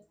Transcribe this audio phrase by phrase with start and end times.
[0.00, 0.06] He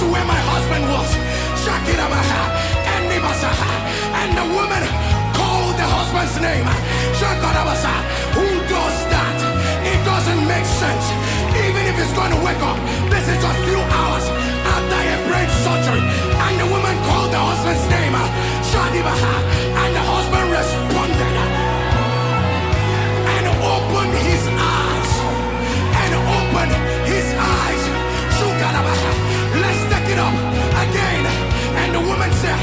[0.00, 1.10] to where my husband was.
[1.64, 2.42] Shakirabaha,
[2.92, 3.52] and Nibasa.
[4.36, 4.82] the woman
[5.32, 6.68] called the husband's name.
[7.18, 7.94] Shakarabasa.
[8.36, 9.38] Who does that?
[9.88, 11.06] It doesn't make sense.
[11.64, 14.26] Even if it's going to wake up, this is just a few hours
[14.74, 16.02] after a brain surgery.
[16.44, 18.16] And the woman called the husband's name.
[18.68, 19.34] Shadibaha.
[19.80, 21.34] And the husband responded
[23.32, 25.12] and opened his eyes.
[26.04, 26.74] And opened
[27.08, 27.82] his eyes.
[28.36, 29.25] Shukarabaha.
[32.06, 32.62] Woman said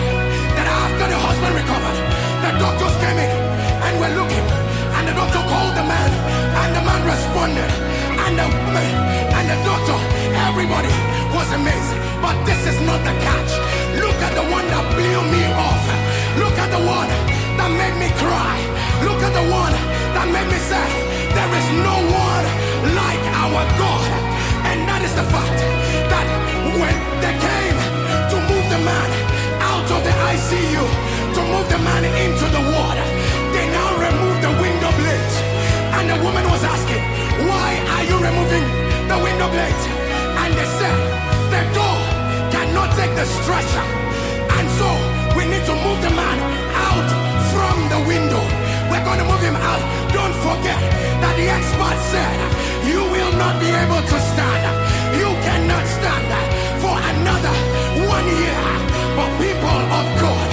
[0.56, 2.00] that after the husband recovered,
[2.44, 3.32] the doctors came in
[3.86, 4.46] and were looking.
[4.96, 6.12] And the doctor called the man,
[6.64, 7.72] and the man responded.
[8.24, 8.92] And the woman
[9.36, 10.00] and the doctor,
[10.48, 10.94] everybody
[11.36, 11.94] was amazed.
[12.24, 13.52] But this is not the catch.
[14.00, 15.84] Look at the one that blew me off.
[16.40, 17.12] Look at the one
[17.60, 18.56] that made me cry.
[19.04, 19.76] Look at the one
[20.16, 20.88] that made me say,
[21.36, 22.46] There is no one
[22.96, 24.08] like our God.
[24.72, 25.60] And that is the fact
[26.08, 26.28] that
[26.80, 27.78] when they came
[28.32, 29.23] to move the man
[30.34, 30.84] of the ICU,
[31.36, 33.08] to move the man into the water,
[33.54, 35.36] they now remove the window blades.
[35.98, 37.04] And the woman was asking,
[37.46, 38.66] Why are you removing
[39.08, 39.84] the window blades?
[40.42, 40.98] And they said,
[41.54, 41.98] The door
[42.50, 43.86] cannot take the stretcher.
[44.58, 44.90] And so
[45.38, 46.38] we need to move the man
[46.90, 47.08] out
[47.54, 48.44] from the window.
[48.90, 49.82] We're going to move him out.
[50.14, 50.82] Don't forget
[51.22, 52.38] that the expert said,
[52.90, 54.64] You will not be able to stand.
[55.14, 56.30] You cannot stand
[56.82, 57.56] for another
[58.10, 59.03] one year.
[59.16, 60.50] But people of God,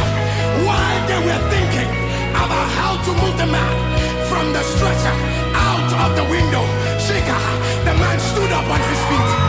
[0.68, 1.90] while they were thinking
[2.36, 3.74] about how to move the man
[4.28, 5.16] from the stretcher
[5.54, 6.64] out of the window,
[7.00, 7.38] Shika,
[7.86, 9.39] the man stood up on his feet.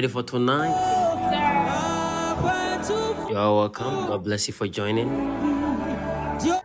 [0.00, 0.72] Ready for tonight?
[3.28, 4.06] You are welcome.
[4.06, 5.10] God bless you for joining.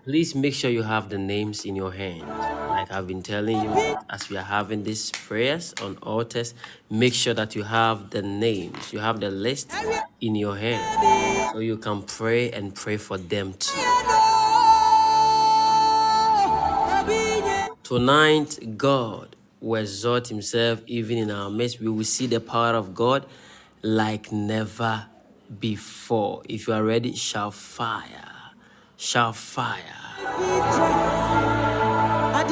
[0.06, 2.22] Please make sure you have the names in your hand.
[2.70, 6.54] Like I've been telling you, as we are having these prayers on altars,
[6.90, 9.74] make sure that you have the names, you have the list
[10.22, 13.76] in your hand so you can pray and pray for them too.
[17.84, 19.35] Tonight, God
[19.66, 21.80] will exalt Himself even in our midst.
[21.80, 23.26] We will see the power of God
[23.82, 25.08] like never
[25.60, 26.44] before.
[26.48, 28.54] If you are ready, shall fire,
[28.96, 29.82] shall fire.
[32.36, 32.52] Ade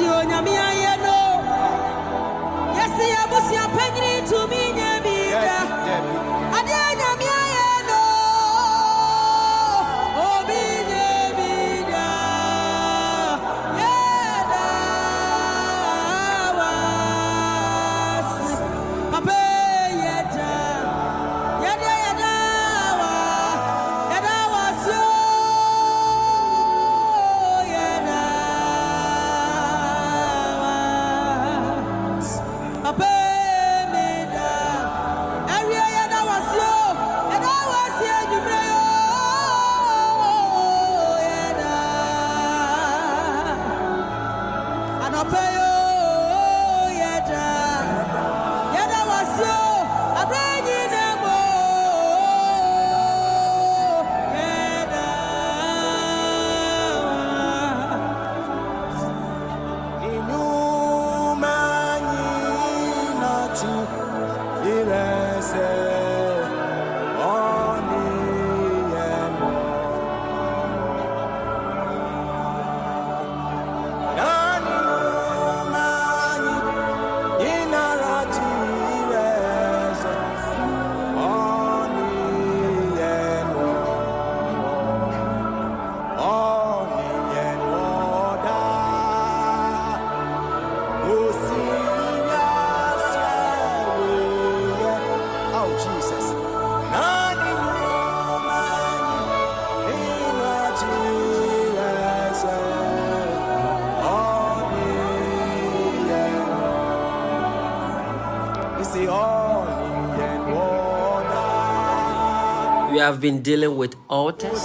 [113.04, 114.62] have been dealing with altars.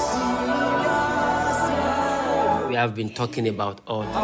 [2.69, 4.15] We have been talking about altars.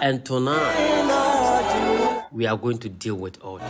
[0.00, 3.68] And tonight, we are going to deal with altars.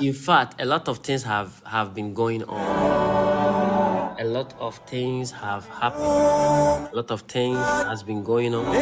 [0.00, 4.16] In fact, a lot of things have, have been going on.
[4.18, 6.02] A lot of things have happened.
[6.02, 8.74] A lot of things has been going on.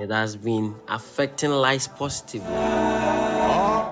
[0.00, 3.01] It has been affecting lives positively.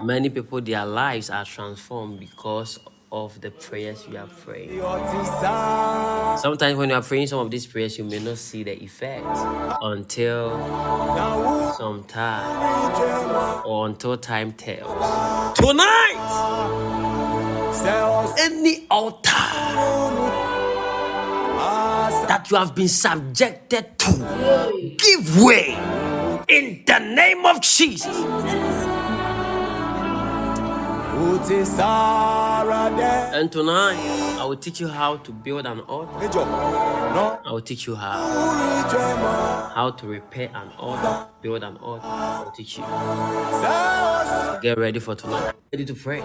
[0.03, 2.79] Many people, their lives are transformed because
[3.13, 4.81] of the prayers you are praying.
[6.39, 9.27] Sometimes when you are praying some of these prayers, you may not see the effect
[9.83, 10.51] until
[11.77, 15.59] some time or until time tells.
[15.59, 16.17] Tonight,
[18.39, 19.31] any altar
[22.29, 25.77] that you have been subjected to, give way
[26.49, 28.07] in the name of Jesus.
[31.21, 33.39] Uti sara de.
[33.39, 33.99] And tonight,
[34.41, 36.29] I will teach you how to build an altar.
[37.15, 37.39] No.
[37.45, 38.21] I will teach you how
[39.75, 42.07] how to repair an altar, build an altar.
[42.07, 42.85] I will teach you.
[44.63, 45.55] Get ready for tonight.
[45.73, 46.23] Ready to pray.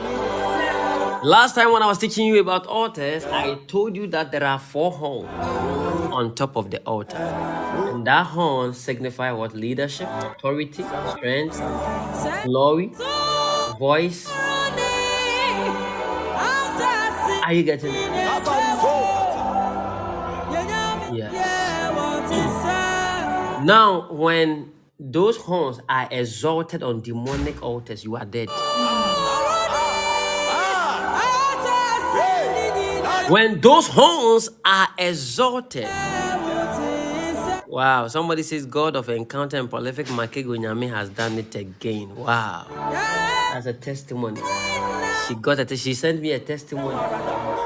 [1.23, 4.60] Last time when I was teaching you about altars, I told you that there are
[4.60, 5.27] four horns
[6.13, 7.17] on top of the altar.
[7.17, 9.53] And that horn signify what?
[9.53, 10.84] Leadership, authority,
[11.17, 11.60] strength,
[12.45, 12.91] glory,
[13.77, 14.29] voice.
[17.45, 17.95] Are you getting it?
[21.13, 21.31] Yes.
[23.63, 28.49] Now, when those horns are exalted on demonic altars, you are dead.
[33.29, 35.88] When those horns are exalted
[37.75, 38.07] Wow.
[38.07, 42.15] Somebody says God of Encounter and Prolific Makego Nyame has done it again.
[42.15, 42.67] Wow.
[43.53, 44.39] As a testimony.
[45.27, 46.97] She got a she sent me a testimony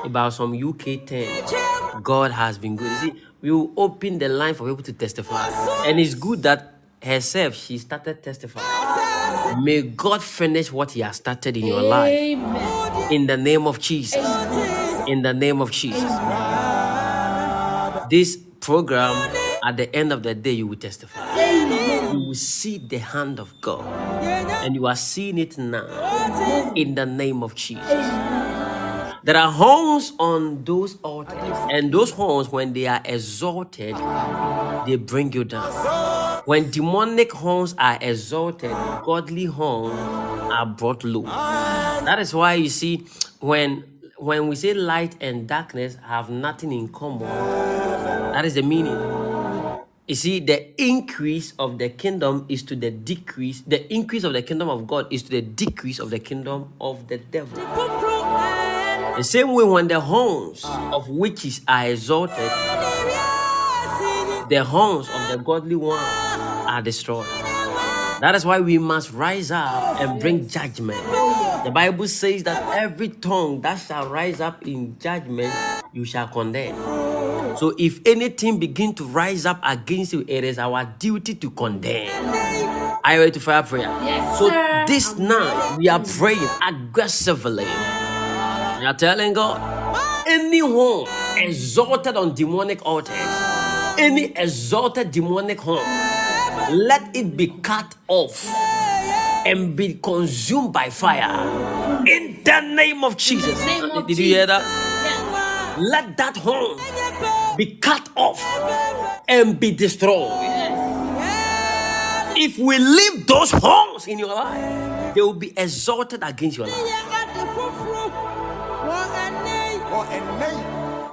[0.04, 2.02] about some UK 10.
[2.02, 2.90] God has been good.
[2.90, 5.48] You see, we will open the line for people to testify.
[5.86, 9.64] And it's good that herself she started testifying.
[9.64, 13.12] May God finish what He has started in your life.
[13.12, 14.26] In the name of Jesus.
[15.08, 16.02] In the name of Jesus.
[18.10, 19.14] This program,
[19.70, 21.22] at the end of the day, you will testify.
[22.12, 23.86] You will see the hand of God.
[24.64, 26.74] And you are seeing it now.
[26.76, 27.86] In the name of Jesus.
[29.24, 31.38] There are horns on those altars.
[31.72, 33.96] And those horns, when they are exalted,
[34.88, 35.72] they bring you down.
[36.46, 38.72] When demonic horns are exalted,
[39.04, 40.00] godly horns
[40.52, 41.24] are brought low.
[41.24, 43.06] That is why you see
[43.40, 43.84] when
[44.18, 47.22] when we say light and darkness have nothing in common,
[48.34, 49.29] that is the meaning.
[50.10, 53.62] You see, the increase of the kingdom is to the decrease.
[53.62, 57.08] The increase of the kingdom of God is to the decrease of the kingdom of
[57.08, 57.62] the devil.
[59.16, 62.50] The same way, when the horns of witches are exalted,
[64.50, 67.28] the horns of the godly one are destroyed.
[68.20, 71.06] That is why we must rise up and bring judgment.
[71.64, 75.54] The Bible says that every tongue that shall rise up in judgment,
[75.94, 77.09] you shall condemn.
[77.60, 82.08] So if anything begin to rise up against you, it is our duty to condemn.
[83.04, 83.84] Are you ready to fire prayer?
[83.84, 84.86] Yes, so sir.
[84.88, 87.66] this night we are praying aggressively.
[87.66, 89.60] We are telling God,
[90.26, 93.18] anyone exalted on demonic altars,
[94.00, 95.84] any exalted demonic home,
[96.72, 98.48] let it be cut off
[99.46, 101.44] and be consumed by fire.
[102.08, 103.60] In the name of Jesus.
[103.66, 104.62] name of Did you hear that?
[104.62, 105.78] Yes.
[105.78, 106.78] Let that horn
[107.60, 108.42] be cut off
[109.28, 110.32] and be destroyed.
[112.38, 116.78] If we leave those horns in your life, they will be exalted against your life.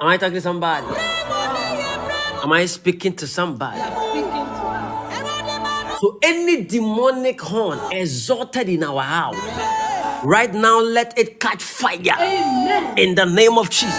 [0.01, 0.87] Am I talking to somebody?
[2.45, 3.81] Am I speaking to somebody?
[5.99, 9.35] So any demonic horn exalted in our house,
[10.27, 12.99] right now let it catch fire Amen.
[12.99, 13.95] in the name of Jesus.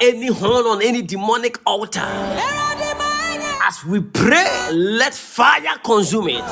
[0.00, 6.44] Any horn on any demonic altar, as we pray, let fire consume it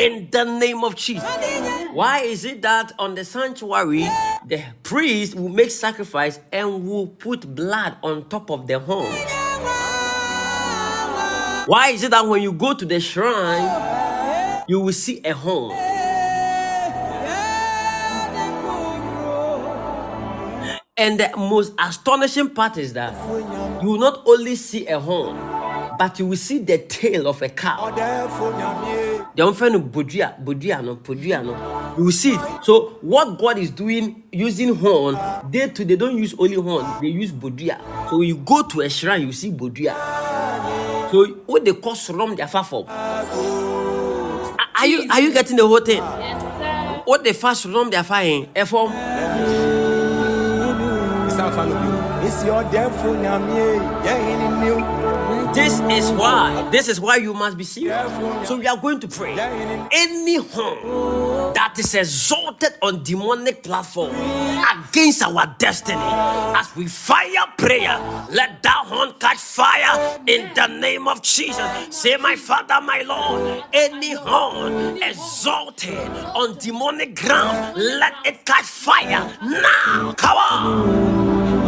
[0.00, 1.28] in the name of Jesus.
[1.92, 4.08] Why is it that on the sanctuary
[4.46, 9.12] the priest will make sacrifice and will put blood on top of the horn?
[11.66, 15.91] Why is it that when you go to the shrine, you will see a horn?
[21.02, 23.12] And the most astonishing part is that
[23.82, 25.36] you will not only see a horn,
[25.98, 27.90] but you will see the tail of a cow.
[29.34, 31.94] The unfair no bodua, bodua no, bodua no.
[31.98, 32.40] You will see it.
[32.62, 35.18] So what God is doing using horn,
[35.50, 37.80] they too they don't use only horn, they use bodua.
[38.08, 39.96] So you go to a shrine, you see bodua.
[41.10, 42.88] So what they call from their far for.
[42.88, 45.96] Are you are you getting the whole thing?
[45.96, 47.02] Yes, sir.
[47.06, 48.92] What they fast from their fire, a form.
[51.54, 52.26] Family.
[52.26, 53.76] It's your therefore, Nyame.
[54.04, 55.01] Yeah, in new.
[55.54, 56.68] This is why.
[56.70, 58.48] This is why you must be serious.
[58.48, 59.32] So we are going to pray.
[59.92, 67.98] Any horn that is exalted on demonic platform against our destiny, as we fire prayer,
[68.30, 71.66] let that horn catch fire in the name of Jesus.
[71.90, 75.98] Say, my Father, my Lord, any horn exalted
[76.34, 80.14] on demonic ground, let it catch fire now.
[80.16, 81.61] Come on.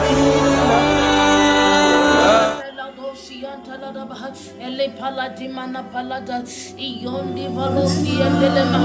[0.00, 0.07] It's
[4.78, 6.42] your Ele paladimana palada
[6.78, 8.80] iyondi valosi elelema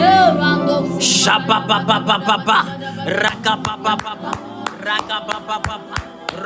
[0.00, 2.58] erando Shabababababa,
[3.06, 4.32] ragabababa,
[4.82, 5.78] ragabababa,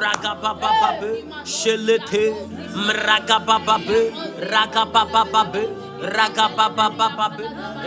[0.00, 2.34] ragababababe, shelete,
[2.76, 4.12] mragabababe,
[4.52, 5.62] ragababababe,
[6.00, 7.44] ragababababe,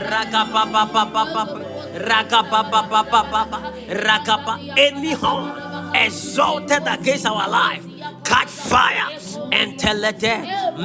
[0.09, 1.61] ragababababe,
[2.09, 4.59] ragababababe, ragaba.
[4.77, 5.51] Any horn
[5.95, 7.85] exalted against our life,
[8.23, 9.07] catch fire.
[9.51, 10.35] Entelete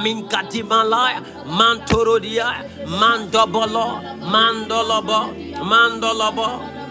[0.02, 2.64] minkatimalaya mantorodia
[3.00, 4.00] mandobolo
[4.32, 5.18] mandolobo
[5.70, 6.46] mandolobo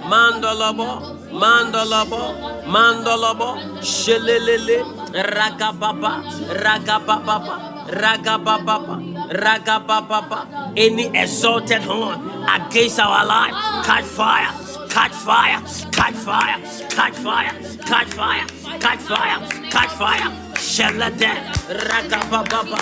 [0.09, 0.87] mandolobo
[1.31, 2.21] mandolobo
[2.67, 3.49] mandolobo.
[3.81, 4.83] Shelelele
[5.13, 6.23] ragababa
[6.63, 7.55] ragababa
[7.89, 8.95] ragababa
[9.31, 10.73] ragababa.
[10.77, 13.53] Any exalted horn against our life
[13.85, 17.51] catch fire catch fire, catch fire, catch fire,
[17.85, 18.45] catch fire,
[18.79, 19.39] catch fire,
[19.71, 20.29] catch fire.
[20.55, 21.31] Shelade,
[21.87, 22.77] ragababa,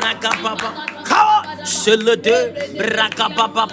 [0.00, 3.66] ragababa, come Shelade, ragababa,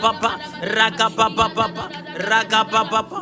[0.61, 3.19] ragababa, ragababa,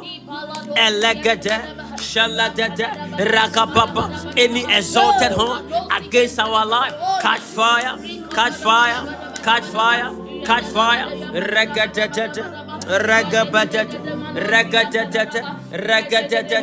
[0.75, 1.85] elegade.
[1.97, 7.97] Shaladada, Rakababa, any exalted horn against our life, catch fire,
[8.29, 10.11] catch fire, catch fire,
[10.45, 12.43] catch fire, Regadada,
[12.87, 13.97] Ragabadata,
[14.49, 16.59] Ragadata, Ragadata,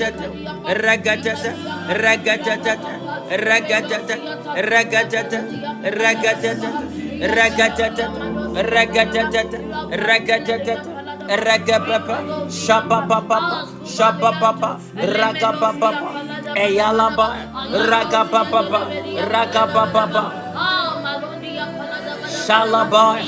[0.77, 1.51] Ragadata,
[1.89, 2.81] Ragadata,
[3.27, 4.15] Ragadata,
[4.57, 5.39] Ragadata,
[6.01, 6.69] Ragadata,
[7.37, 8.05] Ragadata,
[8.71, 9.59] Ragadata,
[10.07, 10.96] Ragadata,
[11.29, 12.17] Ragababa,
[12.49, 13.39] Shabababa,
[13.85, 15.91] Shabababa, Ragababa,
[16.57, 17.29] Eyalaba,
[17.91, 18.81] Ragababa,
[19.33, 20.25] Ragababa,
[22.27, 23.23] Shalabai,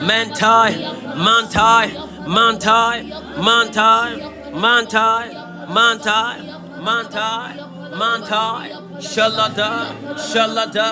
[0.00, 0.72] Mantai,
[1.16, 1.88] Mantai,
[2.26, 2.98] Mantai,
[3.36, 4.10] Mantai,
[4.52, 5.26] Mantai,
[5.68, 6.36] Mantai,
[6.80, 10.88] Mantai, Mantai, Shalada, Shalada,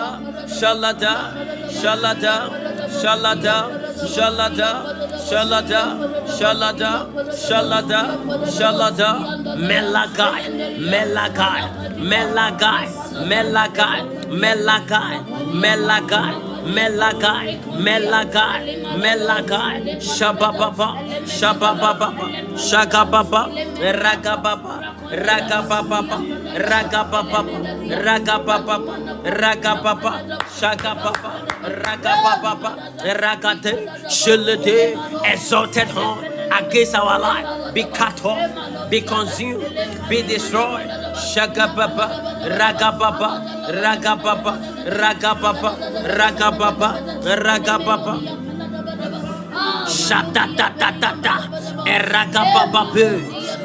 [0.47, 1.15] Shalada,
[1.79, 2.35] Shalada,
[3.01, 3.57] Shalada,
[4.13, 4.71] Shalada,
[5.29, 5.83] Shalada,
[6.29, 6.93] Shalada,
[7.33, 8.03] Shalada,
[8.57, 9.11] Shalada,
[9.69, 10.43] Melagai,
[10.93, 11.63] Melagai,
[12.11, 12.87] Melagai,
[13.31, 15.15] Melagai, Melagai,
[15.63, 16.50] Melagai.
[16.77, 18.63] Melagai, Melagai,
[19.03, 20.89] Melagai, Shabababa,
[21.27, 22.09] Shabababa,
[22.57, 23.43] Shagababa,
[24.03, 24.75] Ragababa,
[25.27, 26.19] Ragababa,
[26.71, 27.41] Ragababa,
[28.07, 28.77] Ragababa,
[29.43, 30.13] Ragababa,
[30.59, 31.31] Shagababa,
[31.85, 32.71] Ragababa,
[33.23, 33.73] Ragate,
[34.09, 39.63] Shilade, exalted horn against our life, be cut off, be consumed,
[40.09, 40.89] be destroyed.
[41.15, 42.07] Shagababa,
[42.59, 43.31] Ragababa,
[43.83, 44.53] Ragababa,
[44.87, 45.71] Ragababa,
[46.19, 46.89] Ragababa,
[47.45, 48.37] Ragababa.
[49.87, 51.37] Shatatatata,
[51.87, 53.09] Eragabababu,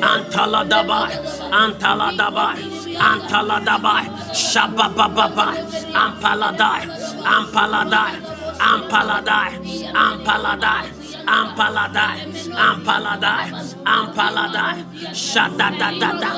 [0.02, 1.14] Antaladabai,
[1.52, 2.58] Antaladabai,
[2.98, 5.58] Antaladabai, Shabababai,
[5.94, 6.82] Ampaladai,
[7.24, 8.14] Ampaladai,
[8.60, 9.52] Ampaladai,
[9.94, 12.20] Ampaladai, Ampaladai,
[12.54, 13.50] Ampaladai,
[13.86, 14.78] Ampaladai,
[15.14, 16.32] Shadadadada,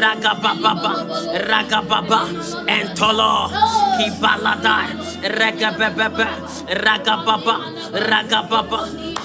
[0.00, 0.92] Ragababa,
[1.50, 2.20] Ragababa,
[2.68, 3.50] Entolo,
[3.98, 4.88] Kibaladai,
[5.38, 6.28] Ragababa,
[6.84, 7.56] Ragababa,
[7.92, 8.80] Ragababa,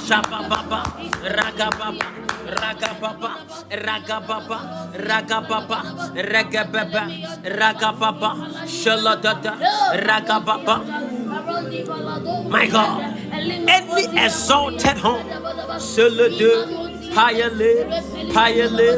[0.06, 0.82] Shabababa,
[1.38, 2.23] Ragababa.
[2.56, 3.32] Ragababa,
[3.72, 4.60] Ragababa,
[5.10, 5.80] Ragababa,
[6.32, 7.04] Ragababa,
[7.60, 8.32] Ragababa,
[8.68, 9.54] Shaladada,
[10.08, 10.76] Ragababa.
[12.50, 15.26] My God, any exalted home,
[15.78, 16.52] Suludu,
[17.14, 17.74] Payale,
[18.32, 18.90] Payale,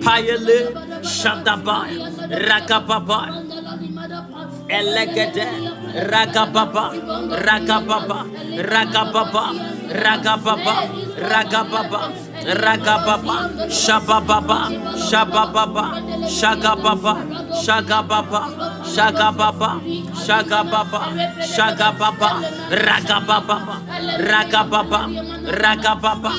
[0.00, 0.58] Payale,
[1.02, 1.92] Shadabai,
[2.48, 3.30] Ragababai,
[4.68, 5.46] Elegede,
[6.10, 6.84] Ragababa,
[7.46, 8.18] Ragababa,
[8.72, 9.44] Ragababa,
[9.92, 10.74] Ragababa,
[11.20, 12.00] Ragababa,
[12.44, 13.36] Ragababa,
[13.68, 14.58] Shabababa,
[14.96, 15.84] Shabababa,
[16.26, 17.14] Shagababa,
[17.64, 18.42] Shagababa,
[18.94, 19.70] Shagababa,
[20.24, 21.00] Shagababa,
[21.44, 22.30] Shagababa,
[22.70, 23.58] Ragababa,
[24.18, 25.00] Ragababa,
[25.62, 26.32] Ragababa,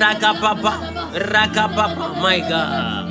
[0.00, 0.72] Ragababa,
[1.14, 3.08] Ragababa, my God.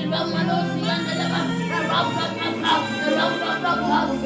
[0.00, 0.96] Iramanosia,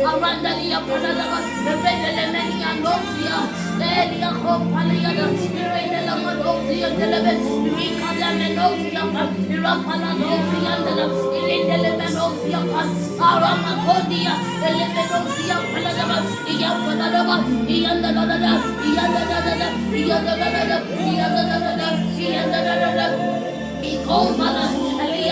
[0.05, 3.39] Arandali Apanada, the Benelemania Noxia,
[3.81, 7.41] Elia Hopalia, the Spirit Elamanoxia, the Levin,
[7.75, 9.03] Rika Lamenoxia,
[9.49, 10.93] Irapalanoxia, the
[11.41, 12.61] Ilindelemenoxia,
[13.17, 16.19] Aramakodia, the Lemenoxia, Paladava,
[16.53, 18.53] Iapanadava, Iandadada,
[18.85, 21.89] Iandadada, Iandadada, Iandadada, Iandadada, Iandadada,
[22.21, 23.07] Iandadada,
[23.81, 25.04] Iandadada,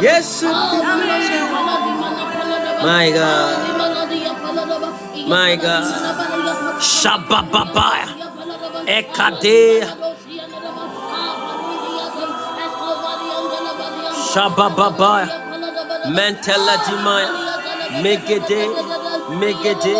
[0.00, 0.42] Yes.
[0.42, 1.78] İpala.
[2.82, 3.52] My God.
[5.28, 5.84] My God.
[6.80, 8.08] Shabababaya.
[8.86, 9.84] Ekade.
[14.34, 15.28] Shabababaya.
[16.16, 17.28] Mentela dimaya.
[18.02, 18.62] Megade.
[19.40, 19.94] Megade.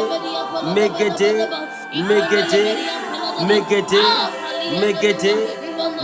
[0.75, 1.49] Megede.
[2.09, 2.63] Megede.
[3.49, 4.03] Megede.
[4.71, 5.23] Make it,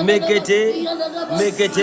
[0.05, 0.49] make it,
[1.39, 1.77] make it.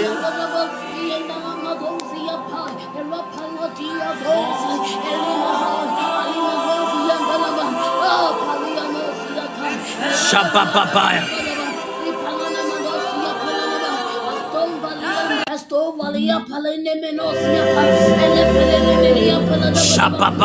[19.91, 20.41] Shabba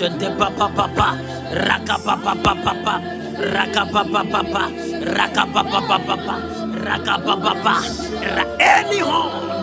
[0.00, 1.08] shente pa pa pa pa
[1.52, 2.94] raka pa pa pa pa pa
[3.52, 4.64] raka pa pa pa pa
[5.12, 6.36] raka pa pa pa pa pa
[6.72, 7.74] raka pa pa pa
[8.56, 9.59] any horn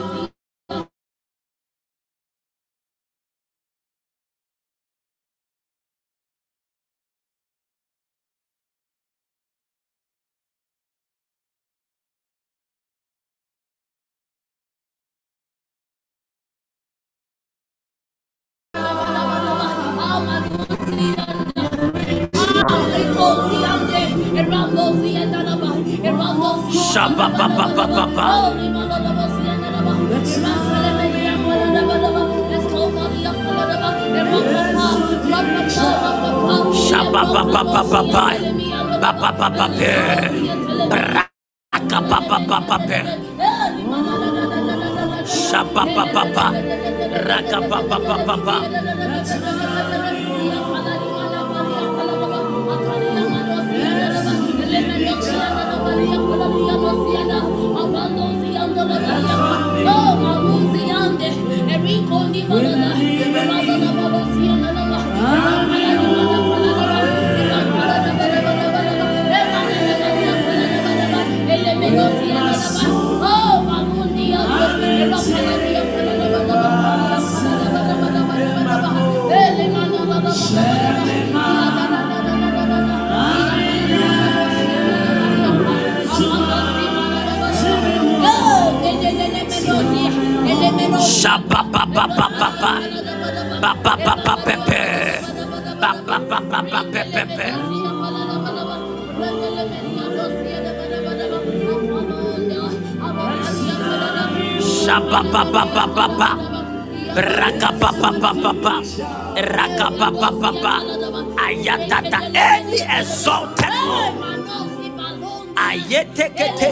[116.18, 116.70] tekete.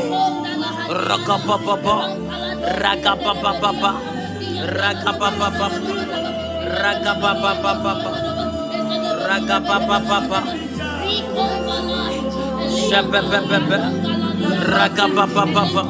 [0.89, 1.95] Rakapapapa
[2.81, 3.91] rakapapapa
[4.77, 5.67] rakapapapa
[6.81, 8.11] rakapapapa
[9.29, 10.39] rakapapapa
[12.87, 13.79] shapepepepe
[14.75, 15.83] rakapapapa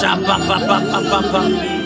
[0.00, 1.77] Shabba, ba, ba, ba, ba, ba.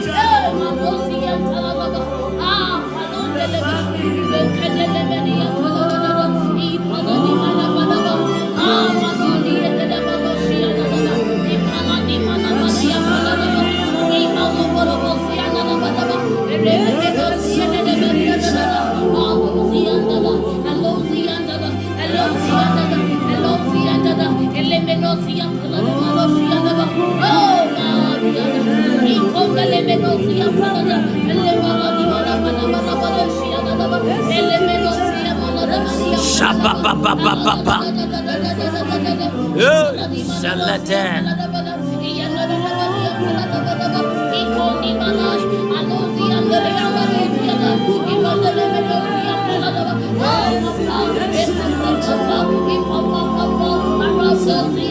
[36.23, 37.77] Shabababababa.
[40.41, 41.23] Salatan.
[54.45, 54.82] Oh,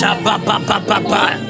[0.00, 1.49] Shabba ba ba ba ba.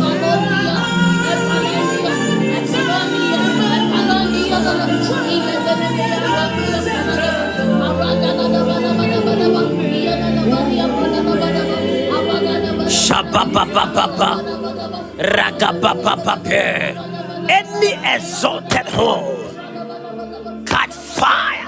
[17.49, 19.55] Any exalted home,
[20.65, 21.67] catch fire.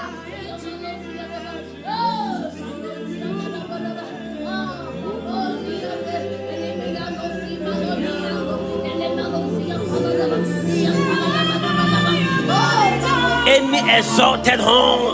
[13.46, 15.13] Any exalted home.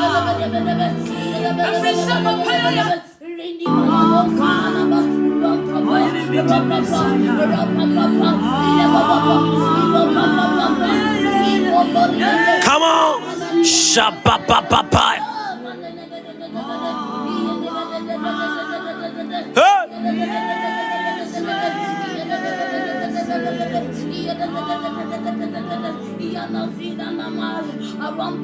[26.31, 27.63] Yana zina mama,
[28.01, 28.35] aram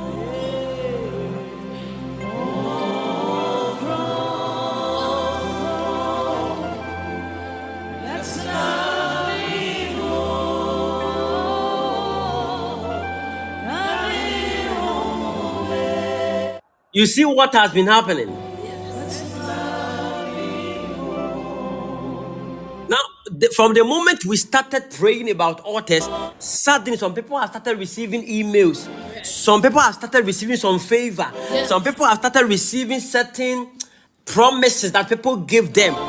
[16.93, 18.27] You see what has been happening?
[22.89, 22.97] Now,
[23.31, 26.07] the, from the moment we started praying about altars,
[26.39, 28.89] suddenly some people have started receiving emails.
[29.25, 31.31] Some people have started receiving some favor.
[31.65, 33.69] Some people have started receiving certain
[34.25, 35.95] promises that people give them.
[35.95, 36.01] Are,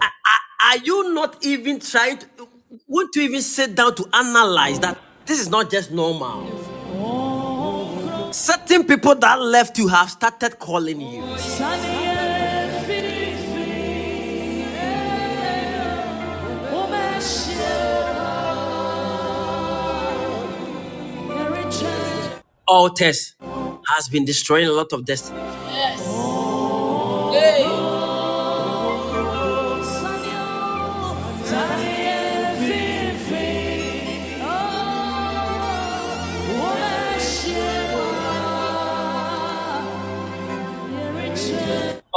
[0.00, 2.48] are- are you not even trying to,
[2.86, 6.57] won't you even sit down to analyze that this is not just normal?
[8.30, 11.22] Certain people that left you have started calling you.
[22.66, 23.34] Altars
[23.96, 25.40] has been destroying a lot of destiny.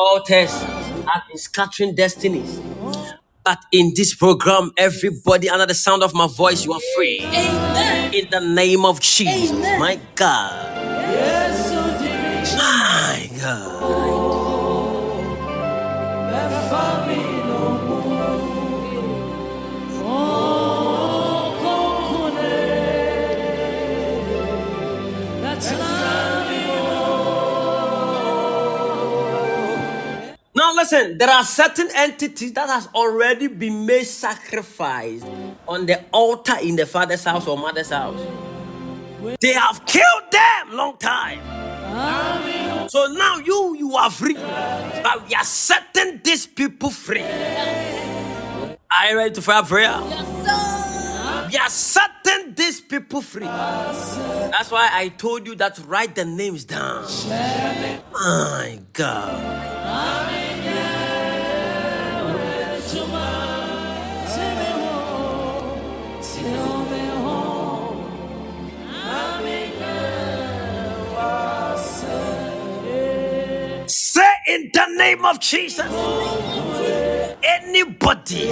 [0.02, 2.62] Altars have been scattering destinies.
[3.45, 7.22] But in this program, everybody under the sound of my voice, you are free.
[7.24, 8.14] Amen.
[8.14, 9.52] In the name of Jesus.
[9.52, 9.80] Amen.
[9.80, 10.88] My God.
[12.43, 14.21] My God.
[30.62, 35.26] Now listen, there are certain entities that has already been made sacrificed
[35.68, 38.22] on the altar in the father's house or mother's house.
[39.41, 41.39] They have killed them long time.
[42.89, 44.36] So now you you are free.
[44.36, 47.24] But we are setting these people free.
[47.24, 49.99] Are you ready to fire prayer?
[51.52, 53.43] We are setting these people free.
[53.43, 57.04] That's why I told you that write the names down.
[58.14, 59.68] My God.
[73.89, 75.86] Say in the name of Jesus.
[77.43, 78.49] Anybody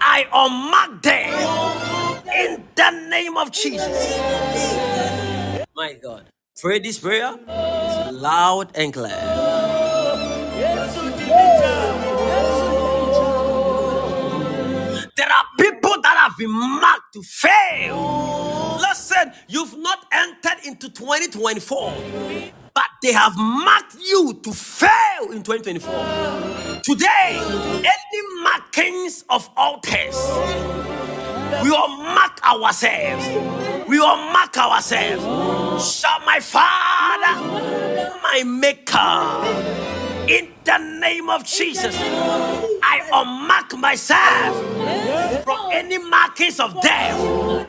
[0.00, 4.20] I unmark them in the name of Jesus.
[5.76, 6.26] My God.
[6.60, 7.38] Pray this prayer
[8.12, 9.44] loud and clear.
[15.16, 18.57] There are people that have been marked to fail.
[19.18, 21.92] Listen, you've not entered into 2024,
[22.74, 26.80] but they have marked you to fail in 2024.
[26.84, 27.40] Today,
[27.78, 30.16] any markings of altars,
[31.62, 33.26] we will mark ourselves.
[33.88, 35.98] We will mark ourselves.
[35.98, 37.40] Shall my Father,
[38.22, 45.07] my Maker, in the name of Jesus, I unmark myself
[45.44, 47.18] from any markings of death,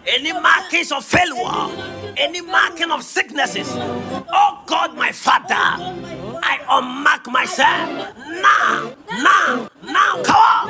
[0.07, 3.67] any markings of failure, any marking of sicknesses.
[3.75, 7.89] Oh God, my Father, I unmark myself
[8.27, 10.23] now, now, now.
[10.23, 10.69] Come on.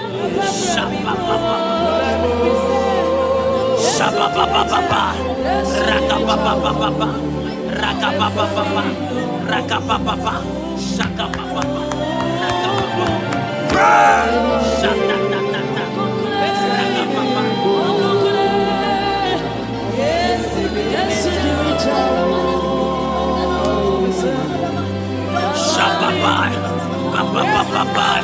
[3.97, 5.09] Shaka-da-da-da.
[25.79, 26.51] Shababai,
[27.15, 28.23] Kabababai,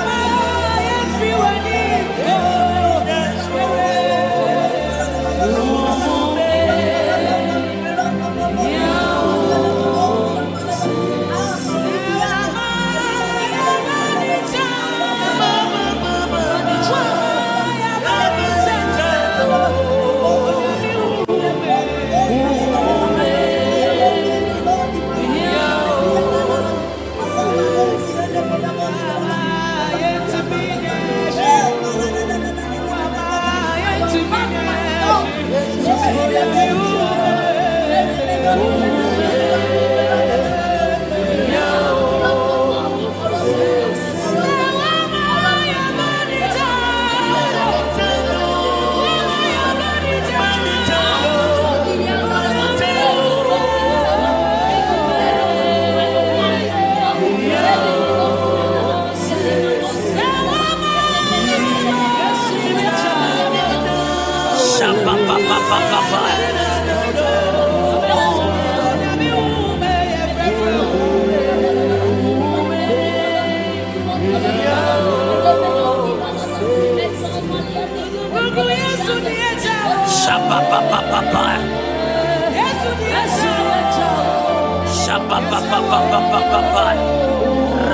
[85.71, 86.85] Raka pa pa pa pa pa.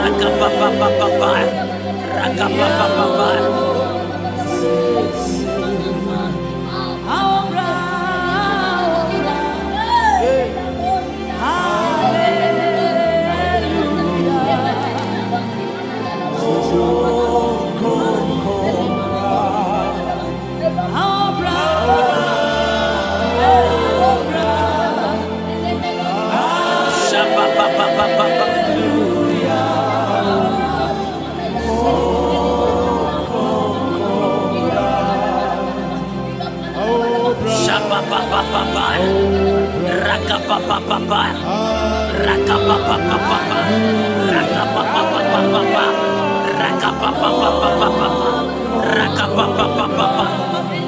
[0.01, 0.67] Raka pa pa
[2.97, 3.56] pa pa.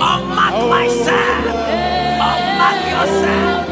[0.01, 1.45] Unmark myself!
[2.19, 3.68] Unmark yourself!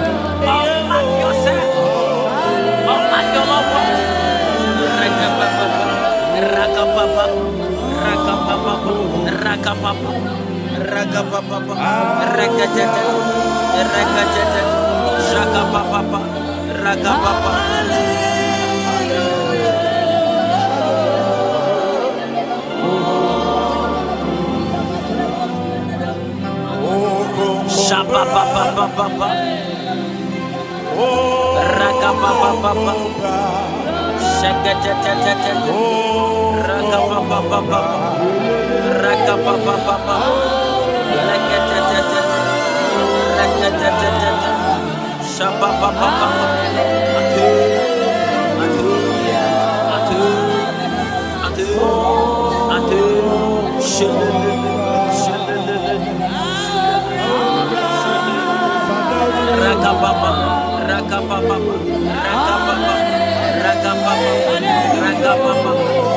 [6.78, 7.26] Rakapapa,
[8.06, 8.74] rakapapa,
[9.42, 10.12] rakapapa,
[10.94, 11.76] rakapapa,
[12.38, 12.86] rakatete,
[13.82, 14.62] rakatete,
[15.34, 16.20] rakapapa,
[16.86, 17.52] rakapapa.
[27.74, 29.30] Shaba ba ba ba ba ba.
[31.80, 32.94] Raka ba ba ba ba.
[34.40, 35.54] Shaka cha cha cha cha.
[59.64, 60.32] Rakababa,
[60.88, 61.58] rakababa,
[63.64, 64.16] rakababa,
[65.04, 66.17] rakababa.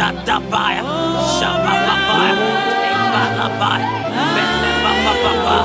[0.00, 0.80] Shatabaya,
[1.36, 2.32] Shababaya,
[2.88, 3.88] Ebalabaya,
[4.32, 5.58] Belebababa,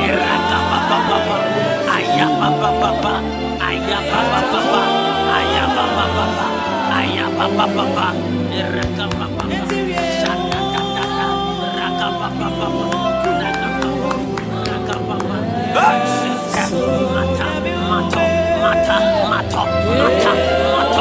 [0.00, 1.36] Irakabababa,
[1.92, 3.14] Ayabababa,
[3.60, 4.80] Ayabababa,
[5.36, 6.46] Ayabababa,
[6.96, 8.06] Ayabababa,
[8.56, 9.44] Irakabababa,
[10.16, 11.28] Shatatata,
[11.76, 12.68] Rakabababa,
[14.64, 15.36] Rakababa,
[17.12, 17.48] Mata,
[17.92, 18.24] Mato,
[18.64, 18.96] Mata,
[19.28, 19.62] Mato, Mata,
[20.00, 20.32] Mato,
[20.72, 20.93] Mata,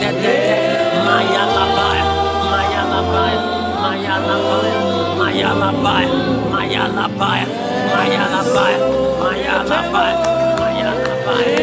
[0.00, 2.04] Maya Labaya,
[2.48, 3.40] Maya Labaya,
[3.84, 4.80] Maya Labaya,
[5.20, 6.10] Maya Labaya,
[6.48, 7.46] Maya Labaya,
[7.92, 8.80] Maya Labaya,
[9.20, 10.18] Maya Labaya,
[10.58, 11.60] Maya Labaya.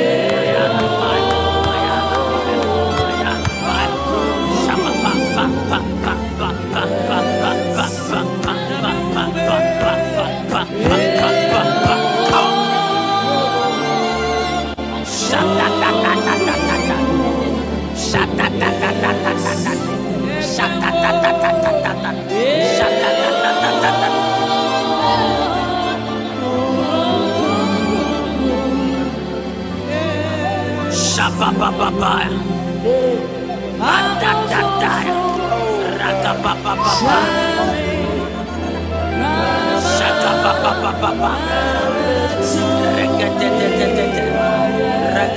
[10.79, 11.16] Yeah.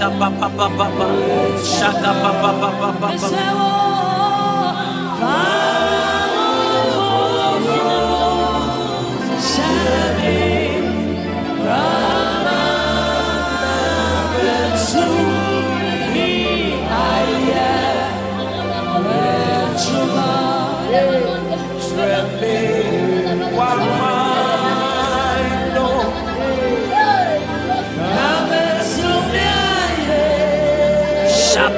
[0.00, 1.06] Shaka ba ba ba ba ba,
[1.62, 3.89] shaka ba ba ba ba ba ba.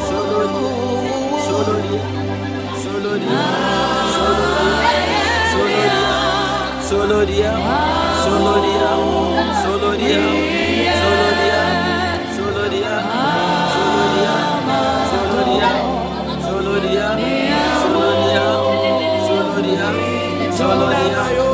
[0.10, 0.66] Solodia.
[1.80, 2.04] Solodia.
[2.80, 3.40] Solodia.
[4.20, 4.58] Solodia.
[5.52, 6.10] Solodia.
[6.90, 8.09] Solodia.
[8.24, 8.62] Solo
[20.90, 21.49] Dios.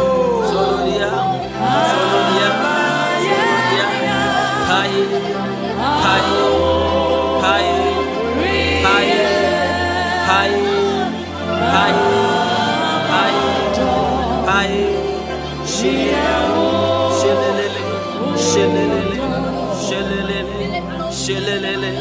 [21.26, 21.92] shililili,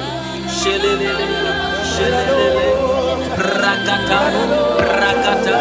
[0.56, 1.28] shililili,
[1.92, 2.68] shililili,
[3.60, 4.18] rakata,
[5.00, 5.56] rakata,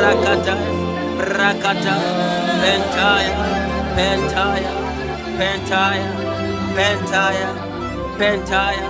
[0.00, 0.54] rakata,
[1.38, 1.94] rakata,
[2.60, 3.32] pentaya,
[3.96, 4.72] pentaya,
[5.38, 6.10] pentaya,
[6.76, 7.48] pentaya,
[8.18, 8.88] pentaya,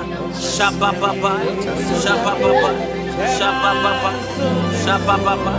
[0.55, 1.33] shabababa,
[2.03, 2.71] shabababa,
[3.39, 4.13] shabababa,
[4.85, 5.55] shabababa,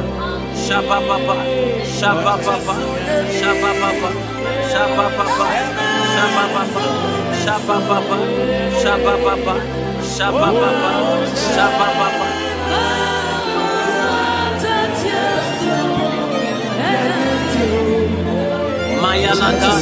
[0.66, 1.36] shabababa,
[1.98, 2.76] shabababa,
[3.40, 4.12] shabababa,
[4.72, 5.48] shabababa,
[6.14, 7.24] shabababa.
[7.46, 8.18] Shaba Baba,
[8.82, 9.56] Shaba Baba,
[10.02, 10.91] Shaba Baba,
[11.54, 12.28] Shaba Baba.
[19.02, 19.74] Mayalada,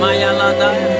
[0.00, 0.91] Mayalada.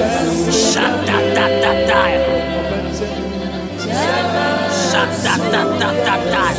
[0.00, 2.16] Shut that that that die.
[4.72, 6.56] Shut that that that that die.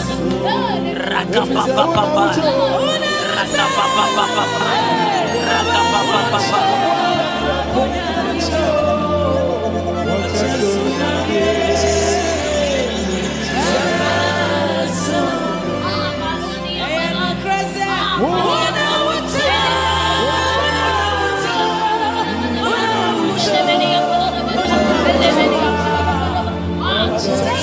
[1.09, 2.25] Raka ba ba ba ba.
[3.33, 4.45] Raka ba ba ba ba.
[5.49, 6.59] Raka ba ba ba ba.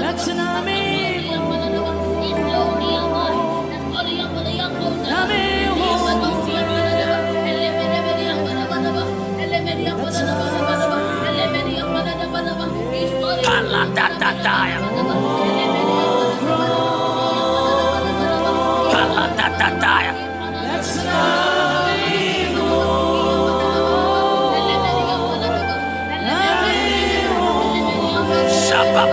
[0.00, 0.98] That's an army.
[13.44, 14.87] Kalanda
[19.68, 20.14] Shataya.
[28.48, 29.04] Shapa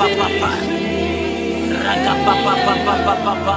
[0.00, 0.52] papa papa
[2.24, 3.56] papa papa papa papa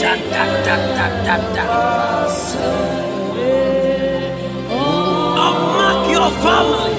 [0.00, 0.44] Shanta
[6.10, 6.89] your family.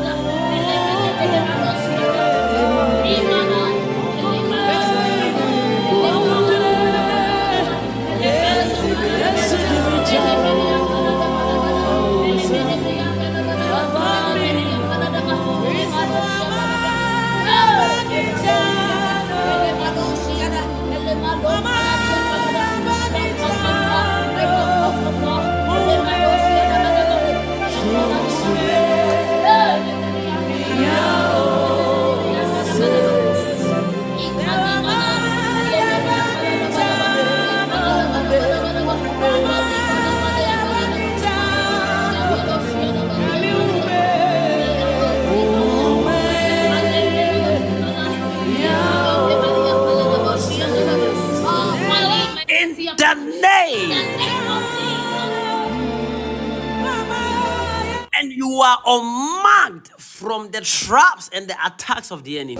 [0.00, 0.23] 맞아.
[60.54, 62.54] The traps and the attacks of the enemy.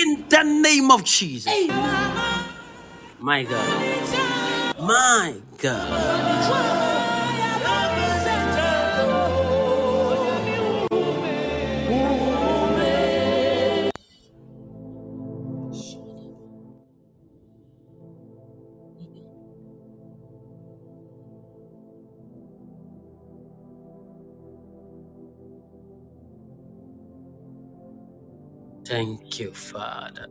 [0.00, 1.52] In the name of Jesus.
[3.18, 4.78] My God.
[4.78, 6.69] My God.
[28.90, 30.26] Thank you, Father.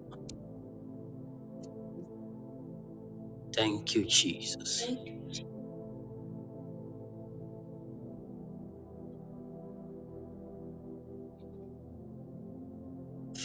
[3.56, 4.86] Thank you, Jesus.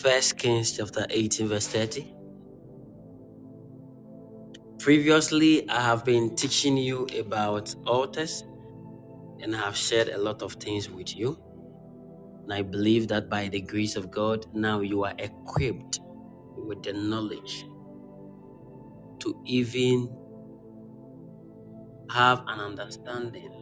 [0.02, 2.14] First Kings chapter 18, verse 30.
[4.80, 8.44] Previously, I have been teaching you about altars
[9.40, 11.38] and I have shared a lot of things with you.
[12.44, 16.00] And I believe that by the grace of God, now you are equipped
[16.56, 17.66] with the knowledge
[19.20, 20.10] to even
[22.10, 23.52] have an understanding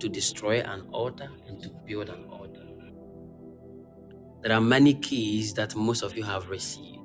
[0.00, 2.66] to destroy an altar and to build an altar.
[4.42, 6.98] There are many keys that most of you have received.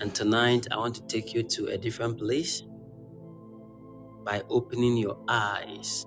[0.00, 2.62] And tonight, I want to take you to a different place
[4.24, 6.06] by opening your eyes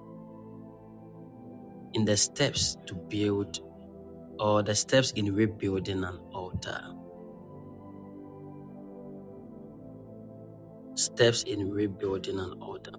[1.93, 3.59] in the steps to build
[4.39, 6.81] or the steps in rebuilding an altar.
[10.95, 12.91] Steps in rebuilding an altar.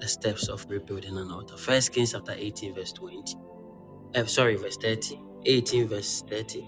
[0.00, 1.56] The steps of rebuilding an altar.
[1.56, 3.36] First Kings chapter 18, verse 20.
[4.14, 5.20] Uh, sorry, verse 30.
[5.46, 6.66] 18, verse 30.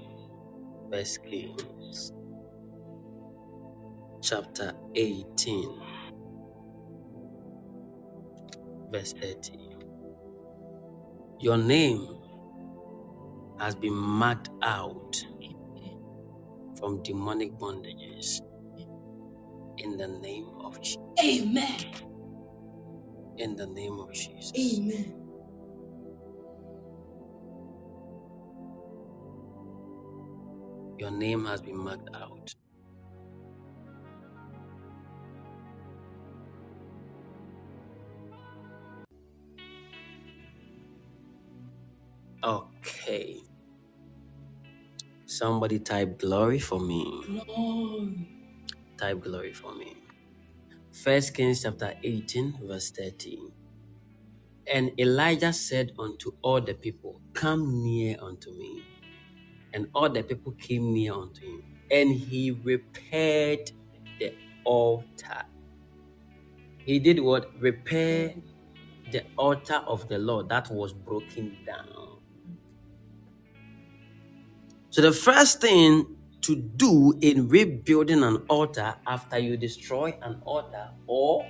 [0.91, 1.63] First Kings
[4.25, 5.83] chapter 18,
[8.91, 9.59] verse 30.
[11.41, 12.09] Your name
[13.61, 15.23] has been marked out
[16.79, 18.41] from demonic bondages
[19.79, 20.99] in the name of Jesus.
[21.23, 21.77] Amen.
[23.37, 24.53] In the name of Jesus.
[24.59, 25.15] Amen.
[30.99, 32.55] Your name has been marked out.
[42.45, 43.41] Okay.
[45.27, 47.05] Somebody type glory for me.
[48.99, 49.97] Type glory for me.
[50.93, 53.53] First Kings chapter 18, verse 13.
[54.73, 58.85] And Elijah said unto all the people, Come near unto me.
[59.75, 61.65] And all the people came near unto him.
[61.91, 63.73] And he repaired
[64.21, 64.35] the
[64.65, 65.45] altar.
[66.79, 67.51] He did what?
[67.61, 68.37] Repair
[69.11, 72.14] the altar of the Lord that was broken down.
[74.95, 76.07] So the first thing
[76.43, 81.45] to do in rebuilding an altar after you destroy an altar or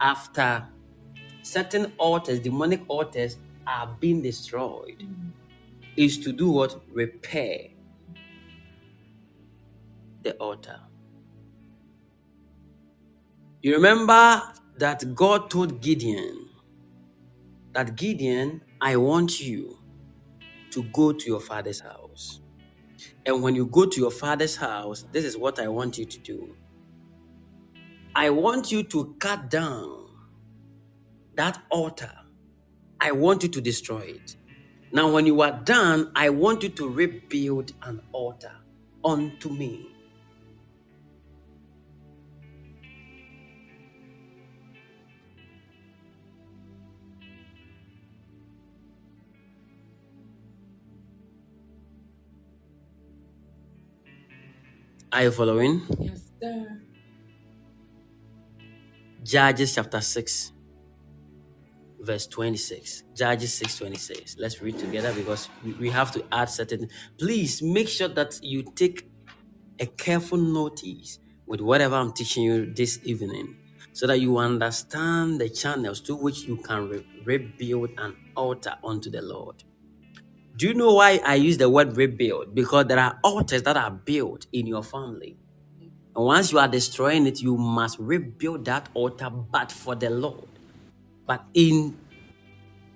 [0.00, 0.66] after
[1.42, 5.30] certain altars, demonic altars are being destroyed, mm.
[5.96, 6.82] is to do what?
[6.92, 7.68] Repair
[10.24, 10.80] the altar.
[13.62, 14.42] You remember
[14.78, 16.48] that God told Gideon
[17.72, 19.78] that Gideon, I want you
[20.72, 22.07] to go to your father's house.
[23.28, 26.18] And when you go to your father's house, this is what I want you to
[26.18, 26.56] do.
[28.16, 30.08] I want you to cut down
[31.36, 32.10] that altar.
[32.98, 34.36] I want you to destroy it.
[34.92, 38.52] Now, when you are done, I want you to rebuild an altar
[39.04, 39.94] unto me.
[55.12, 55.82] Are you following?
[55.98, 56.82] Yes, sir.
[59.22, 60.52] Judges chapter 6,
[62.00, 63.04] verse 26.
[63.14, 64.36] Judges 6 26.
[64.38, 66.88] Let's read together because we, we have to add certain.
[67.18, 69.10] Please make sure that you take
[69.80, 73.56] a careful notice with whatever I'm teaching you this evening
[73.92, 79.10] so that you understand the channels through which you can re- rebuild an altar unto
[79.10, 79.64] the Lord.
[80.58, 82.52] Do you know why I use the word rebuild?
[82.52, 85.36] Because there are altars that are built in your family.
[85.80, 90.48] And once you are destroying it, you must rebuild that altar, but for the Lord.
[91.28, 91.96] But in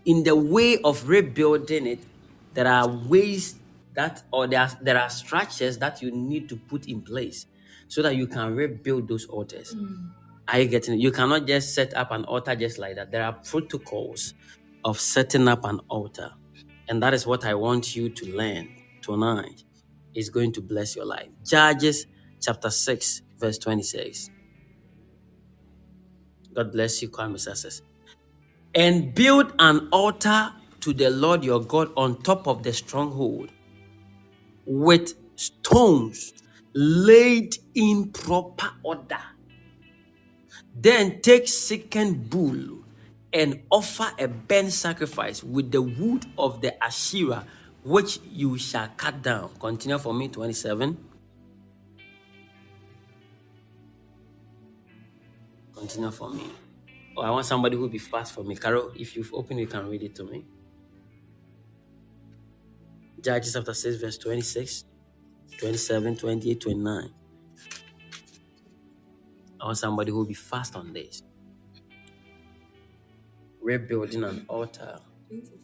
[0.04, 2.00] in the way of rebuilding it,
[2.54, 3.60] there are ways
[3.94, 7.46] that or there are, there are structures that you need to put in place
[7.86, 9.72] so that you can rebuild those altars.
[9.72, 10.08] Hmm.
[10.48, 11.00] Are you getting it?
[11.00, 13.12] You cannot just set up an altar just like that.
[13.12, 14.34] There are protocols
[14.84, 16.32] of setting up an altar.
[16.88, 18.68] And that is what I want you to learn
[19.02, 19.64] tonight.
[20.14, 21.28] Is going to bless your life.
[21.44, 22.06] Judges
[22.40, 24.30] chapter 6, verse 26.
[26.54, 27.82] God bless you, Kwame Success.
[28.74, 33.50] And build an altar to the Lord your God on top of the stronghold
[34.66, 36.32] with stones
[36.74, 39.20] laid in proper order.
[40.74, 42.81] Then take second bull
[43.32, 47.46] and offer a burnt sacrifice with the wood of the Asherah,
[47.84, 49.50] which you shall cut down.
[49.58, 50.98] Continue for me, 27.
[55.74, 56.44] Continue for me.
[57.16, 58.56] Oh, I want somebody who will be fast for me.
[58.56, 60.44] Carol, if you've opened, you can read it to me.
[63.20, 64.84] Judges chapter 6, verse 26,
[65.58, 67.10] 27, 28, 29.
[69.60, 71.22] I want somebody who will be fast on this.
[73.62, 75.00] Rebuilding an altar.
[75.28, 75.62] 26.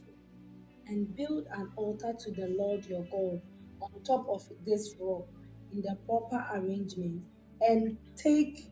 [0.86, 3.42] And build an altar to the Lord your God
[3.80, 5.26] on top of this rock
[5.72, 7.24] in the proper arrangement,
[7.60, 8.70] and take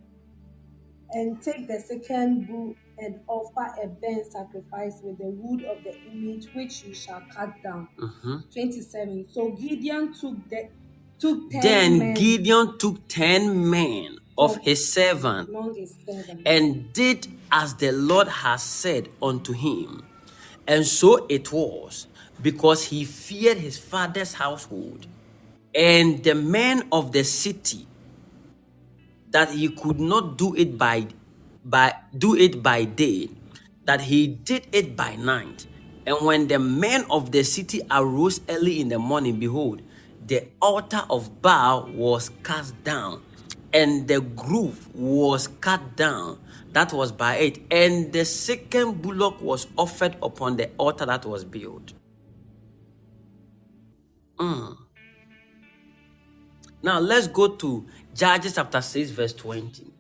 [1.11, 5.95] and take the second bull and offer a burnt sacrifice with the wood of the
[6.11, 7.89] image which you shall cut down.
[7.99, 8.51] Mhm.
[8.53, 9.27] 27.
[9.29, 10.71] So Gideon took the
[11.19, 16.43] took ten Then men Gideon took ten men of his servant among his servants.
[16.45, 20.05] and did as the Lord has said unto him.
[20.67, 22.07] And so it was,
[22.43, 25.07] because he feared his father's household
[25.75, 27.87] and the men of the city,
[29.31, 31.07] that he could not do it by,
[31.65, 33.29] by do it by day,
[33.85, 35.67] that he did it by night.
[36.07, 39.83] And when the men of the city arose early in the morning, behold,
[40.27, 43.23] the altar of Baal was cast down,
[43.77, 46.39] and the groove was cut down.
[46.73, 47.59] That was by it.
[47.71, 51.93] And the second bullock was offered upon the altar that was built.
[54.39, 54.79] Mm.
[56.83, 59.93] Now let's go to Judges chapter 6, verse 20.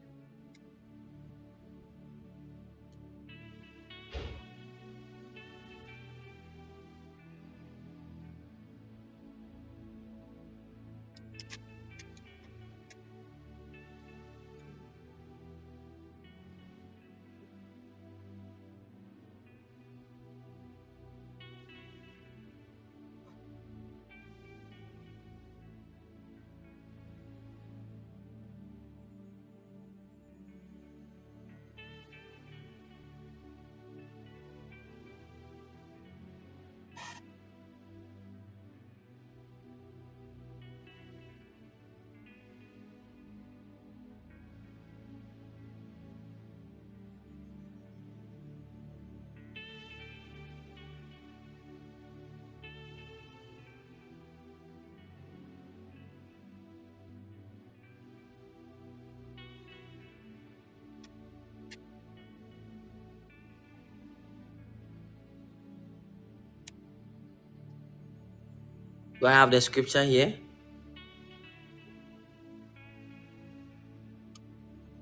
[69.26, 70.34] Do I have the scripture here?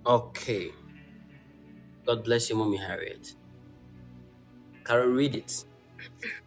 [0.06, 0.72] Okay.
[2.06, 3.34] God bless you, Mommy Harriet.
[4.82, 5.66] Carol, read it.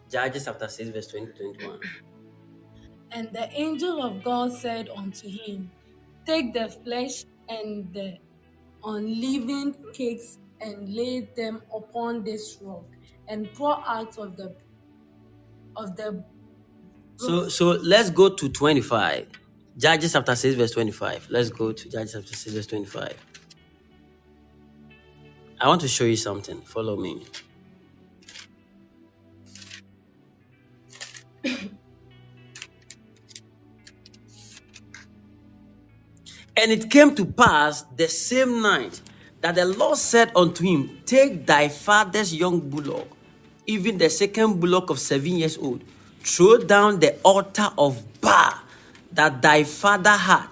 [0.10, 1.80] Judges chapter 6, verse 20 21.
[3.12, 5.70] And the angel of God said unto him,
[6.26, 8.18] Take the flesh and the
[8.84, 12.86] unleavened cakes and lay them upon this rock,
[13.28, 14.56] and pour out of the
[15.76, 16.26] of the
[17.18, 17.52] So mm.
[17.52, 19.27] so let's go to 25.
[19.77, 21.27] Judges chapter 6, verse 25.
[21.30, 23.15] Let's go to Judges chapter 6, verse 25.
[25.60, 26.61] I want to show you something.
[26.61, 27.26] Follow me.
[36.60, 38.99] And it came to pass the same night
[39.41, 43.07] that the Lord said unto him, Take thy father's young bullock,
[43.68, 45.84] even the second bullock of seven years old,
[46.28, 48.54] throw down the altar of Baal
[49.14, 50.48] that thy father had,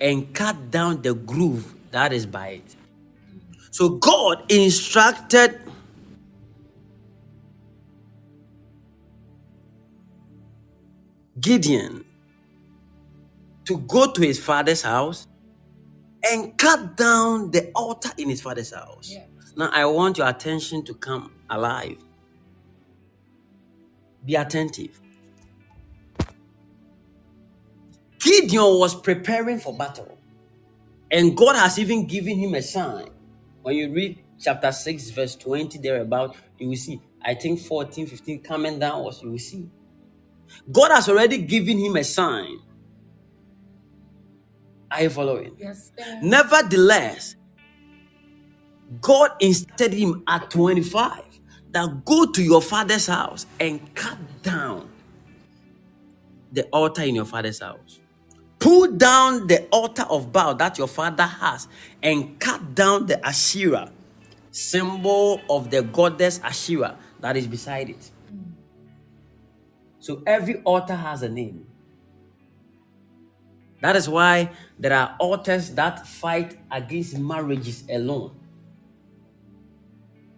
[0.00, 2.76] and cut down the groove that is by it.
[3.70, 5.60] So God instructed
[11.40, 12.04] Gideon
[13.64, 15.26] to go to his father's house
[16.30, 19.10] and cut down the altar in his father's house.
[19.12, 19.24] Yeah.
[19.56, 21.98] Now, I want your attention to come alive.
[24.24, 25.00] Be attentive.
[28.20, 30.18] Gideon was preparing for battle.
[31.10, 33.08] And God has even given him a sign.
[33.62, 37.00] When you read chapter 6, verse 20, thereabout, you will see.
[37.22, 39.68] I think 14, 15 coming downwards, you will see.
[40.70, 42.58] God has already given him a sign.
[44.90, 45.54] Are you following?
[45.58, 46.20] Yes, sir.
[46.22, 47.36] Nevertheless,
[49.00, 51.22] God instructed him at 25
[51.72, 54.90] that go to your father's house and cut down
[56.52, 57.99] the altar in your father's house.
[58.70, 61.66] Pull down the altar of Baal that your father has
[62.00, 63.90] and cut down the Asherah,
[64.52, 68.12] symbol of the goddess Asherah that is beside it.
[69.98, 71.66] So every altar has a name.
[73.80, 78.36] That is why there are altars that fight against marriages alone.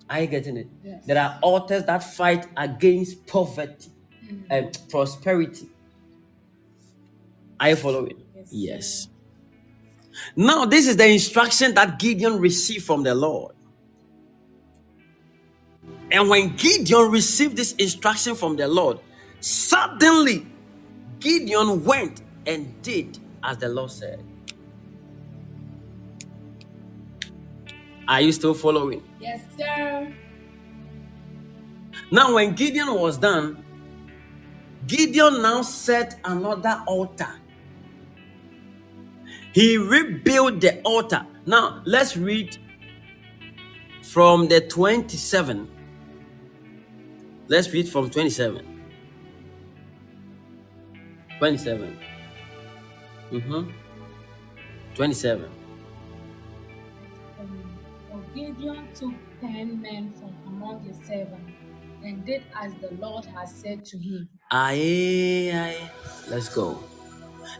[0.08, 0.68] Are you getting it?
[0.82, 1.04] Yes.
[1.04, 3.90] There are altars that fight against poverty
[4.48, 5.68] and prosperity.
[7.60, 8.21] Are you following?
[8.50, 9.08] Yes, yes.
[10.36, 13.54] Now, this is the instruction that Gideon received from the Lord.
[16.10, 19.00] And when Gideon received this instruction from the Lord,
[19.40, 20.46] suddenly
[21.20, 24.22] Gideon went and did as the Lord said.
[28.06, 29.02] Are you still following?
[29.20, 30.12] Yes, sir.
[32.10, 33.64] Now, when Gideon was done,
[34.86, 37.40] Gideon now set another altar.
[39.52, 41.26] He rebuilt the altar.
[41.46, 42.56] Now, let's read
[44.02, 45.68] from the 27.
[47.48, 48.66] Let's read from 27.
[51.38, 51.98] 27.
[53.32, 53.70] Mm-hmm.
[54.94, 55.50] 27.
[57.40, 61.52] Um, Gideon took ten men from among his servants
[62.02, 64.28] and did as the Lord had said to him.
[64.50, 65.90] Aye, aye.
[66.28, 66.82] Let's go.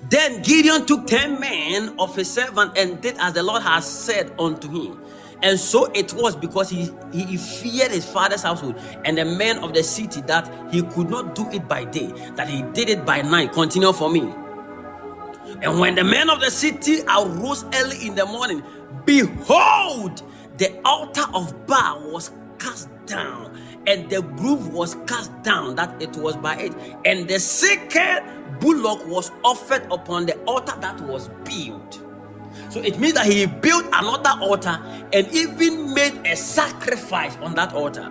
[0.02, 4.32] Then Gideon took ten men of his servant and did as the Lord has said
[4.38, 5.00] unto him.
[5.42, 9.74] And so it was because he, he feared his father's household and the men of
[9.74, 13.22] the city that he could not do it by day, that he did it by
[13.22, 13.52] night.
[13.52, 14.20] Continue for me.
[15.62, 18.62] And when the men of the city arose early in the morning,
[19.04, 20.22] behold,
[20.58, 23.51] the altar of Baal was cast down,
[23.86, 26.72] and the groove was cast down, that it was by it.
[27.04, 32.00] And the second bullock was offered upon the altar that was built.
[32.70, 34.80] So it means that he built another altar
[35.12, 38.10] and even made a sacrifice on that altar.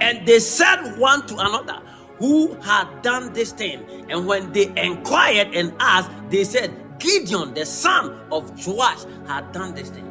[0.00, 1.80] And they said one to another,
[2.18, 4.06] Who had done this thing?
[4.10, 9.74] And when they inquired and asked, they said, Gideon, the son of Joash, had done
[9.74, 10.03] this thing.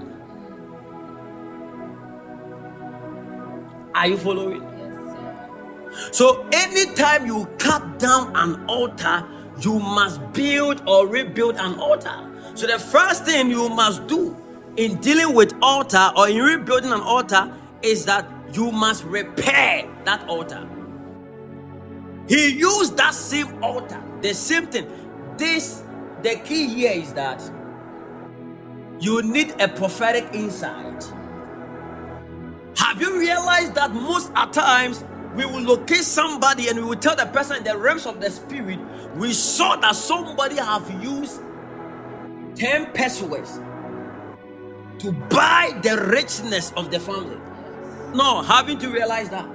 [3.95, 4.61] Are you following?
[4.63, 6.15] Yes.
[6.17, 9.27] So anytime you cut down an altar,
[9.61, 12.29] you must build or rebuild an altar.
[12.55, 14.35] So the first thing you must do
[14.77, 20.27] in dealing with altar or in rebuilding an altar is that you must repair that
[20.27, 20.67] altar.
[22.27, 24.87] He used that same altar, the same thing.
[25.37, 25.83] This
[26.23, 27.41] the key here is that
[28.99, 31.12] you need a prophetic insight.
[32.83, 35.05] Have you realized that most at times
[35.35, 38.29] we will locate somebody and we will tell the person in the realms of the
[38.29, 38.77] spirit,
[39.15, 41.39] we saw that somebody have used
[42.55, 43.61] 10 pesos
[44.99, 47.37] to buy the richness of the family.
[48.13, 49.47] No, having to realize that.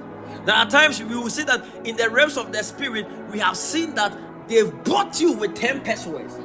[0.47, 3.55] There are times we will see that in the realms of the spirit, we have
[3.55, 6.39] seen that they've bought you with 10 pesos.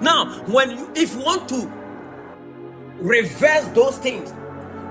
[0.00, 1.70] Now, when you, if you want to
[2.96, 4.32] reverse those things,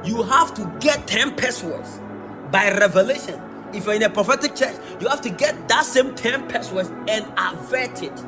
[0.06, 2.00] you have to get 10 pesos
[2.52, 3.42] by revelation.
[3.74, 7.26] If you're in a prophetic church, you have to get that same 10 pesos and
[7.38, 8.24] avert it.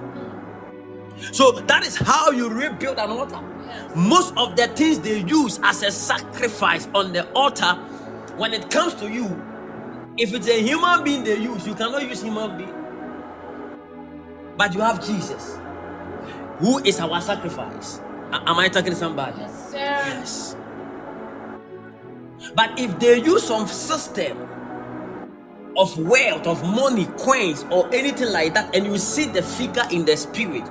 [1.32, 3.42] So that is how you rebuild an altar.
[3.96, 7.74] Most of the things they use as a sacrifice on the altar,
[8.38, 9.26] when it comes to you,
[10.18, 12.74] if it's a human being they use, you cannot use human being.
[14.58, 15.58] But you have Jesus,
[16.60, 18.00] who is our sacrifice.
[18.32, 19.40] Am I talking to somebody?
[19.40, 19.78] Yes, sir.
[19.78, 20.56] Yes.
[22.54, 24.50] But if they use some system
[25.78, 30.06] of wealth, of money, coins, or anything like that, and you see the figure in
[30.06, 30.64] the spirit,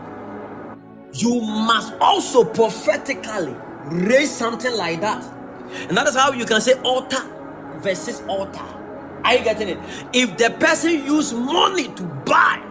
[1.12, 3.54] you must also prophetically
[3.86, 5.22] raise something like that.
[5.88, 7.22] And that is how you can say altar
[7.78, 8.64] versus altar.
[9.24, 9.78] Are you getting it?
[10.12, 12.62] If the person use money to buy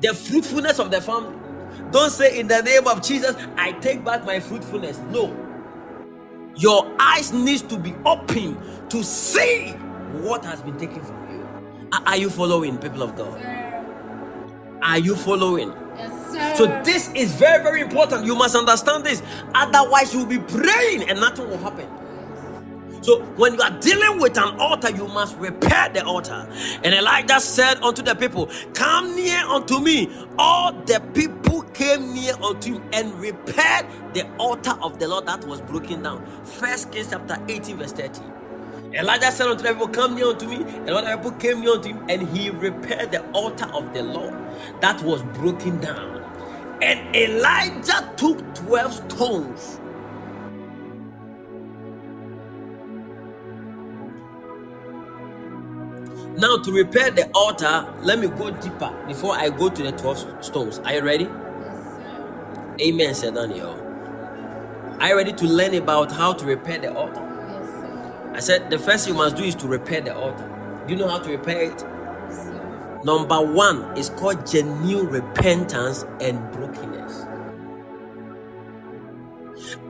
[0.00, 1.36] the fruitfulness of the family,
[1.90, 4.98] don't say in the name of Jesus, I take back my fruitfulness.
[5.10, 5.43] No.
[6.56, 8.56] Your eyes needs to be open
[8.88, 9.70] to see
[10.22, 11.48] what has been taken from you.
[11.92, 13.40] Are- you following, people of God?
[13.40, 13.60] Sir.
[14.82, 15.72] Are you following?
[15.96, 16.54] Yes, sir.
[16.56, 18.24] So this is very, very important.
[18.24, 19.22] You must understand this.
[19.54, 21.88] Otherwise, you'll be praying and nothing will happen.
[23.04, 26.48] So when you are dealing with an altar, you must repair the altar.
[26.82, 30.10] And Elijah said unto the people, Come near unto me.
[30.38, 35.44] All the people came near unto him and repaired the altar of the Lord that
[35.44, 36.24] was broken down.
[36.44, 38.22] First Kings chapter 18, verse 30.
[38.94, 40.56] Elijah said unto the people, Come near unto me.
[40.64, 44.02] And all the people came near unto him, and he repaired the altar of the
[44.02, 44.32] Lord
[44.80, 46.22] that was broken down.
[46.80, 49.80] And Elijah took 12 stones
[56.36, 60.44] Now, to repair the altar, let me go deeper before I go to the 12
[60.44, 60.80] stones.
[60.80, 61.28] Are you ready?
[62.80, 63.80] Amen, said Daniel.
[64.98, 67.22] Are you ready to learn about how to repair the altar?
[68.32, 70.50] I said the first you must do is to repair the altar.
[70.88, 71.84] Do you know how to repair it?
[73.04, 77.26] Number one is called genuine repentance and brokenness.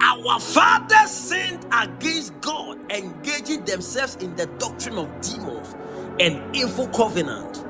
[0.03, 5.75] Our fathers sinned against God, engaging themselves in the doctrine of demons
[6.21, 7.65] and evil covenant.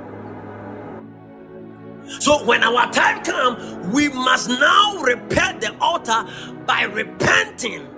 [2.21, 6.27] So when our time comes, we must now repair the altar
[6.67, 7.89] by repenting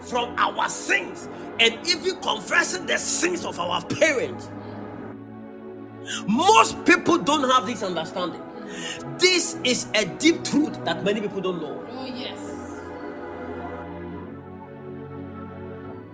[0.00, 1.28] from our sins
[1.60, 4.50] and even confessing the sins of our parents.
[6.26, 8.42] Most people don't have this understanding.
[9.18, 11.86] This is a deep truth that many people don't know.
[11.90, 12.38] Oh, yes.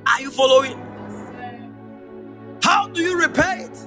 [0.06, 0.89] Are you following?
[2.92, 3.86] Do you repair it?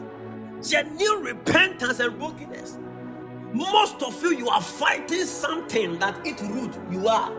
[0.65, 2.77] Genuine repentance and brokenness.
[3.53, 7.31] Most of you, you are fighting something that it root you are.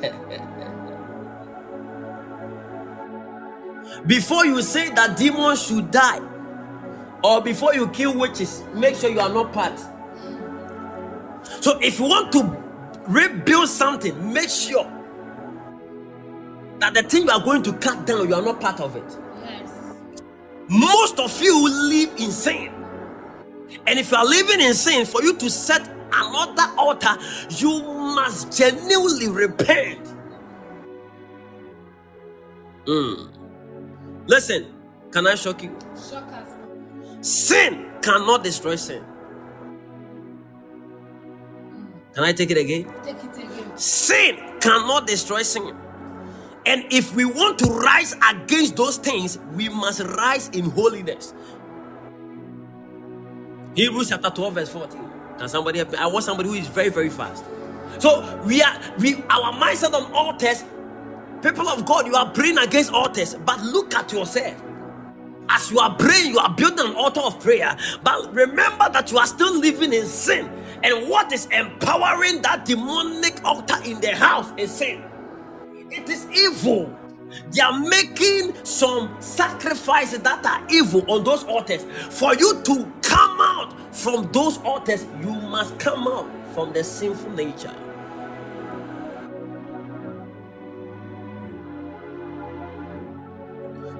[4.06, 6.20] before you say that demons should die,
[7.24, 9.78] or before you kill witches, make sure you are not part.
[11.60, 12.56] So if you want to
[13.08, 14.86] rebuild something, make sure
[16.78, 19.18] that the thing you are going to cut down, you are not part of it.
[20.68, 22.72] Most of you live in sin.
[23.86, 27.16] And if you are living in sin, for you to set another altar,
[27.50, 30.14] you must genuinely repent.
[32.86, 33.30] Mm.
[34.26, 34.66] Listen,
[35.10, 35.76] can I shock you?
[35.94, 36.48] Shock us.
[37.20, 39.04] Sin cannot destroy sin.
[42.14, 42.84] Can I take it again?
[43.04, 43.76] Take it again.
[43.76, 45.76] Sin cannot destroy sin.
[46.68, 51.32] And if we want to rise against those things, we must rise in holiness.
[53.74, 55.00] Hebrews chapter 12, verse 14.
[55.38, 55.98] Can somebody help me?
[55.98, 57.44] I want somebody who is very, very fast.
[57.98, 60.64] So we are we our mindset on altars,
[61.42, 64.62] people of God, you are praying against altars, but look at yourself.
[65.48, 67.76] As you are praying, you are building an altar of prayer.
[68.04, 70.46] But remember that you are still living in sin.
[70.84, 75.02] And what is empowering that demonic altar in the house is sin.
[75.90, 76.96] It is evil.
[77.52, 81.84] They are making some sacrifices that are evil on those altars.
[82.10, 87.32] For you to come out from those altars, you must come out from the sinful
[87.32, 87.74] nature.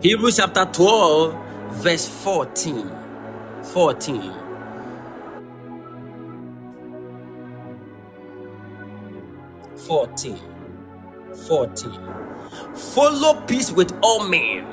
[0.02, 1.35] Hebrews chapter 12,
[1.77, 2.90] verse 14.
[3.65, 4.35] 14.
[9.77, 10.39] Fourteen.
[11.47, 12.01] 14.
[12.74, 14.66] Follow peace with all men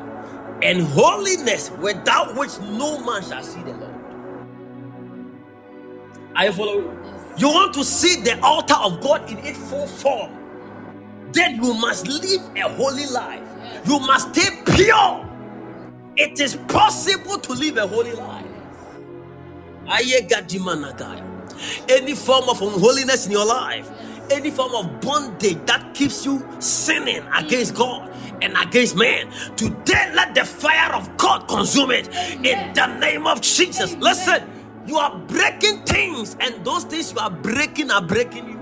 [0.63, 3.95] and holiness without which no man shall see the Lord.
[6.35, 6.99] Are you following?
[7.37, 10.31] You want to see the altar of God in its full form,
[11.33, 13.43] then you must live a holy life.
[13.87, 15.29] You must stay pure.
[16.17, 18.45] It is possible to live a holy life.
[21.89, 23.91] Any form of unholiness in your life,
[24.31, 28.11] any form of bondage that keeps you sinning against God
[28.41, 32.07] and against man, today let the fire of God consume it
[32.45, 33.95] in the name of Jesus.
[33.97, 34.43] Listen,
[34.87, 38.59] you are breaking things, and those things you are breaking are breaking you.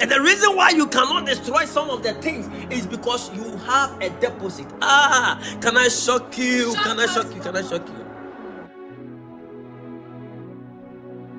[0.00, 4.00] And the reason why you cannot destroy some of the things is because you have
[4.02, 4.66] a deposit.
[4.82, 6.74] Ah, can I shock you?
[6.74, 7.40] Can I shock you?
[7.42, 8.05] Can I shock you?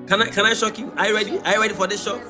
[0.08, 0.94] Can I can I shock you?
[0.96, 1.38] Are you ready?
[1.40, 2.22] Are you ready for this shock?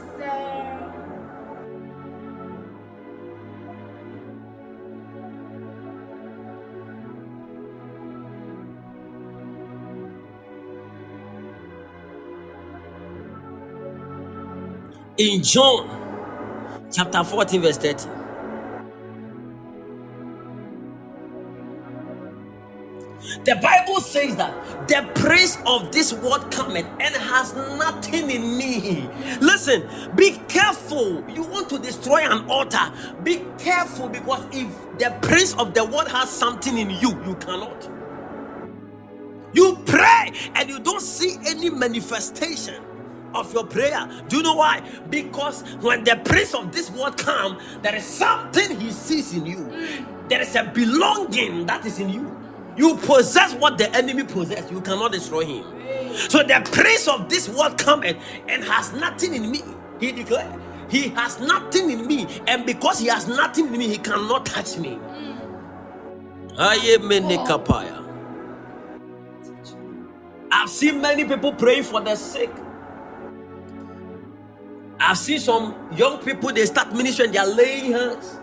[15.19, 18.26] In John chapter 14, verse 30.
[23.45, 29.09] The Bible says that the prince of this world cometh and has nothing in me.
[29.41, 31.23] Listen, be careful.
[31.29, 32.91] You want to destroy an altar.
[33.23, 34.67] Be careful because if
[34.99, 37.89] the prince of the world has something in you, you cannot.
[39.53, 42.83] You pray and you don't see any manifestation
[43.35, 44.07] of your prayer.
[44.29, 44.81] Do you know why?
[45.09, 49.69] Because when the prince of this world come, there is something he sees in you.
[50.29, 52.36] There is a belonging that is in you.
[52.77, 54.71] You possess what the enemy possess.
[54.71, 55.65] You cannot destroy him.
[56.15, 58.17] So the prince of this world cometh
[58.49, 59.61] and has nothing in me.
[59.99, 60.53] He declared,
[60.89, 64.77] He has nothing in me, and because he has nothing in me, he cannot touch
[64.77, 64.99] me.
[70.51, 72.51] I've seen many people praying for the sick.
[74.99, 78.39] I've seen some young people they start ministering, they are laying hands.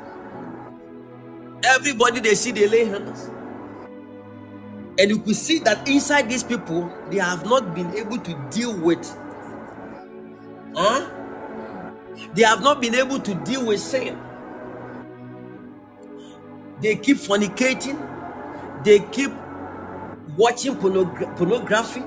[1.65, 3.31] Everybody they see, they lay hands.
[4.99, 8.79] And you could see that inside these people, they have not been able to deal
[8.79, 9.05] with.
[10.75, 11.11] Huh?
[12.35, 14.19] They have not been able to deal with sin.
[16.81, 17.99] They keep fornicating.
[18.85, 19.33] They keep
[20.37, 22.03] watching pornog- pornography.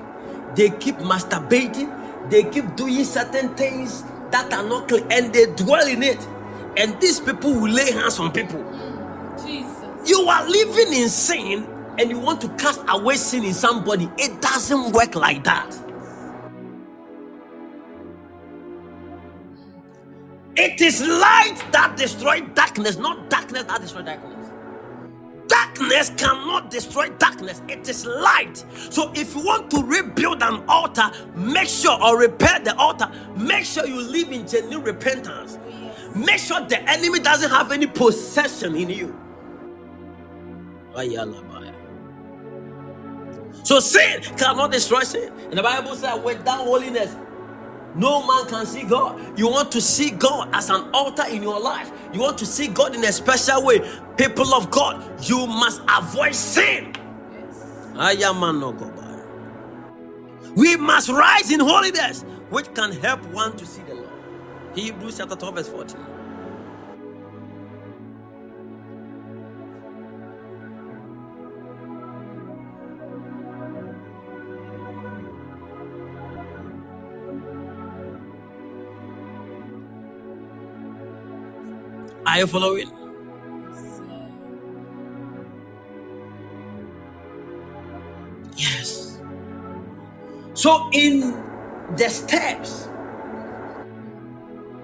[0.56, 2.30] They keep masturbating.
[2.30, 6.26] They keep doing certain things that are not clean and they dwell in it.
[6.76, 8.62] And these people will lay hands on people.
[9.44, 10.08] Jesus.
[10.08, 11.66] You are living in sin
[11.98, 14.08] and you want to cast away sin in somebody.
[14.18, 15.76] It doesn't work like that.
[20.56, 24.50] It is light that destroys darkness, not darkness that destroys darkness.
[25.48, 27.62] Darkness cannot destroy darkness.
[27.68, 28.64] It is light.
[28.90, 33.64] So if you want to rebuild an altar, make sure or repair the altar, make
[33.64, 35.58] sure you live in genuine repentance.
[36.14, 39.18] Make sure the enemy doesn't have any possession in you.
[43.68, 45.30] So sin cannot destroy sin.
[45.50, 47.14] And the Bible says, without holiness,
[47.94, 49.38] no man can see God.
[49.38, 51.92] You want to see God as an altar in your life.
[52.14, 53.80] You want to see God in a special way.
[54.16, 56.94] People of God, you must avoid sin.
[60.56, 64.08] We must rise in holiness, which can help one to see the Lord.
[64.76, 66.17] Hebrews chapter 12, verse 14.
[82.28, 82.90] Are you following?
[88.54, 89.18] Yes.
[90.52, 91.32] So, in
[91.96, 92.88] the steps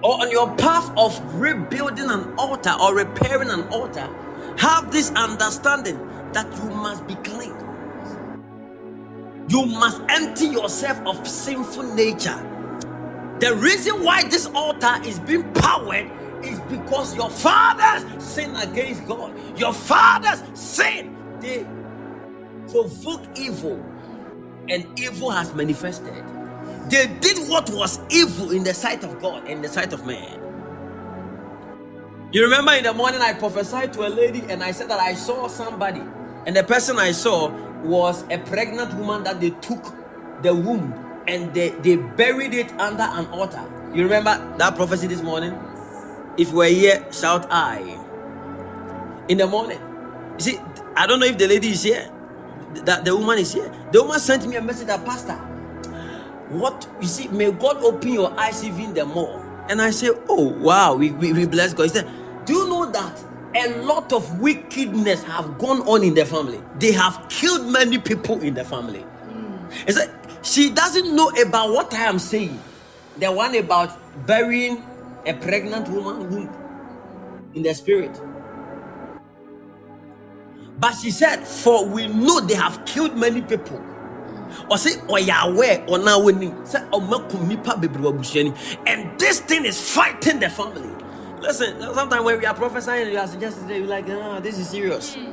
[0.02, 4.08] or on your path of rebuilding an altar or repairing an altar,
[4.56, 5.98] have this understanding
[6.32, 7.54] that you must be clean.
[9.50, 12.40] You must empty yourself of sinful nature.
[13.40, 16.10] The reason why this altar is being powered
[16.44, 19.32] is because your fathers sin against God.
[19.58, 21.16] Your fathers sin.
[21.40, 21.66] They
[22.70, 23.84] provoke evil,
[24.68, 26.24] and evil has manifested.
[26.88, 30.40] They did what was evil in the sight of God and the sight of man.
[32.32, 35.14] You remember in the morning I prophesied to a lady and I said that I
[35.14, 36.02] saw somebody,
[36.46, 37.50] and the person I saw
[37.82, 39.84] was a pregnant woman that they took
[40.42, 40.92] the womb
[41.26, 43.62] and they, they buried it under an altar.
[43.94, 45.52] You remember that prophecy this morning?
[46.36, 48.00] If we're here, shout I.
[49.28, 49.78] In the morning.
[50.34, 50.58] You see,
[50.96, 52.10] I don't know if the lady is here.
[52.84, 53.72] That the woman is here.
[53.92, 55.34] The woman sent me a message that Pastor.
[56.48, 59.40] What you see, may God open your eyes even the more.
[59.68, 61.84] And I say, Oh wow, we, we, we bless God.
[61.84, 62.10] He said,
[62.44, 63.24] Do you know that
[63.54, 66.60] a lot of wickedness have gone on in the family?
[66.78, 69.04] They have killed many people in the family.
[69.28, 69.72] Mm.
[69.86, 70.10] He said,
[70.42, 72.60] She doesn't know about what I am saying.
[73.18, 74.82] The one about burying
[75.26, 78.20] a pregnant woman womb in the spirit.
[80.78, 83.82] But she said, For we know they have killed many people.
[84.70, 86.64] Or say, or Yahweh, or now winning.
[86.64, 87.00] Say, oh,
[88.86, 90.90] and this thing is fighting the family.
[91.40, 94.68] Listen, sometimes when we are prophesying, you are suggesting, that you're like, oh, this is
[94.70, 95.14] serious.
[95.14, 95.32] Hmm.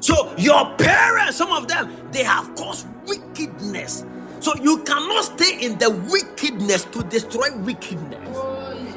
[0.00, 4.04] So, your parents, some of them, they have caused wickedness
[4.40, 8.38] so you cannot stay in the wickedness to destroy wickedness.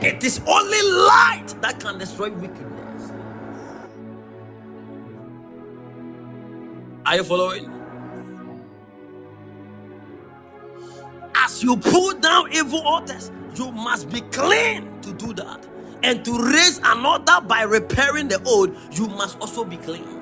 [0.01, 3.11] It is only light that can destroy wickedness.
[7.05, 7.71] Are you following?
[11.35, 15.67] As you pull down evil altars, you must be clean to do that.
[16.03, 20.20] And to raise another by repairing the old, you must also be clean.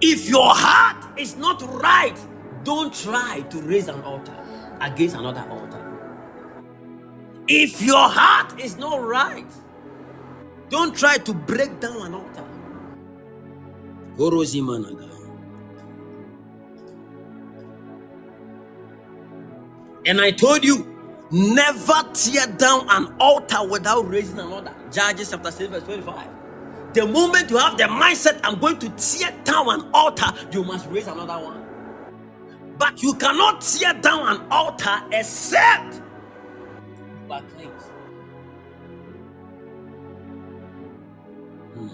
[0.00, 2.16] If your heart is not right,
[2.64, 4.36] don't try to raise an altar
[4.80, 6.02] against another altar.
[7.48, 9.46] If your heart is not right,
[10.70, 12.44] don't try to break down an altar.
[20.06, 20.86] And I told you,
[21.30, 24.74] never tear down an altar without raising another.
[24.92, 26.28] Judges chapter 6, verse 25.
[26.92, 30.88] The moment you have the mindset, I'm going to tear down an altar, you must
[30.88, 31.64] raise another one.
[32.78, 36.02] But you cannot tear down an altar except
[37.26, 37.86] you are cleansed.
[41.74, 41.88] Hmm.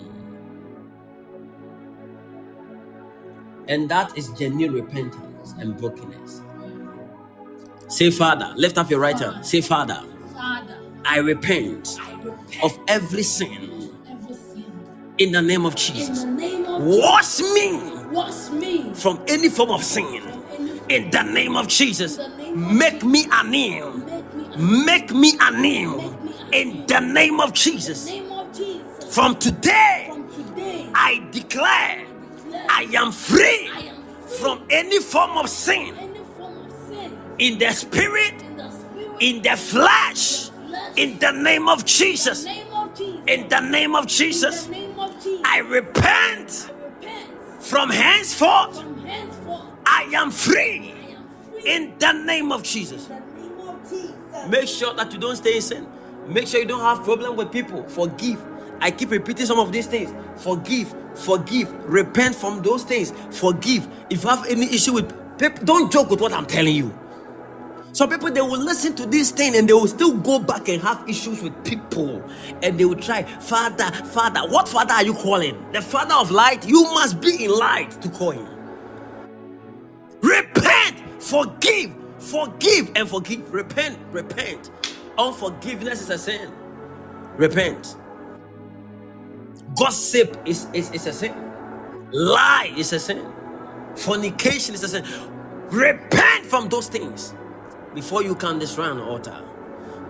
[3.69, 6.41] And that is genuine repentance and brokenness.
[7.89, 9.45] Say, Father, lift up your right hand.
[9.45, 10.03] Say, Father,
[10.33, 13.76] Father, I repent I repent of every sin every sin.
[15.19, 16.25] In the name of Jesus.
[16.25, 20.23] name of Wash me wash me from any form of sin
[20.89, 22.19] in the name of Jesus.
[22.55, 23.93] Make me anew.
[23.93, 26.15] Make me Make me a anew
[26.53, 28.07] in the name of Jesus.
[28.07, 29.15] name of Jesus.
[29.15, 30.11] From today,
[30.95, 32.07] I declare
[32.69, 37.19] I am free I am free from any form of sin any form of sin
[37.39, 40.51] in the spirit, in the spirit, in the flesh,
[40.97, 42.45] in the name of Jesus.
[42.45, 43.23] name of Jesus.
[43.27, 44.69] In the name of Jesus,
[45.45, 46.71] I repent
[47.61, 48.85] from henceforth.
[49.87, 53.09] I am free I am free in the name of Jesus.
[53.09, 54.49] in the name of Jesus.
[54.49, 55.87] Make sure that you don't stay in sin.
[56.29, 57.85] Make sure you don't have problem with people.
[57.89, 58.43] Forgive.
[58.81, 60.13] I keep repeating some of these things.
[60.43, 63.13] Forgive, forgive, repent from those things.
[63.33, 63.89] Forgive.
[64.11, 66.99] If you have any issue with people, don't joke with what I'm telling you.
[67.97, 70.83] Some people they will listen to this thing and they will still go back and
[70.83, 72.23] have issues with people
[72.63, 75.57] and they will try, Father, Father, what Father are you calling?
[75.73, 76.69] The Father of light.
[76.69, 78.47] You must be in light to call him.
[80.21, 83.51] Repent, forgive, forgive, and forgive.
[83.51, 84.71] Repent, repent.
[85.17, 86.53] Unforgiveness is a sin.
[87.39, 87.97] Repent.
[89.75, 91.35] Gossip is, is, is a sin.
[92.13, 93.25] Lie is a sin.
[93.95, 95.05] Fornication is a sin.
[95.71, 97.33] Repent from those things
[97.97, 99.43] before you can destroy an altar.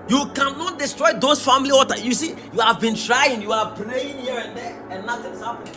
[0.09, 2.05] You cannot destroy those family altars.
[2.05, 5.41] You see, you have been trying, you are praying here and there, and nothing is
[5.41, 5.75] happening.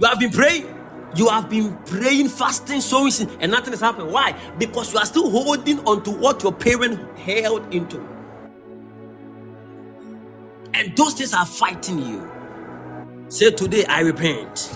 [0.00, 0.74] You have been praying.
[1.16, 4.10] You have been praying, fasting, sowing, and nothing is happening.
[4.10, 4.34] Why?
[4.58, 8.00] Because you are still holding on to what your parent held into.
[10.72, 12.30] And those things are fighting you.
[13.28, 14.74] Say, Today I repent.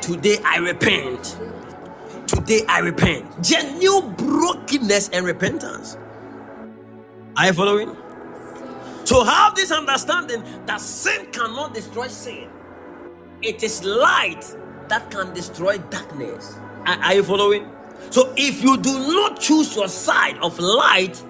[0.00, 1.38] Today I repent.
[2.26, 3.42] Today I repent.
[3.42, 5.96] Genuine brokenness and repentance.
[7.36, 7.96] Are you following?
[9.04, 12.50] So have this understanding that sin cannot destroy sin.
[13.42, 14.44] It is light
[14.88, 16.56] that can destroy darkness.
[16.86, 17.70] Are, are you following?
[18.10, 21.22] So if you do not choose your side of light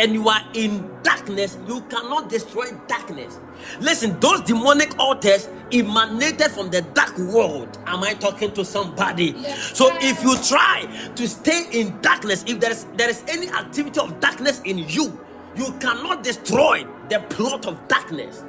[0.00, 3.38] and you are in darkness, you cannot destroy darkness.
[3.80, 7.78] Listen, those demonic altars emanated from the dark world.
[7.86, 9.34] Am I talking to somebody?
[9.36, 13.48] Yes, so if you try to stay in darkness, if there is there is any
[13.50, 15.20] activity of darkness in you,
[15.54, 18.42] you cannot destroy the plot of darkness.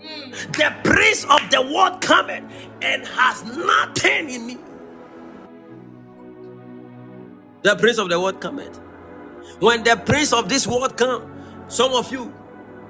[0.00, 0.30] Hmm.
[0.52, 2.44] The prince of the world cometh
[2.80, 4.58] and has nothing in me.
[7.62, 8.83] The prince of the world cometh.
[9.60, 11.32] When the prince of this world come,
[11.68, 12.32] some of you,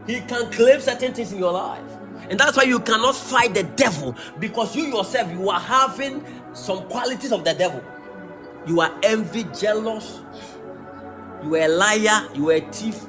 [0.07, 1.83] he can claim certain things in your life.
[2.31, 6.25] And that's why you cannot fight the devil because you yourself, you are having
[6.55, 7.83] some qualities of the devil.
[8.67, 10.21] You are envy, jealous,
[11.43, 13.05] you are a liar, you are a thief.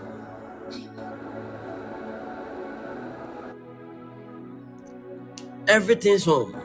[5.67, 6.55] Everything's home.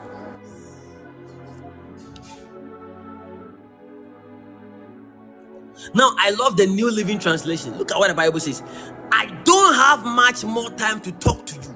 [5.93, 7.77] Now, I love the New Living Translation.
[7.77, 8.63] Look at what the Bible says.
[9.11, 11.75] I don't have much more time to talk to you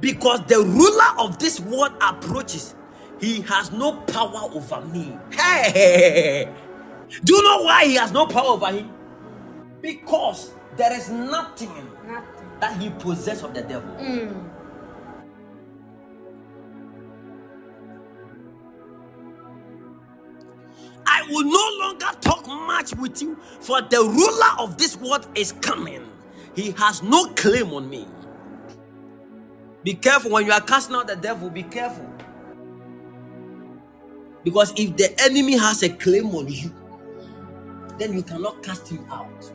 [0.00, 2.74] because the ruler of this world approaches.
[3.18, 5.16] He has no power over me.
[5.32, 6.52] Hey,
[7.24, 8.90] do you know why he has no power over him?
[9.80, 11.70] Because there is nothing
[12.06, 12.50] Nothing.
[12.60, 13.88] that he possesses of the devil.
[13.98, 14.45] Mm.
[21.06, 25.52] I will no longer talk much with you, for the ruler of this world is
[25.52, 26.08] coming.
[26.54, 28.06] He has no claim on me.
[29.84, 32.10] Be careful when you are casting out the devil, be careful.
[34.44, 36.72] Because if the enemy has a claim on you,
[37.98, 39.52] then you cannot cast him out.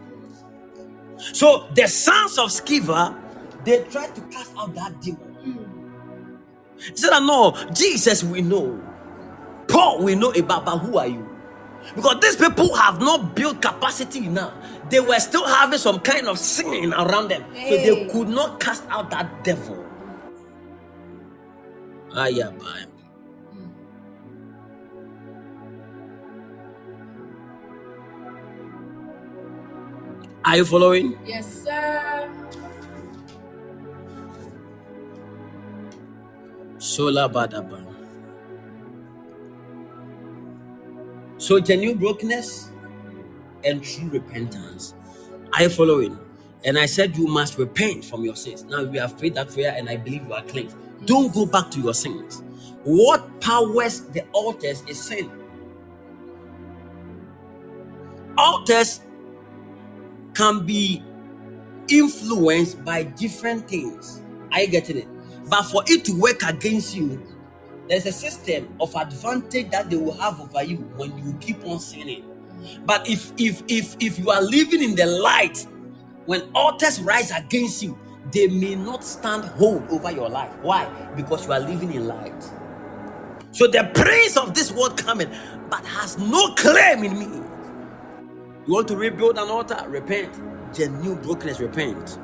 [1.18, 3.18] So the sons of Sceva,
[3.64, 5.32] they tried to cast out that demon.
[6.78, 8.82] He said, No, Jesus we know.
[9.68, 11.31] Paul we know about, but who are you?
[11.96, 14.54] Because these people have not built capacity enough.
[14.90, 17.44] They were still having some kind of sin around them.
[17.54, 19.86] So they could not cast out that devil.
[22.14, 22.86] Ah, yeah, bye.
[30.44, 31.18] Are you following?
[31.26, 32.30] Yes, sir.
[36.80, 37.91] Sola Badaba.
[41.42, 42.70] So genuine brokenness
[43.64, 44.94] and true repentance.
[45.56, 46.20] Are you following?
[46.64, 48.64] And I said you must repent from your sins.
[48.64, 50.78] Now we have prayed that prayer and I believe you are cleansed.
[51.06, 52.44] Don't go back to your sins.
[52.84, 55.32] What powers the altars is sin.
[58.38, 59.02] Altars
[60.36, 61.04] can be
[61.90, 64.22] influenced by different things.
[64.52, 65.08] Are you getting it?
[65.50, 67.20] But for it to work against you,
[67.92, 71.78] there's a system of advantage that they will have over you when you keep on
[71.78, 72.24] sinning.
[72.86, 75.68] But if if if if you are living in the light,
[76.26, 78.00] when altars rise against you,
[78.32, 80.52] they may not stand hold over your life.
[80.62, 80.86] Why?
[81.18, 82.50] Because you are living in light.
[83.52, 85.30] So the praise of this world coming,
[85.70, 87.26] but has no claim in me.
[88.68, 89.84] You want to rebuild an altar?
[89.90, 90.34] Repent.
[90.74, 92.20] Genuine brokenness, repent.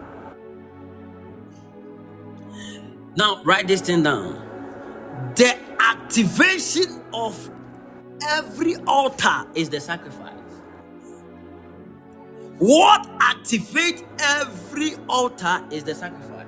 [3.17, 4.46] Now, write this thing down.
[5.35, 7.49] The activation of
[8.29, 10.33] every altar is the sacrifice.
[12.59, 16.47] What activates every altar is the sacrifice.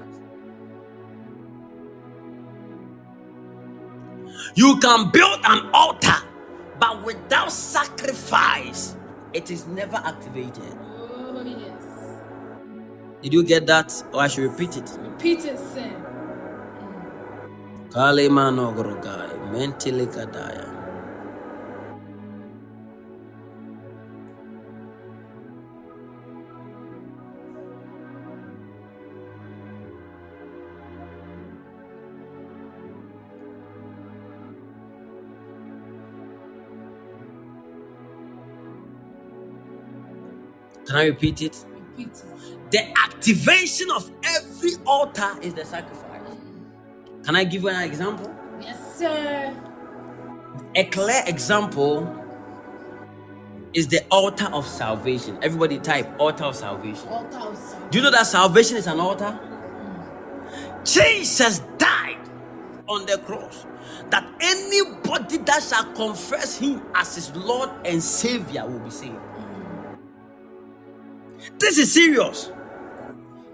[4.56, 6.16] You can build an altar,
[6.80, 8.96] but without sacrifice,
[9.34, 10.78] it is never activated.
[10.80, 11.86] Oh, yes.
[13.22, 14.04] Did you get that?
[14.14, 14.90] Or I should repeat it?
[15.00, 15.99] Repeat it, sir.
[17.92, 20.94] Kalimano Gorogai, mentally kadaya.
[40.88, 41.66] Can I repeat it?
[41.98, 42.72] Repeat it.
[42.72, 46.09] The activation of every altar is the sacrifice.
[47.30, 48.36] Can I give you an example?
[48.60, 49.56] Yes, sir.
[50.74, 52.26] A clear example
[53.72, 55.38] is the altar of salvation.
[55.44, 57.08] Everybody type altar of salvation.
[57.08, 57.90] Altar of salvation.
[57.92, 59.40] Do you know that salvation is an altar?
[60.84, 62.18] Jesus died
[62.88, 63.68] on the cross
[64.10, 69.16] that anybody that shall confess him as his Lord and Savior will be saved.
[71.60, 72.52] This is serious.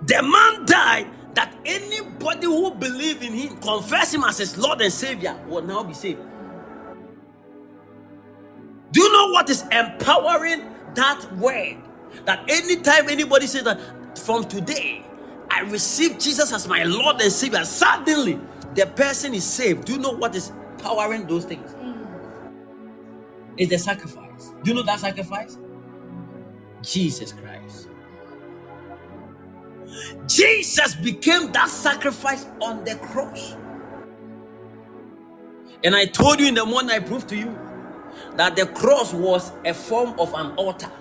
[0.04, 4.94] The man died that anybody who believe in him, confess him as his Lord and
[4.94, 6.22] Savior, will now be saved.
[8.92, 10.64] Do you know what is empowering
[10.96, 11.78] that word?
[12.26, 13.80] That anytime anybody says that
[14.20, 15.06] from today
[15.52, 18.40] I receive Jesus as my Lord and Savior, suddenly
[18.76, 19.86] the person is saved.
[19.86, 21.76] Do you know what is powering those things?
[23.58, 24.54] It's the sacrifice.
[24.64, 25.58] Do you know that sacrifice?
[26.82, 27.90] Jesus Christ.
[30.28, 33.56] Jesus became that sacrifice on the cross.
[35.84, 37.58] And I told you in the morning, I proved to you
[38.36, 40.92] that the cross was a form of an altar.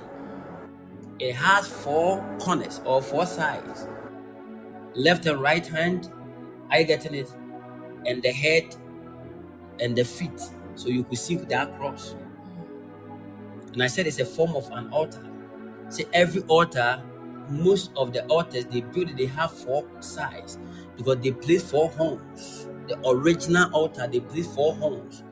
[1.19, 3.89] It has four corners or four sides
[4.95, 6.13] left and right hand.
[6.71, 7.33] Are you getting it?
[8.07, 8.77] And the head
[9.81, 10.41] and the feet.
[10.75, 12.17] So you could see that cross.
[13.73, 15.25] And I said it's a form of an altar.
[15.89, 17.03] See, every altar
[17.49, 20.59] most of the altars they build they have four sides
[20.97, 22.69] because they place four horns.
[22.89, 25.23] The original altar they place four horns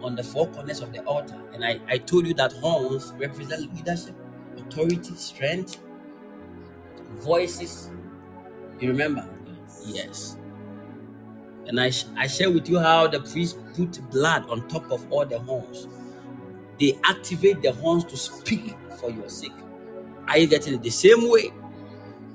[0.00, 1.40] on the four corners of the altar.
[1.52, 4.14] And I, I told you that horns represent leadership,
[4.56, 5.80] authority, strength,
[7.14, 7.90] voices.
[8.80, 9.28] You remember?
[9.86, 10.36] Yes.
[11.66, 15.24] And I, I share with you how the priest put blood on top of all
[15.24, 15.86] the horns.
[16.80, 19.52] They activate the horns to speak for your sake.
[20.28, 20.82] Are you getting it?
[20.82, 21.52] The same way,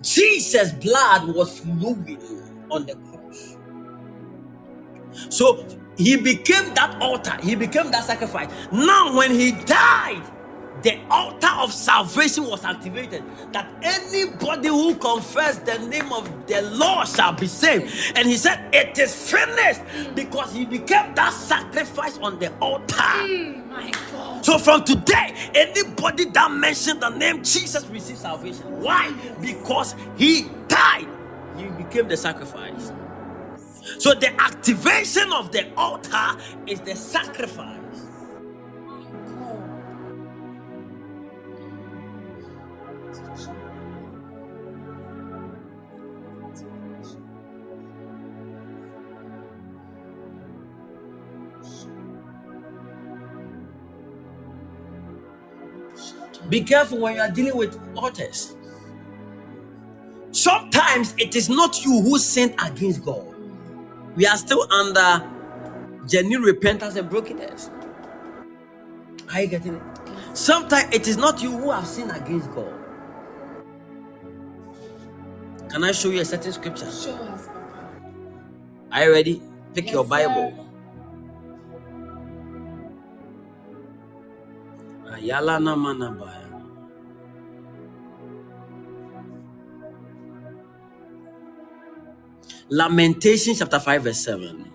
[0.01, 2.19] Jesus' blood was flowing
[2.69, 3.57] on the cross.
[5.29, 5.65] So
[5.97, 8.49] he became that altar, he became that sacrifice.
[8.71, 10.23] Now, when he died,
[10.83, 17.07] the altar of salvation was activated that anybody who confess the name of the Lord
[17.07, 18.13] shall be saved.
[18.15, 19.81] And he said, It is finished
[20.15, 22.95] because he became that sacrifice on the altar.
[22.95, 24.45] Mm.
[24.45, 28.81] So from today, anybody that mentioned the name Jesus receives salvation.
[28.81, 29.11] Why?
[29.41, 31.07] Because he died.
[31.57, 32.91] He became the sacrifice.
[33.99, 37.76] So the activation of the altar is the sacrifice.
[56.49, 58.55] Be careful when you are dealing with altars.
[60.31, 63.25] Sometimes it is not you who sinned against God.
[64.15, 65.27] We are still under
[66.07, 67.71] genuine repentance and brokenness.
[69.33, 69.83] Are you getting it?
[70.33, 72.73] Sometimes it is not you who have sinned against God.
[75.69, 76.87] Can I show you a certain scripture?
[76.87, 77.49] Us,
[78.91, 79.41] Are you ready?
[79.75, 80.09] Pick Yes, your sir.
[85.17, 85.59] Ayala.
[92.69, 94.71] Lamentation chapter 5, verse 7.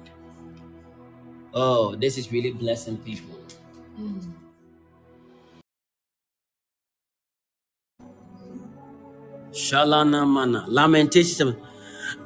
[1.55, 3.39] Oh, this is really blessing people.
[9.52, 10.64] Shalana mana.
[10.69, 11.56] Lamentation 7.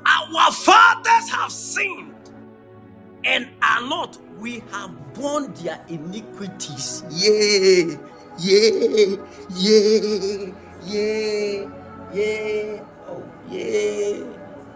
[0.07, 2.15] Our fathers have sinned
[3.25, 4.19] and are not.
[4.39, 7.05] We have borne their iniquities.
[7.11, 7.99] Yea,
[8.39, 9.19] yea,
[9.57, 10.55] yea,
[10.87, 11.69] yea,
[12.15, 14.25] yea, oh, yea,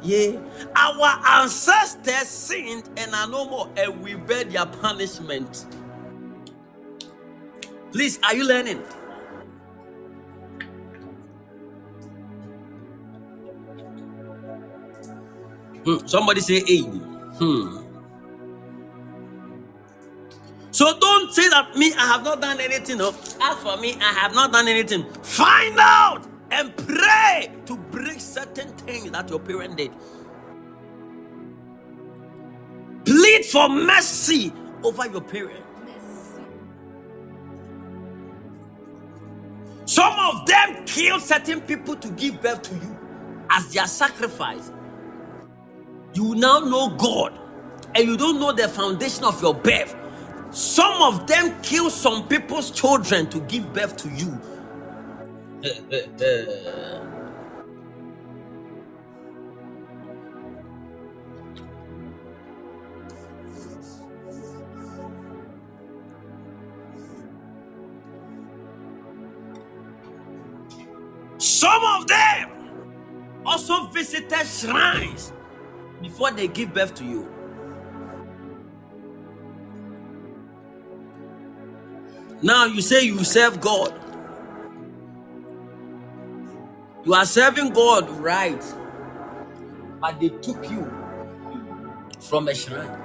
[0.03, 0.41] yea.
[0.77, 5.67] Our ancestors sinned and are no more, and we bear their punishment.
[7.93, 8.83] Please, are you learning?
[15.85, 16.83] Hmm, Somebody say, hey.
[16.83, 17.80] Hmm.
[20.73, 22.99] So don't say that me, I have not done anything.
[22.99, 23.09] No.
[23.43, 25.05] As for me, I have not done anything.
[25.23, 29.93] Find out and pray to break certain things that your parent did.
[33.05, 34.53] Plead for mercy
[34.85, 35.65] over your parent.
[39.87, 42.99] Some of them kill certain people to give birth to you
[43.51, 44.73] as their sacrifice.
[46.15, 47.39] You now know God
[47.95, 49.97] and you don't know the foundation of your birth.
[50.53, 54.41] Some of them kill some people's children to give birth to you.
[71.39, 72.51] Some of them
[73.47, 75.33] also visited shrines
[76.03, 77.29] before they give birth to you.
[82.43, 83.95] Now you say you serve God.
[87.05, 88.63] You are serving God right,
[90.01, 90.91] but they took you
[92.21, 92.99] from a shrine.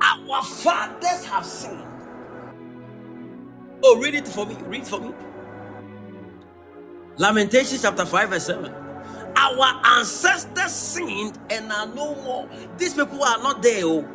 [0.00, 1.82] Our fathers have sinned.
[3.82, 4.56] Oh, read it for me.
[4.66, 5.12] Read for me.
[7.18, 8.72] Lamentations chapter 5, verse 7.
[9.36, 12.48] Our ancestors sinned and are no more.
[12.78, 14.08] These people are not there, oh,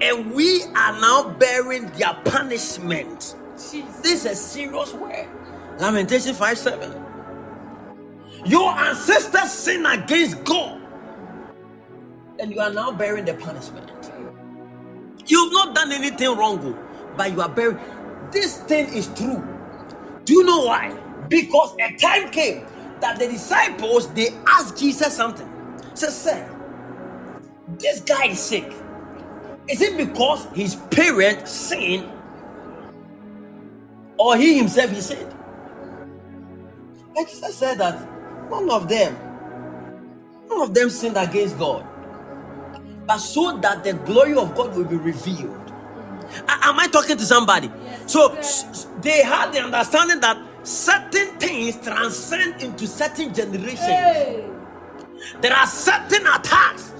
[0.00, 3.36] and we are now bearing their punishment.
[3.56, 5.28] This is a serious word.
[5.78, 7.04] Lamentation 5 7.
[8.46, 10.80] Your ancestors sinned against God,
[12.38, 13.90] and you are now bearing the punishment.
[15.26, 17.78] You've not done anything wrong, oh, but you are bearing.
[18.30, 19.46] This thing is true.
[20.24, 20.96] Do you know why?
[21.28, 22.66] Because a time came
[23.00, 25.48] that the disciples they asked Jesus something.
[25.94, 26.58] Say, sir,
[27.78, 28.72] this guy is sick.
[29.68, 32.08] Is it because his parents sinned
[34.18, 35.34] or he himself he sinned?
[37.16, 37.96] And Jesus said that
[38.50, 39.16] none of them,
[40.48, 41.86] none of them sinned against God,
[43.06, 45.72] but so that the glory of God will be revealed.
[46.48, 47.70] A- Am I talking to somebody?
[48.06, 53.78] so s- s- they had the understanding that certain things transcend into certain generations.
[53.80, 54.44] Hey.
[55.40, 56.92] There are certain attacks,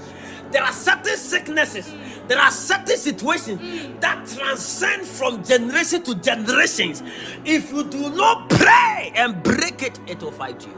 [0.52, 2.07] there are certain sicknesses, mm.
[2.28, 3.60] There are certain situations
[4.00, 7.02] that transcend from generation to generations.
[7.44, 10.74] If you do not pray and break it, it will fight you.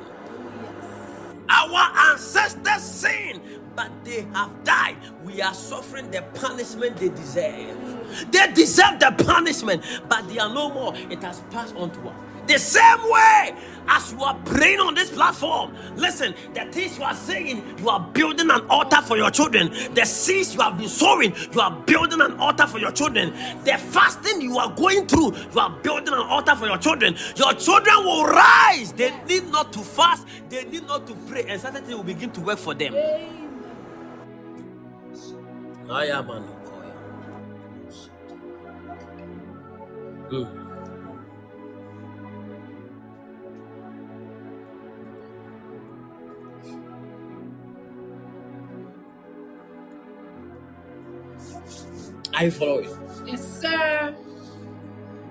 [1.49, 3.41] Our ancestors sinned,
[3.77, 4.97] but they have died.
[5.25, 8.31] We are suffering the punishment they deserve.
[8.31, 10.95] They deserve the punishment, but they are no more.
[11.11, 12.20] It has passed on to us.
[12.51, 13.55] The same way
[13.87, 18.01] as you are praying on this platform, listen, the things you are saying, you are
[18.13, 19.69] building an altar for your children.
[19.95, 23.33] The seeds you have been sowing, you are building an altar for your children.
[23.63, 27.15] The fasting you are going through, you are building an altar for your children.
[27.37, 28.93] Your children will rise.
[28.95, 32.33] They need not to fast, they need not to pray, and certain things will begin
[32.33, 32.95] to work for them.
[35.87, 36.95] Ayamanokoya.
[40.33, 40.60] Mm.
[52.35, 52.91] Are you following?
[53.27, 54.15] Yes, sir.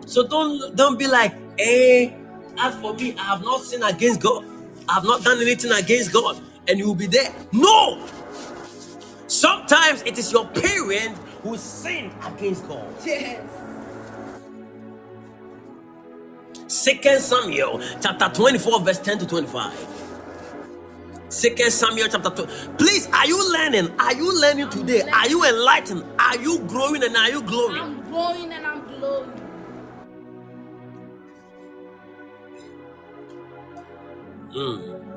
[0.06, 2.16] So don't don't be like, hey,
[2.58, 4.46] as for me, I have not sinned against God.
[4.90, 7.34] I have not done anything against God, and you will be there.
[7.54, 8.08] No.
[9.28, 12.88] Sometimes it is your parent who sinned against God.
[13.06, 13.42] Yes.
[16.68, 20.09] Second Samuel chapter 24, verse 10 to 25.
[21.30, 22.46] Second Samuel chapter 2.
[22.78, 23.92] Please, are you learning?
[24.00, 25.02] Are you learning today?
[25.02, 26.04] Are you enlightened?
[26.18, 27.80] Are you growing and are you glowing?
[27.80, 29.32] I'm glowing and I'm glowing.
[34.56, 35.09] Mm.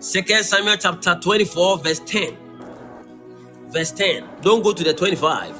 [0.00, 2.36] Second Samuel chapter 24, verse 10.
[3.68, 4.24] Verse 10.
[4.42, 5.54] Don't go to the 25.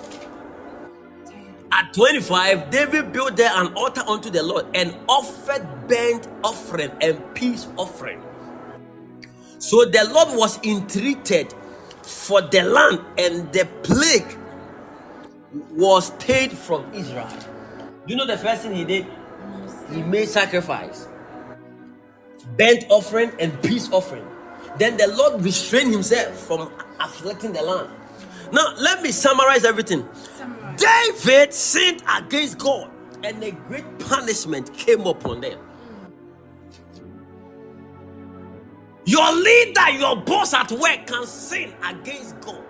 [1.72, 7.22] At 25, David built there an altar unto the Lord and offered burnt offering and
[7.34, 8.22] peace offering.
[9.58, 11.54] So the Lord was entreated
[12.02, 14.38] for the land, and the plague
[15.72, 17.28] was stayed from Israel.
[18.06, 19.06] You know the first thing he did?
[19.92, 21.08] He made sacrifice,
[22.58, 24.26] burnt offering, and peace offering.
[24.78, 26.70] Then the Lord restrained himself from
[27.01, 27.90] afflicting the land.
[28.52, 30.09] Now, let me summarize everything.
[30.14, 30.80] Summarize.
[30.80, 32.90] David sinned against God,
[33.22, 35.59] and a great punishment came upon them.
[39.05, 42.62] Your leader, your boss at work can sin against God.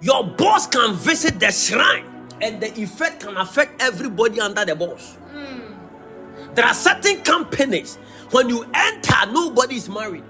[0.00, 2.06] Your boss can visit the shrine,
[2.40, 5.16] and the effect can affect everybody under the boss.
[5.32, 5.74] Hmm.
[6.54, 7.96] There are certain companies,
[8.30, 10.24] when you enter, nobody is married.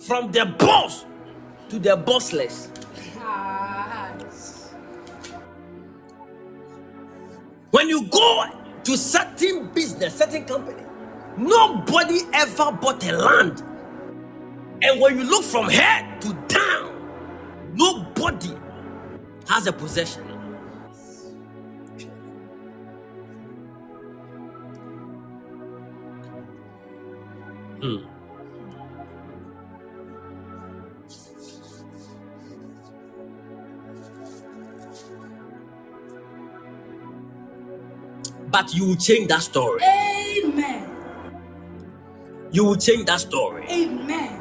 [0.00, 1.04] From the boss
[1.68, 2.68] to the bossless.
[7.70, 8.44] When you go
[8.84, 10.82] to certain business, certain company,
[11.36, 13.62] nobody ever bought a land.
[14.82, 18.54] And when you look from head to down, nobody
[19.48, 20.24] has a possession.
[27.80, 28.19] Hmm.
[38.50, 39.82] But you will change that story.
[39.82, 40.90] Amen.
[42.52, 43.66] You will change that story.
[43.70, 44.40] Amen.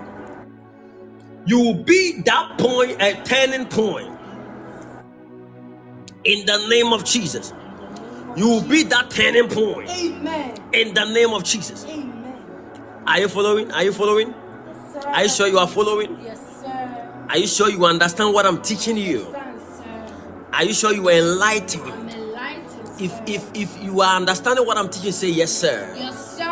[1.45, 4.17] You will be that point, a turning point.
[6.23, 7.53] In the name of Jesus.
[8.35, 9.89] You will be that turning point.
[9.89, 10.55] Amen.
[10.73, 11.85] In the name of Jesus.
[11.85, 12.35] Amen.
[13.07, 13.71] Are you following?
[13.71, 14.29] Are you following?
[14.29, 15.05] Yes.
[15.05, 16.17] Are you sure you are following?
[16.21, 17.25] Yes, sir.
[17.29, 19.21] Are you sure you understand what I'm teaching you?
[19.29, 20.47] Stand, sir.
[20.53, 22.18] Are you sure you are enlightened?
[22.99, 25.93] If if if you are understanding what I'm teaching, say yes, sir.
[25.97, 26.43] Yes, sir.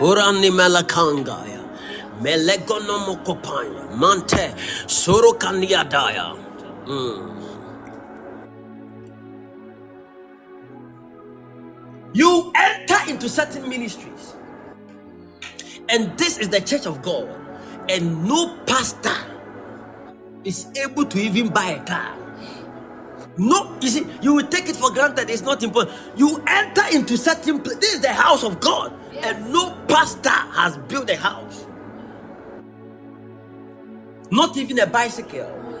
[0.00, 1.62] Urani melakangaya.
[2.20, 3.90] Melegono mokopanya.
[3.96, 4.54] Mante.
[4.86, 6.36] Soro kaniadaya.
[6.86, 7.32] Mm.
[12.14, 14.34] You enter into certain ministries.
[15.88, 17.28] And this is the church of God.
[17.88, 19.16] And no pastor
[20.44, 22.16] is able to even buy a car.
[23.38, 25.30] No, you see, you will take it for granted.
[25.30, 25.96] It's not important.
[26.16, 27.78] You enter into certain place.
[27.78, 28.92] This is the house of God,
[29.22, 31.66] and no pastor has built a house.
[34.30, 35.74] Not even a bicycle.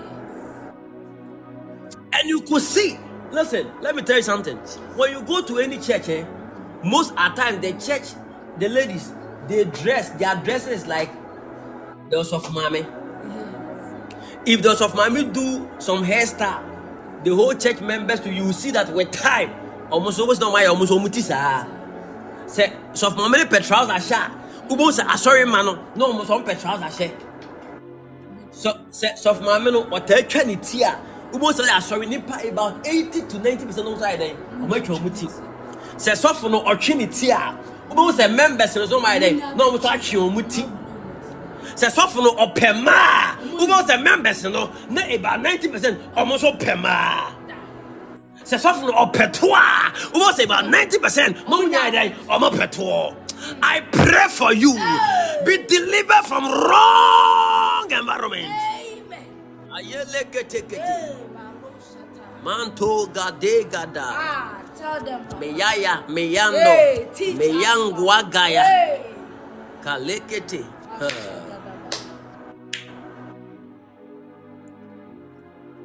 [2.12, 2.98] And you could see.
[3.32, 4.56] Listen, let me tell you something.
[4.96, 6.24] When you go to any church, eh,
[6.84, 8.10] most at time the church,
[8.58, 9.12] the ladies,
[9.48, 10.10] they dress.
[10.10, 11.10] Their dressing is like
[12.10, 12.86] those of mommy.
[14.46, 16.71] If those of mommy do some hairstyle,
[17.24, 19.50] the whole church members to you see that with time,
[19.90, 21.66] almost always no my almost almost sa.
[22.46, 24.30] Say, so of mommy pe trouser sha.
[24.68, 27.12] Ubo say sorry man no, almost on pe trouser she.
[28.50, 31.00] So say so of mommy no what twa ni ti a.
[31.32, 34.36] Ubo say sorry nipa about 80 to 90% of side then.
[34.36, 35.28] Omo twa omo ti.
[35.98, 37.58] Say so for no ni ti a.
[37.90, 39.38] Ubo say members no so my then.
[39.56, 40.66] No almost atwe omo ti.
[41.74, 46.58] Sɛ sɔfo no ɔpɛ maa wobɛhu sɛ members no na about 90 percent ɔmo nso
[46.58, 47.30] pɛ maa
[48.44, 52.50] sɛ sɔfo no ɔpɛ toɔ a wobɛhu sɛ about 90 percent mo nyaa dɛn ɔmo
[52.50, 53.16] pɛ toɔ
[53.62, 54.72] I pray for you.
[55.44, 58.46] Be delivered from wrong environment.
[58.46, 59.26] Amen.
[59.74, 60.78] Ayeleketekete.
[60.78, 62.44] Hey, Malushata.
[62.44, 64.06] Manto gade gada.
[64.06, 65.26] Ah, tell them.
[65.26, 65.42] Papa.
[65.42, 66.62] Meyaya, meyando.
[66.62, 68.62] Hey, teach us, Meyangwa gaya.
[68.62, 69.14] Hey.
[69.82, 70.64] Kalekete.
[71.00, 71.41] Huh.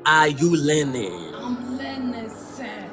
[0.08, 1.36] Are you learning?
[1.36, 2.90] I'm learning, sir.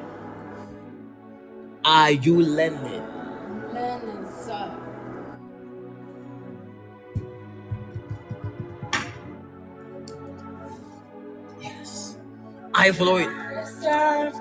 [1.85, 3.03] Are you learning?
[3.03, 4.73] I'm learning, sir.
[11.61, 12.19] Yes.
[12.75, 13.31] Are you following?
[13.31, 14.33] Yes, sir.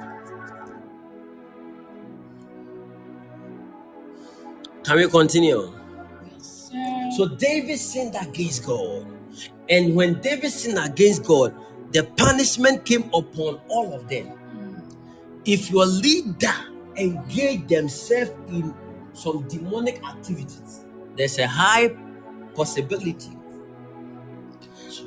[4.84, 5.74] Can we continue?
[6.34, 7.10] Yes, sir.
[7.18, 9.08] So David sinned against God.
[9.70, 11.56] And when David sinned against God,
[11.94, 14.34] the punishment came upon all of them.
[15.46, 16.54] If your leader
[16.96, 18.74] engage themselves in
[19.14, 21.96] some demonic activities, there's a high
[22.56, 23.32] possibility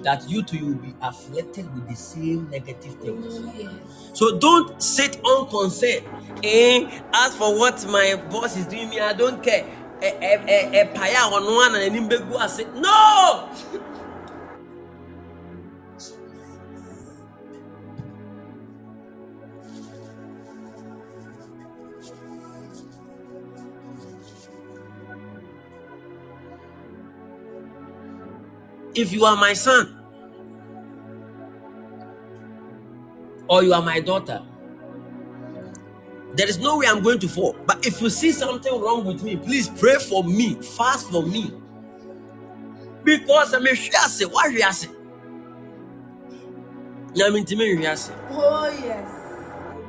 [0.02, 3.40] that you too will be afflicted with the same negative things.
[3.40, 3.78] Oh.
[4.12, 6.04] So don't sit unconcerned.
[6.42, 9.64] Eh, as for what my boss is doing me, I don't care.
[10.02, 10.84] Eh,
[28.96, 29.94] If you are my son,
[33.48, 34.42] or you are my daughter,
[36.32, 37.56] there is no way I'm going to fall.
[37.66, 41.52] But if you see something wrong with me, please pray for me, fast for me.
[43.04, 44.88] Because I'm a shiase, what shiase?
[47.14, 48.12] Nyamintime shiase.
[48.30, 49.10] Oh, yes.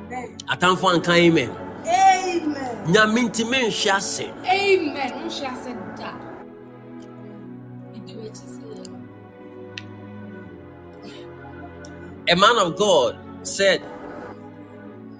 [0.06, 0.36] Amen.
[0.48, 1.50] Atamfo anka amen.
[1.86, 2.86] Amen.
[2.86, 4.32] Nyamintime shiase.
[4.46, 5.12] Amen.
[5.22, 5.56] Who shall
[12.28, 13.82] A man of God said,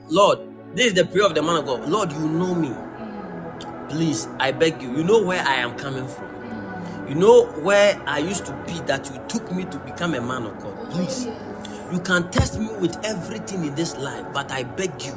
[0.08, 0.40] Lord,
[0.74, 1.88] this is the prayer of the man of God.
[1.88, 2.72] Lord, you know me.
[3.88, 4.96] Please, I beg you.
[4.96, 6.28] You know where I am coming from.
[7.08, 10.44] You know where I used to be that you took me to become a man
[10.44, 10.90] of God.
[10.90, 11.26] Please.
[11.92, 15.14] You can test me with everything in this life, but I beg you,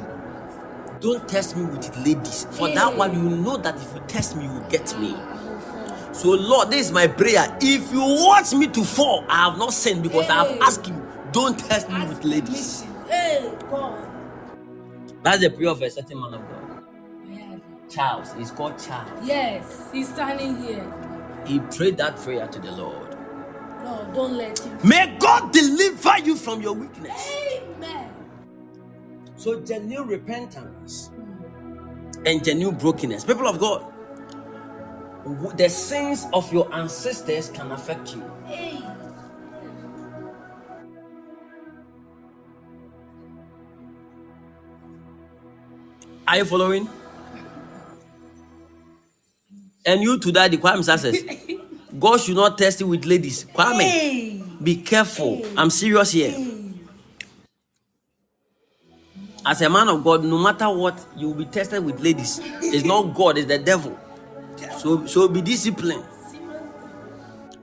[1.00, 2.46] don't test me with it, ladies.
[2.52, 5.14] For that one, you know that if you test me, you will get me.
[6.12, 7.46] So, Lord, this is my prayer.
[7.60, 10.94] If you want me to fall, I have not sinned because I have asked you,
[11.32, 12.84] don't test me with ladies.
[13.08, 14.08] Hey, God.
[15.22, 16.82] That's the prayer of a certain man of God.
[17.90, 18.32] Charles.
[18.34, 19.10] He's called Charles.
[19.26, 20.92] Yes, he's standing here.
[21.46, 23.16] He prayed that prayer to the Lord.
[23.84, 24.78] No, don't let him.
[24.84, 27.30] May God deliver you from your weakness.
[27.62, 28.10] Amen.
[29.36, 31.10] So, genuine repentance
[32.26, 33.24] and genuine brokenness.
[33.24, 33.86] People of God,
[35.56, 38.24] the sins of your ancestors can affect you.
[38.46, 38.81] Hey.
[46.26, 46.88] Are you following?
[49.84, 51.24] And you to that, the Kwame says,
[51.98, 53.44] God should not test you with ladies.
[53.46, 54.42] Kwame, Hey.
[54.62, 55.42] be careful.
[55.56, 56.34] I'm serious here.
[59.44, 62.40] As a man of God, no matter what, you will be tested with ladies.
[62.62, 63.98] It's not God, it's the devil.
[64.78, 66.04] So, so be disciplined.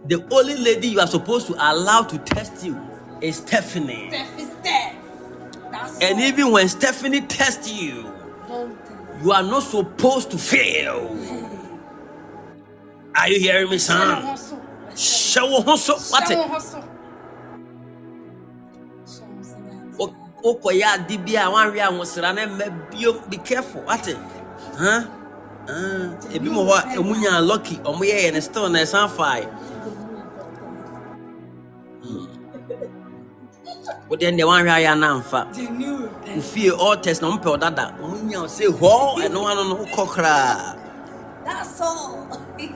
[0.05, 2.79] The only lady you are supposed to allow to test you
[3.21, 4.09] is Stephanie.
[4.09, 4.95] Steph is Steph.
[6.01, 8.11] And even when Stephanie tests you.
[9.23, 11.15] You are not supposed to fail.
[13.15, 14.37] Are you hearing me, son?
[14.95, 15.95] Show hustle.
[15.95, 16.27] What?
[16.27, 16.83] Someone hustle.
[19.05, 19.57] Someone say
[19.97, 20.13] that.
[20.43, 23.81] Okoye ade bi a wanwe ahosra na mma bio be careful.
[23.81, 24.05] What?
[24.77, 25.03] Huh?
[25.69, 29.45] Ah, ebi mo hɔ emu nya lucky ɔmo yɛ yɛ ne still na ɛsan fae.
[34.09, 35.53] Wode ɛnɛ wanhwɛ ayɛ ana mfa.
[35.55, 36.09] Genuine.
[36.37, 37.99] Ofie all test na ɔmo pɛ ɔdada.
[38.01, 40.77] Ɔmo nya ɔsɛ hɔ ɛno ano no wokɔ koraa.
[41.45, 42.27] That's all.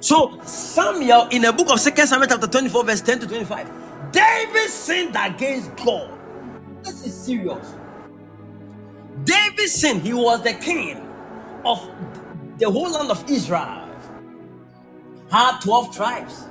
[0.00, 4.68] So Samuel in the book of Second Samuel chapter 24, verse 10 to 25, David
[4.68, 6.10] sinned against God.
[6.82, 7.74] This is serious.
[9.24, 11.00] David sinned, he was the king
[11.64, 11.88] of
[12.58, 13.88] the whole land of Israel.
[15.30, 16.44] Had 12 tribes.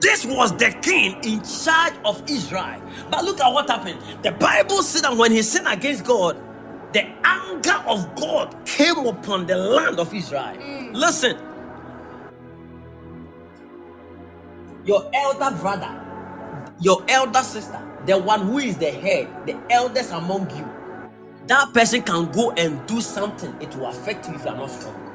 [0.00, 2.82] This was the king in charge of Israel.
[3.10, 4.00] But look at what happened.
[4.22, 6.36] The Bible said that when he sinned against God,
[6.92, 10.56] the anger of God came upon the land of Israel.
[10.58, 10.94] Mm.
[10.94, 11.38] Listen,
[14.84, 16.00] your elder brother,
[16.80, 20.68] your elder sister, the one who is the head, the eldest among you,
[21.46, 23.54] that person can go and do something.
[23.60, 25.11] It will affect you if you are not strong.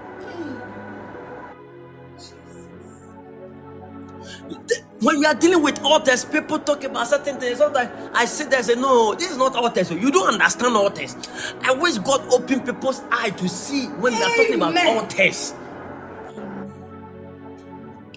[4.99, 7.59] When we are dealing with altars, people talk about certain things.
[7.59, 9.91] Sometimes I there and say, No, this is not altars.
[9.91, 11.15] You don't understand altars.
[11.61, 15.53] I wish God open people's eye to see when we are talking about altars.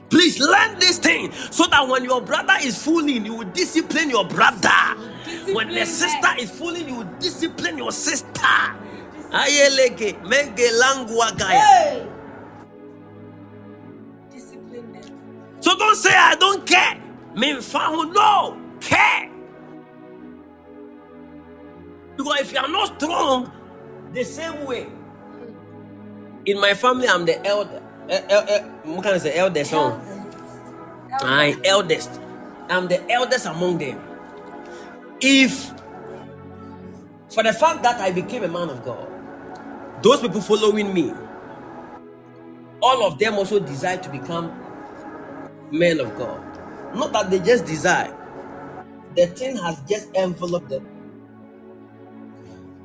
[0.08, 4.26] Please learn this thing so that when your brother is fooling, you will discipline your
[4.26, 4.68] brother.
[5.52, 8.26] when the sister is fooling, you will discipline your sister.
[9.30, 11.60] Ayeleke, menge langwa gaya.
[11.60, 12.19] Hey!
[15.60, 17.00] So don't say I don't care.
[17.36, 19.30] Me fahu no care.
[22.16, 23.50] Because if you are not strong,
[24.12, 24.86] the same way.
[26.46, 27.82] In my family, I'm the elder.
[28.08, 29.38] Eh, eh, eh, what can I say?
[29.38, 30.00] Eldest son.
[31.20, 32.20] I eldest.
[32.68, 34.00] I'm the eldest among them.
[35.20, 35.72] If
[37.30, 39.06] for the fact that I became a man of God,
[40.02, 41.12] those people following me,
[42.82, 44.50] all of them also desire to become
[45.70, 46.42] men of God.
[46.94, 48.16] Not that they just desire,
[49.16, 50.86] the thing has just enveloped them.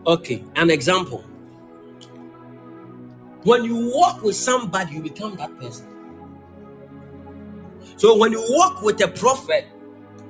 [0.06, 1.24] Okay, an example.
[3.44, 5.88] When you walk with somebody, you become that person.
[7.98, 9.66] So when you walk with a prophet,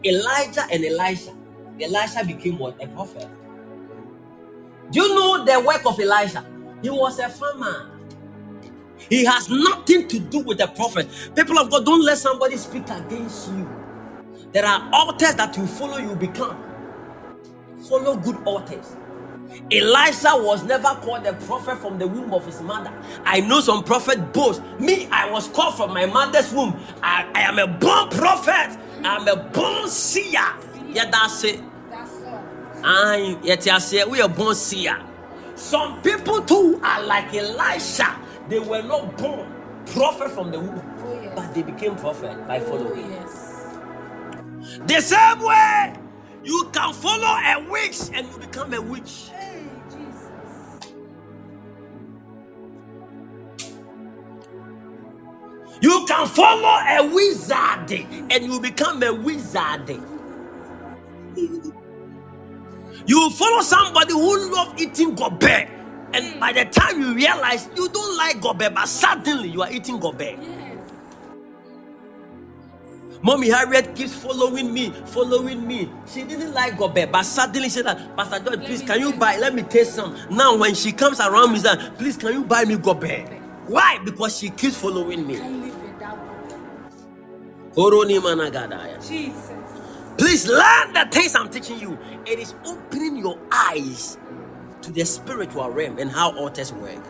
[0.03, 1.36] Elijah and Elisha,
[1.82, 2.82] Elisha became what?
[2.84, 3.27] A prophet.
[4.91, 6.45] Do you know the work of Elisha?
[6.82, 7.94] He was a farmer.
[9.10, 11.07] He has nothing to do with the prophet.
[11.36, 13.69] People of God, don't let somebody speak against you.
[14.53, 16.57] There are altars that you follow, you become.
[17.90, 18.95] Follow good altars.
[19.72, 22.94] Elisha was never called a prophet from the womb of his mother.
[23.26, 24.61] I know some prophet boast.
[24.80, 26.80] Me, I was called from my mother's womb.
[27.03, 28.77] I, I am a born prophet.
[29.03, 30.41] I'm a born seer.
[30.90, 31.61] Yeah, that's it.
[31.90, 32.44] That's all.
[32.84, 34.98] I yet I say we are born seer.
[35.56, 38.18] Some people too are like Elisha.
[38.49, 39.51] They were not born
[39.88, 41.34] prophet from the womb, Oh, yes.
[41.35, 43.11] but they became prophet by Oh, following.
[43.11, 43.77] yes.
[44.88, 45.95] The same way
[46.43, 49.30] you can follow a witch and you become a witch.
[49.31, 49.65] Hey,
[55.81, 57.91] You can follow a wizard
[58.31, 60.01] and you become a wizard.
[63.07, 65.69] You follow somebody who love eating gobe,
[66.15, 69.99] and by the time you realize you don't like gobe, but suddenly you are eating
[69.99, 70.19] gobe.
[70.21, 70.77] Yes.
[73.21, 75.89] Mommy Harriet keeps following me, following me.
[76.07, 79.37] She didn't like gobe, but suddenly she said, that, Pastor George, please can you buy?
[79.37, 80.15] Let me taste some.
[80.29, 83.27] Now when she comes around me, said, please can you buy me gobe?
[83.67, 83.99] Why?
[84.05, 85.37] Because she keeps following me.
[85.37, 87.75] Can't live without God.
[87.75, 89.07] Koroni managadaya.
[89.07, 89.51] Jesus.
[90.17, 91.97] Please learn the things I'm teaching you.
[92.25, 94.17] It is opening your eyes
[94.86, 97.03] to the spiritual realm and how altars work.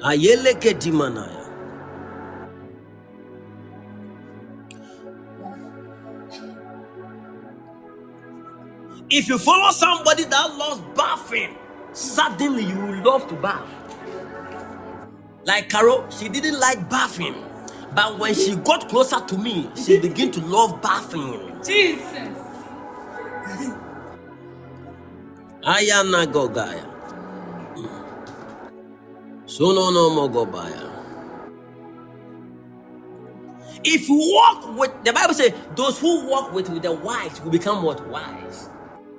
[0.00, 1.40] Ayeleke dimanaya.
[9.08, 11.56] If you follow somebody that loves bathing,
[11.92, 13.68] suddenly you will love to bath.
[15.44, 17.34] Like Carol, she didn't like bathing,
[17.94, 21.62] but when she got closer to me, she began to love bathing.
[21.64, 22.28] Jesus.
[25.64, 26.84] Ayana gogaya.
[29.46, 30.90] Sono no mogobaya.
[33.84, 37.50] If you walk with the Bible says those who walk with, with the wise will
[37.50, 38.68] become what wise.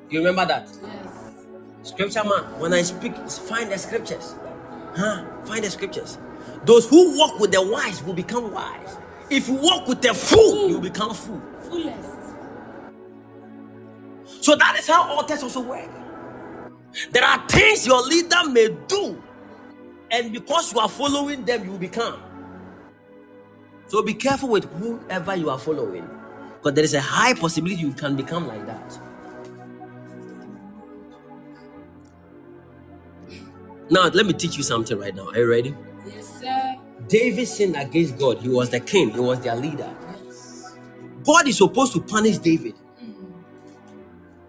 [0.10, 0.70] You remember that?
[0.84, 1.36] Yes.
[1.84, 4.36] Scripture man, when I speak, find the scriptures.
[4.96, 5.26] Huh?
[5.46, 6.18] Find the scriptures.
[6.66, 8.98] Those who walk with the wise will become wise.
[9.30, 11.42] If you walk with the fool, you become fool.
[11.70, 12.12] Fullest.
[14.42, 15.90] So that is how altars also work.
[17.12, 19.22] There are things your leader may do,
[20.12, 22.22] and because you are following them, you become.
[23.88, 26.08] So be careful with whoever you are following,
[26.58, 29.00] because there is a high possibility you can become like that.
[33.90, 35.30] Now, let me teach you something right now.
[35.30, 35.76] Are you ready?
[36.08, 36.76] Yes, sir.
[37.08, 38.40] David sinned against God.
[38.40, 39.94] He was the king, he was their leader.
[40.26, 40.76] Yes.
[41.24, 42.74] God is supposed to punish David,
[43.04, 43.34] mm.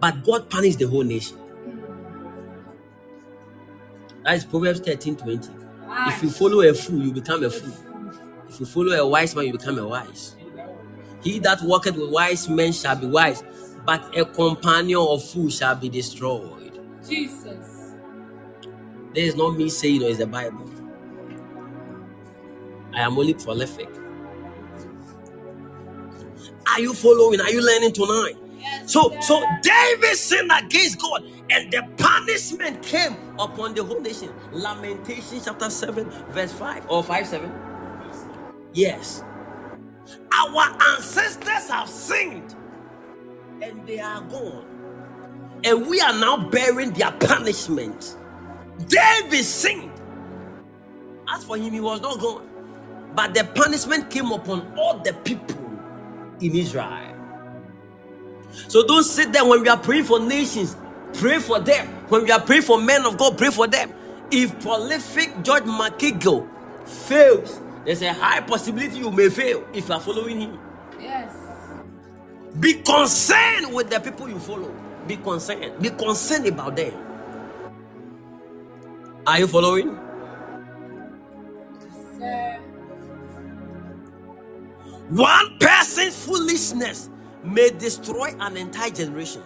[0.01, 1.37] but God punished the whole nation.
[4.27, 5.53] That is Proverbs 13 20.
[6.09, 7.73] If you follow a fool, you become a fool.
[8.49, 10.35] If you follow a wise man, you become a wise.
[11.23, 13.45] He that walketh with wise men shall be wise,
[13.85, 16.77] but a companion of fools shall be destroyed.
[17.09, 17.93] Jesus.
[19.15, 20.69] This is not me saying it, it's the Bible.
[22.93, 23.89] I am only prolific.
[26.67, 27.41] Are you following?
[27.41, 28.37] Are you learning tonight?
[28.59, 29.21] Yes, So, sir.
[29.21, 34.33] so David sinned against God, and the punishment came upon the whole nation.
[34.53, 37.53] Lamentation chapter 7, verse 5 or 5 7.
[38.73, 39.23] Yes.
[40.33, 42.55] Our ancestors have sinned
[43.63, 44.67] and they are gone.
[45.65, 48.17] And we are now bearing their punishment.
[48.89, 49.93] David sinned.
[51.29, 52.49] As for him, he was not gone.
[53.15, 55.57] But the punishment came upon all the people
[56.41, 57.15] in Israel.
[58.69, 60.77] So don't sit there when we are praying for nations,
[61.19, 61.89] pray for them.
[62.09, 63.93] When we are praying for men of God, pray for them.
[64.31, 66.49] If prolific George McEagle
[66.87, 70.59] fails, there's a high possibility you may fail if you are following him.
[71.01, 71.35] Yes.
[72.59, 74.75] Be concerned with the people you follow.
[75.07, 75.81] Be concerned.
[75.81, 76.95] Be concerned about them.
[79.27, 79.99] Are you following?
[82.19, 82.61] Sir.
[85.11, 87.11] One person's foolishness
[87.45, 89.43] may destroy an entire generation.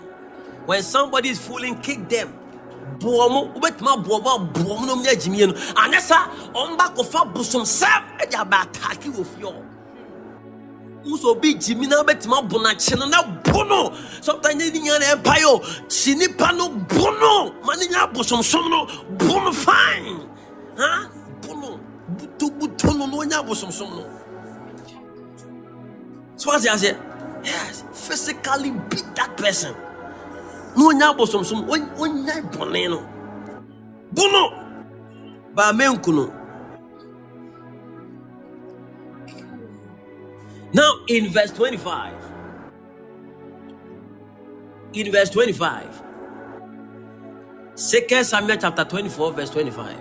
[0.71, 2.33] When somebody is fooling, kick them.
[3.01, 8.59] Buomo, wobɛtumi aboɔbɔ buomo no nyɛ gyimie no anyɛ sa ɔmba kɔfa bosomsɛm de aba
[8.63, 9.65] atake wɔ fie hɔ
[11.07, 15.07] wosɛ obi gyimi na wobɛtumi abo nakye no na bo no sometimes ne nya na
[15.17, 18.87] ɛmpae o kyi nipa no bo no ma ne nya abosomsom no
[19.17, 20.21] bo no fine
[20.79, 21.09] ha
[21.43, 21.81] bo no
[22.17, 24.21] butobuto no na ɔnya abosomsom no
[26.37, 26.97] so I say?
[27.43, 29.75] Yes, physically beat that person.
[30.77, 33.03] No nya bosomsom, onya bone no.
[34.13, 34.45] Bono.
[35.55, 36.33] Ba menku no.
[40.75, 42.15] Now in verse 25.
[44.95, 46.03] In verse 25.
[47.77, 49.97] 2 Samuel chapter 24 verse 25.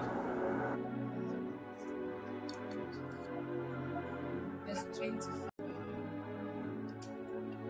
[4.68, 5.50] Verse 25.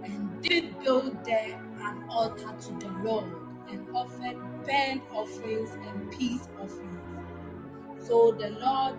[0.03, 1.61] And did build there
[2.09, 3.25] altar to the Lord
[3.69, 6.99] and offered burnt offerings and peace offerings.
[8.07, 8.95] So the Lord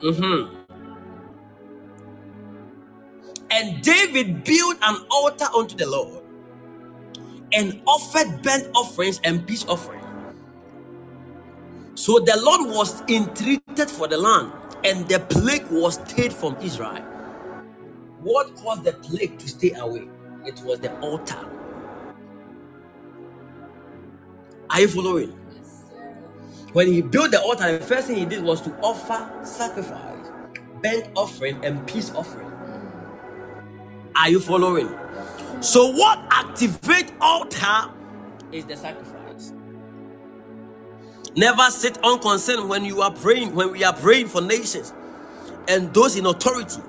[0.00, 0.54] Mm-hmm.
[3.50, 6.22] And David built an altar unto the Lord
[7.52, 9.97] and offered burnt offerings and peace offering.
[11.98, 14.52] So the Lord was entreated for the land,
[14.84, 17.02] and the plague was stayed from Israel.
[18.20, 20.08] What caused the plague to stay away?
[20.46, 21.44] It was the altar.
[24.70, 25.30] Are you following?
[26.72, 30.28] When he built the altar, the first thing he did was to offer sacrifice,
[30.80, 32.52] burnt offering, and peace offering.
[34.14, 34.88] Are you following?
[35.60, 37.90] So, what activate altar
[38.52, 39.17] is the sacrifice.
[41.38, 44.92] Never sit unconcerned when you are praying, when we are praying for nations
[45.68, 46.82] and those in authority.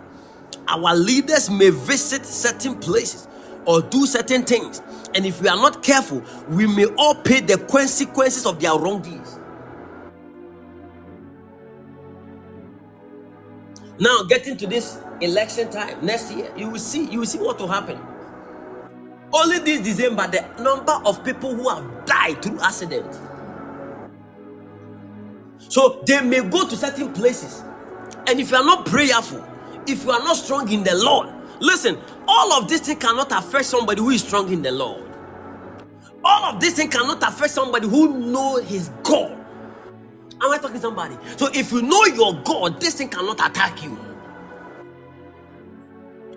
[0.68, 3.28] Our leaders may visit certain places
[3.68, 4.82] or do certain things,
[5.14, 9.04] and if we are not careful, we may all pay the consequences of their wrong
[9.04, 9.38] deeds.
[14.00, 17.60] Now, getting to this election time next year, you will see, you will see what
[17.60, 18.00] will happen.
[19.32, 23.29] Only this December, the number of people who have died through accident.
[25.68, 27.64] So they may go to certain places,
[28.28, 29.46] and if you are not prayerful,
[29.86, 31.30] if you are not strong in the Lord,
[31.60, 35.04] listen, all of this thing cannot affect somebody who is strong in the Lord.
[36.24, 39.32] All of this thing cannot affect somebody who know his God.
[40.42, 41.18] Am I talking to somebody?
[41.38, 43.98] So if you know your God, this thing cannot attack you.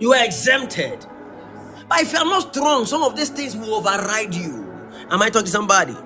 [0.00, 1.06] You are exempted.
[1.88, 4.68] But if you are not strong, some of these things will override you.
[5.10, 5.96] Am I talking to somebody?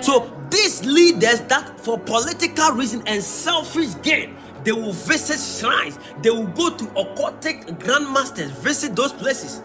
[0.00, 6.30] So these leaders that for political reason and selfish gain, they will visit shrines, they
[6.30, 9.62] will go to occultic grandmasters, visit those places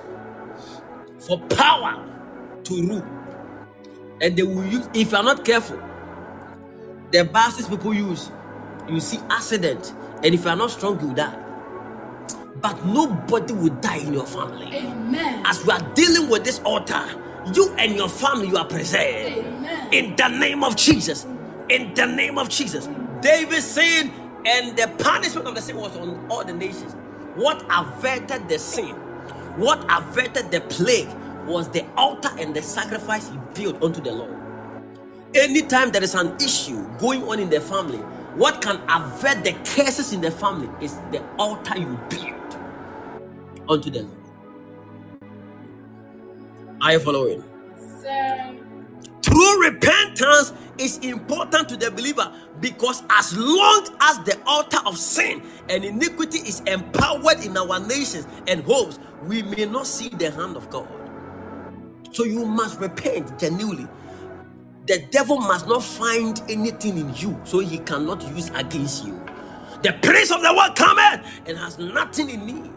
[1.19, 2.05] for power
[2.63, 3.05] to rule.
[4.21, 5.81] And they will use, if you are not careful,
[7.11, 8.31] the buses people use,
[8.87, 9.93] you see accident,
[10.23, 11.41] and if you are not strong, you die.
[12.61, 14.67] But nobody will die in your family.
[14.77, 15.43] Amen.
[15.45, 17.03] As we are dealing with this altar,
[17.53, 19.37] you and your family, you are preserved.
[19.37, 19.93] Amen.
[19.93, 21.25] In the name of Jesus.
[21.69, 22.87] In the name of Jesus.
[23.21, 24.11] David said,
[24.45, 26.93] and the punishment of the sin was on all the nations.
[27.35, 28.95] What averted the sin,
[29.57, 31.09] what averted the plague
[31.47, 34.35] was the altar and the sacrifice he built unto the Lord.
[35.35, 37.97] Anytime there is an issue going on in the family,
[38.35, 42.57] what can avert the curses in the family is the altar you build
[43.69, 44.14] unto the Lord.
[46.81, 47.43] Are you following?
[48.01, 48.55] Sir.
[49.21, 52.31] True repentance is important to the believer
[52.61, 58.27] because as long as the altar of sin and iniquity is empowered in our nations
[58.47, 60.87] and homes, we may not see the hand of God.
[62.11, 63.87] So you must repent genuinely.
[64.87, 69.19] The devil must not find anything in you, so he cannot use against you.
[69.83, 72.71] The prince of the world cometh and has nothing in me.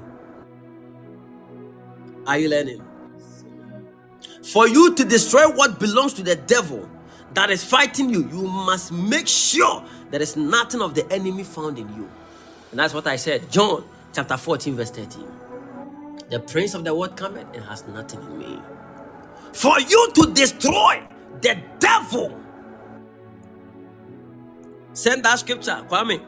[2.27, 2.83] Are you learning?
[4.45, 6.89] For you to destroy what belongs to the devil
[7.35, 11.79] that is fighting you, you must make sure there is nothing of the enemy found
[11.79, 12.11] in you.
[12.71, 13.51] And that's what I said.
[13.51, 15.27] John chapter 14, verse 13.
[16.31, 18.61] The prince of the world cometh and has nothing in me.
[19.53, 21.03] For you to destroy
[21.41, 22.39] the devil.
[24.95, 26.23] Send that scripture, Kwame.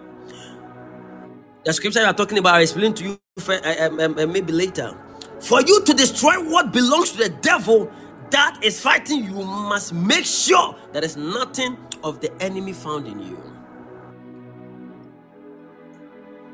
[1.64, 4.52] The scripture you are talking about, I explain to you uh, um, um, uh, maybe
[4.52, 4.96] later.
[5.40, 7.90] For you to destroy what belongs to the devil
[8.30, 13.20] that is fighting you, must make sure there is nothing of the enemy found in
[13.20, 13.42] you.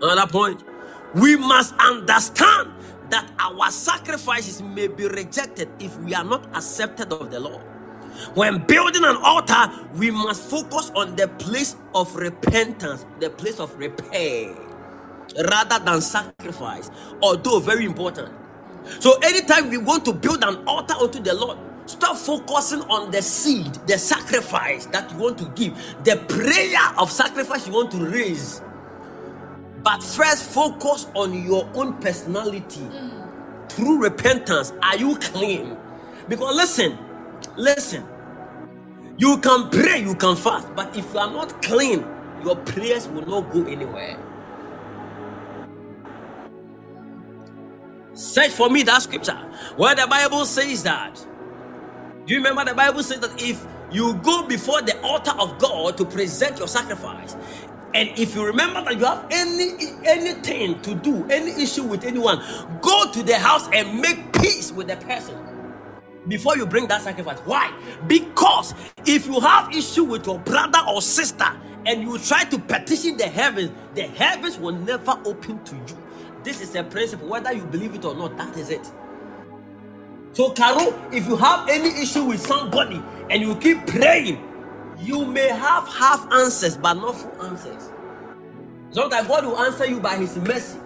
[0.01, 0.65] Another point,
[1.15, 2.71] we must understand
[3.11, 7.63] that our sacrifices may be rejected if we are not accepted of the Lord.
[8.35, 13.77] When building an altar, we must focus on the place of repentance, the place of
[13.77, 14.55] repair,
[15.51, 16.91] rather than sacrifice,
[17.23, 18.33] although very important.
[19.01, 23.23] So, anytime we want to build an altar unto the Lord, stop focusing on the
[23.23, 27.99] seed, the sacrifice that you want to give, the prayer of sacrifice you want to
[27.99, 28.63] raise.
[29.83, 32.89] But first, focus on your own personality.
[33.69, 35.77] Through repentance, are you clean?
[36.29, 36.99] Because listen,
[37.57, 38.05] listen,
[39.19, 42.05] you can pray, you can fast, but if you are not clean,
[42.45, 44.19] your prayers will not go anywhere.
[48.17, 49.37] Search for me that scripture
[49.77, 51.17] where the Bible says that.
[52.27, 55.99] Do you remember the Bible says that if you go before the altar of God
[55.99, 57.37] to present your sacrifice,
[57.95, 59.73] and if you remember that you have any
[60.07, 62.43] anything to do, any issue with anyone,
[62.83, 65.37] go to the house and make peace with the person
[66.29, 67.39] before you bring that sacrifice.
[67.41, 67.73] Why?
[68.09, 68.75] Because
[69.07, 71.49] if you have issue with your brother or sister
[71.87, 76.06] and you try to petition the heavens, the heavens will never open to you.
[76.47, 78.93] This is a principle, whether you believe it or not, that is it.
[80.33, 84.39] So, Carol, if you have any issue with somebody and you keep praying,
[85.01, 87.91] you may have half answers, but not full answers.
[88.91, 90.79] Sometimes God will answer you by His mercy,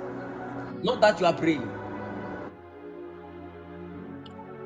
[0.82, 1.70] not that you are praying.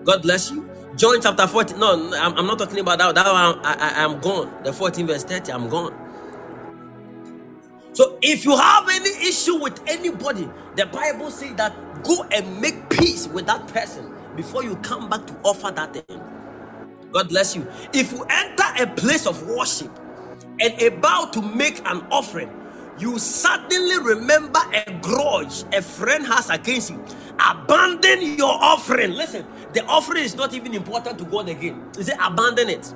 [0.05, 0.69] God bless you.
[0.97, 1.79] John chapter 14.
[1.79, 3.15] No, I'm, I'm not talking about that.
[3.17, 4.65] That one, I'm gone.
[4.65, 6.04] The 14 verse 30, I'm gone.
[7.95, 12.91] So if you have any issue with anybody, the Bible says that go and make
[12.91, 16.23] peace with that person before you come back to offer that thing.
[17.13, 17.67] God bless you.
[17.95, 19.91] If you enter a place of worship
[20.61, 22.51] and about to make an offering,
[22.99, 27.05] you suddenly remember a grudge a friend has against you.
[27.41, 29.13] Abandon your offering.
[29.13, 31.85] Listen, the offering is not even important to God again.
[31.97, 32.95] He said, abandon it.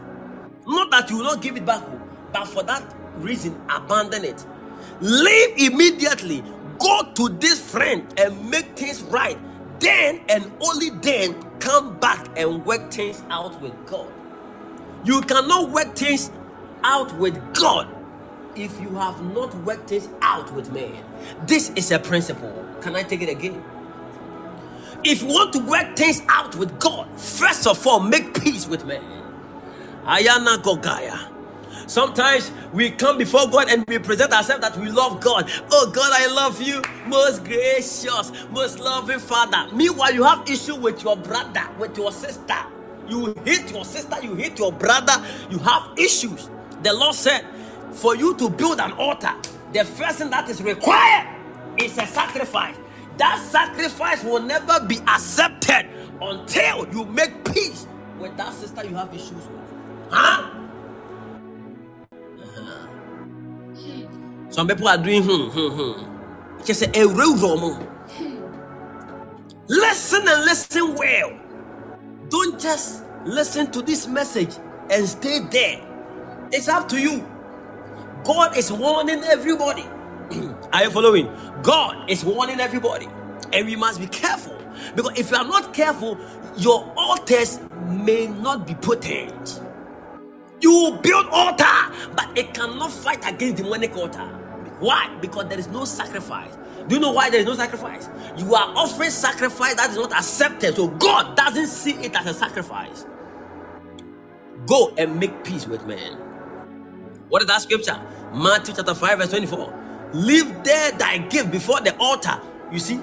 [0.67, 1.85] Not that you will not give it back,
[2.33, 4.47] but for that reason, abandon it.
[5.01, 6.43] Leave immediately.
[6.79, 9.39] Go to this friend and make things right
[9.81, 14.13] then and only then come back and work things out with God.
[15.05, 16.31] You cannot work things
[16.85, 17.89] out with God
[18.57, 21.05] if you have not worked things out with man.
[21.47, 22.53] This is a principle.
[22.83, 23.63] Can I take it again?
[25.05, 28.85] If you want to work things out with God, first of all, make peace with
[28.87, 29.03] man.
[30.05, 31.28] Ayana Gogaya.
[31.89, 35.51] Sometimes we come before God and we present ourselves that we love God.
[35.73, 39.75] Oh God, I love you, most gracious, most loving Father.
[39.75, 42.57] Meanwhile, you have issue with your brother, with your sister.
[43.09, 45.15] You hate your sister, you hate your brother,
[45.49, 46.51] you have issues.
[46.83, 47.47] The Lord said,
[47.93, 49.33] for you to build an altar,
[49.73, 51.27] the first thing that is required
[51.79, 52.77] is a sacrifice.
[53.17, 55.89] That sacrifice will never be accepted
[56.21, 57.87] until you make peace
[58.19, 59.73] with that sister you have issues with.
[60.11, 60.58] Huh?
[64.51, 66.65] Some people are doing hmm, hmm, hmm.
[66.65, 67.03] Just a say,
[69.69, 71.39] Listen and listen well.
[72.31, 74.57] Don't just listen to this message
[74.91, 75.81] and stay there.
[76.53, 77.27] It's up to you.
[78.25, 79.85] God is warning everybody.
[80.73, 81.29] are you following?
[81.63, 83.09] God is warning everybody.
[83.53, 84.59] And we must be careful.
[84.97, 86.19] Because if you are not careful,
[86.57, 89.63] your altars may not be potent.
[90.61, 91.65] You build altar,
[92.17, 94.27] but it cannot fight against demonic altar.
[94.81, 95.17] Why?
[95.21, 96.57] Because there is no sacrifice.
[96.89, 98.09] Do you know why there is no sacrifice?
[98.37, 100.77] You are offering sacrifice that is not accepted.
[100.77, 103.07] So God doesn't see it as a sacrifice.
[104.67, 106.19] Go and make peace with man.
[107.29, 108.01] What is that scripture?
[108.35, 110.11] Matthew chapter 5, verse 24.
[110.15, 112.41] Leave there thy gift before the altar.
[112.73, 113.01] You see,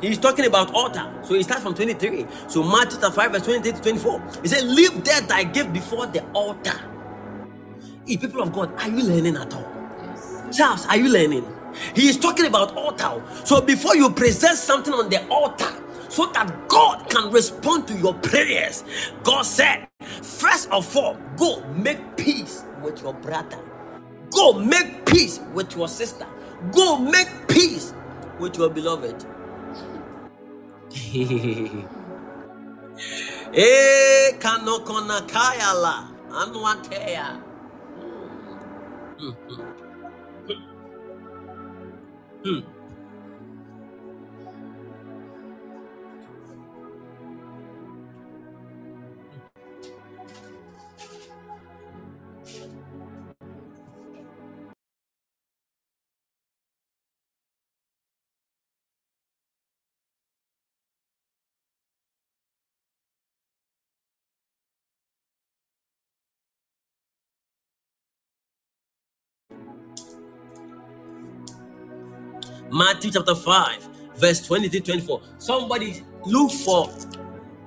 [0.00, 1.10] He's talking about altar.
[1.24, 2.26] So he starts from 23.
[2.48, 4.22] So Matthew chapter 5, verse 23 to 24.
[4.42, 6.78] He said, Leave there thy gift before the altar.
[8.06, 9.66] Hey, people of God, are you learning at all?
[10.52, 11.46] Charles, are you learning?
[11.96, 13.22] He is talking about altar.
[13.44, 15.72] So before you present something on the altar,
[16.10, 18.84] so that God can respond to your prayers,
[19.24, 19.88] God said,
[20.22, 23.58] First of all, go make peace with your brother.
[24.30, 26.26] Go make peace with your sister.
[26.72, 27.94] Go make peace
[28.38, 29.24] with your beloved.
[33.54, 34.32] Eh,
[39.28, 39.66] anwatea.
[40.46, 40.64] Hmm, hmm.
[42.44, 42.73] Hmm.
[72.74, 75.22] Matthew chapter 5, verse 23 24.
[75.38, 76.92] Somebody look for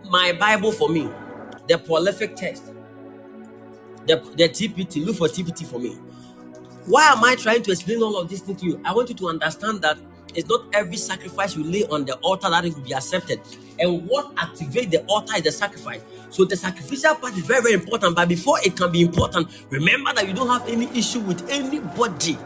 [0.09, 1.09] my Bible for me,
[1.69, 2.73] the prolific text,
[4.05, 5.05] the, the TPT.
[5.05, 5.91] Look for TPT for me.
[6.87, 8.81] Why am I trying to explain all of this thing to you?
[8.83, 9.97] I want you to understand that
[10.35, 13.39] it's not every sacrifice you lay on the altar that it will be accepted.
[13.79, 16.01] And what activates the altar is the sacrifice.
[16.31, 18.13] So the sacrificial part is very, very important.
[18.13, 22.37] But before it can be important, remember that you don't have any issue with anybody.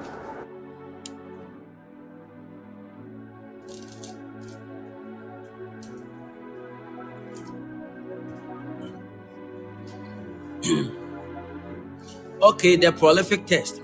[12.51, 13.81] Okay, the prolific text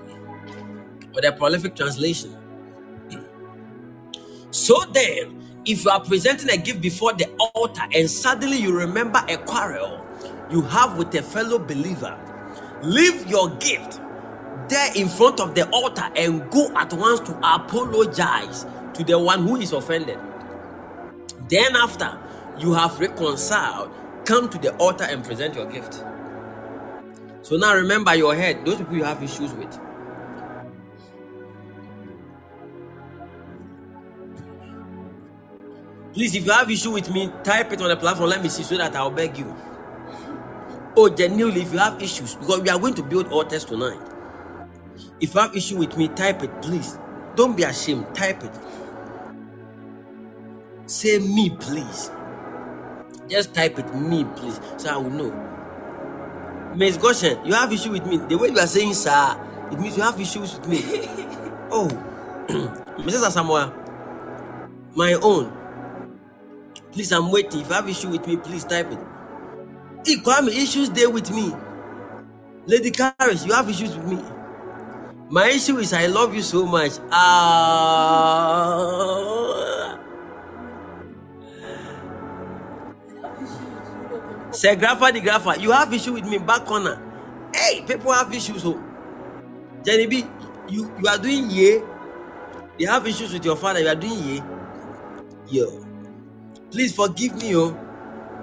[1.14, 2.36] or the prolific translation.
[4.50, 9.22] So then, if you are presenting a gift before the altar and suddenly you remember
[9.28, 10.04] a quarrel
[10.50, 12.18] you have with a fellow believer,
[12.82, 14.00] leave your gift
[14.68, 18.64] there in front of the altar and go at once to apologize
[18.94, 20.18] to the one who is offended.
[21.48, 22.18] Then, after
[22.58, 23.90] you have reconciled,
[24.24, 26.02] come to the altar and present your gift.
[27.48, 29.80] So now remember your head, those people you have issues with.
[36.12, 38.28] Please, if you have issue with me, type it on the platform.
[38.28, 39.56] Let me see so that I'll beg you.
[40.94, 43.98] Oh, genuinely, if you have issues, because we are going to build altars tonight.
[45.18, 46.98] If you have issue with me, type it, please.
[47.34, 48.14] Don't be ashamed.
[48.14, 48.54] Type it.
[50.84, 52.10] Say me, please.
[53.26, 55.57] Just type it, me, please, so I will know.
[56.76, 58.18] Miss Goshen, you have issue with me.
[58.18, 59.36] The way you are saying, sir,
[59.72, 60.78] it means you have issues with me.
[61.70, 61.88] oh,
[62.98, 63.24] Mrs.
[63.28, 63.72] Asamoah,
[64.96, 65.52] my own.
[66.92, 67.60] Please, I'm waiting.
[67.60, 68.98] If you have issue with me, please type it.
[70.04, 71.54] Ikwame, issues there with me.
[72.66, 74.22] Lady Caris, you have issues with me.
[75.30, 76.92] My issue is I love you so much.
[77.12, 78.38] Ah.
[84.58, 87.00] Say grapher the grapher, you have issue with me back corner.
[87.54, 88.64] Hey, people have issues.
[88.64, 88.82] Oh.
[89.84, 90.26] Jenny B,
[90.68, 91.80] you, you are doing ye.
[92.76, 94.42] You have issues with your father, you are doing ye.
[95.48, 95.86] Yo.
[96.72, 97.70] Please forgive me, oh.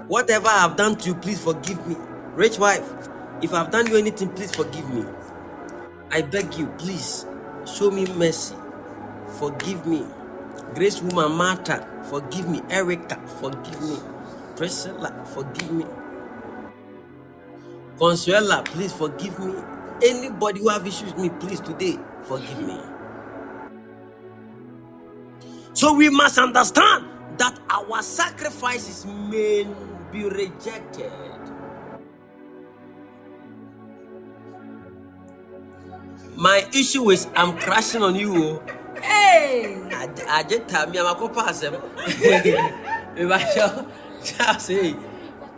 [0.08, 1.96] Whatever I have done to you, please forgive me.
[2.32, 2.90] Rich wife,
[3.42, 5.04] if I've done you anything, please forgive me.
[6.10, 7.26] I beg you, please
[7.66, 8.54] show me mercy.
[9.38, 10.06] Forgive me.
[10.74, 12.62] Grace woman Martha, forgive me.
[12.70, 13.98] Erica, forgive me.
[14.56, 15.84] Priscilla, forgive me.
[17.98, 19.54] Consuela, please forgive me.
[20.04, 22.78] Anybody who have issues with me, please today, forgive me.
[25.74, 27.06] So we must understand
[27.38, 29.66] that our sacrifices may
[30.12, 31.12] be rejected.
[36.36, 38.34] My issue is I'm crashing on you.
[38.34, 38.62] Oh.
[39.02, 39.78] Hey!
[39.92, 41.74] I, just tell me I'm a co-pass him.
[44.24, 44.96] Charles, hey.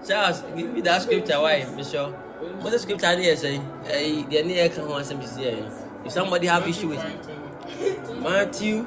[0.07, 1.41] Charles, give me that scripture.
[1.41, 2.15] Why, Michelle?
[2.61, 3.61] What the scripture here say?
[3.85, 5.71] Hey, the near can want some here.
[6.05, 7.05] If somebody have issue with
[8.21, 8.87] Matthew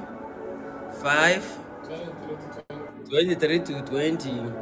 [1.01, 1.59] 5
[3.09, 4.53] 23 to 20.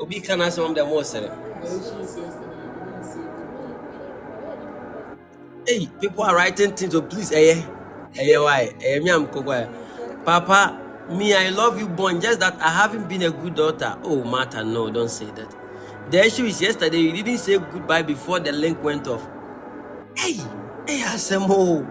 [0.00, 1.16] Obi can ask them most.
[5.66, 7.62] Hey, people are writing things, so please, eh,
[8.16, 8.74] eh, why?
[8.82, 9.26] Eh, me, I'm
[10.24, 10.80] Papa,
[11.10, 12.20] me, I love you, born.
[12.20, 13.98] Just that I haven't been a good daughter.
[14.02, 15.67] Oh, Martha, no, don't say that.
[16.10, 19.28] The issue is yesterday you didn't say goodbye before the link went off.
[20.16, 20.32] Hey,
[20.86, 21.84] hey, Asemo.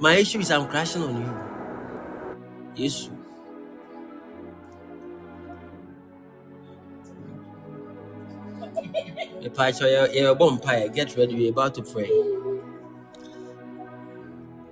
[0.00, 1.46] My issue is I'm crashing on you.
[2.74, 3.08] Yes.
[10.12, 10.88] you're a bomb pie.
[10.88, 11.36] Get ready.
[11.36, 12.10] We're about to pray.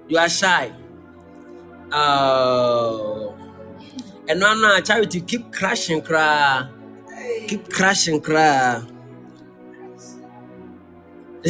[0.08, 0.72] You are shy.
[1.92, 3.36] Oh.
[4.28, 6.68] And now, now, charity, keep crashing, cry.
[7.48, 8.82] Keep crashing, cry.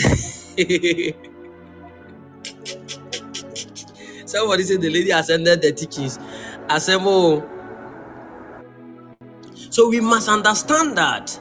[4.26, 6.18] Somebody said the lady ascended the teachings.
[6.68, 7.48] Assemble.
[9.70, 11.38] So we must understand that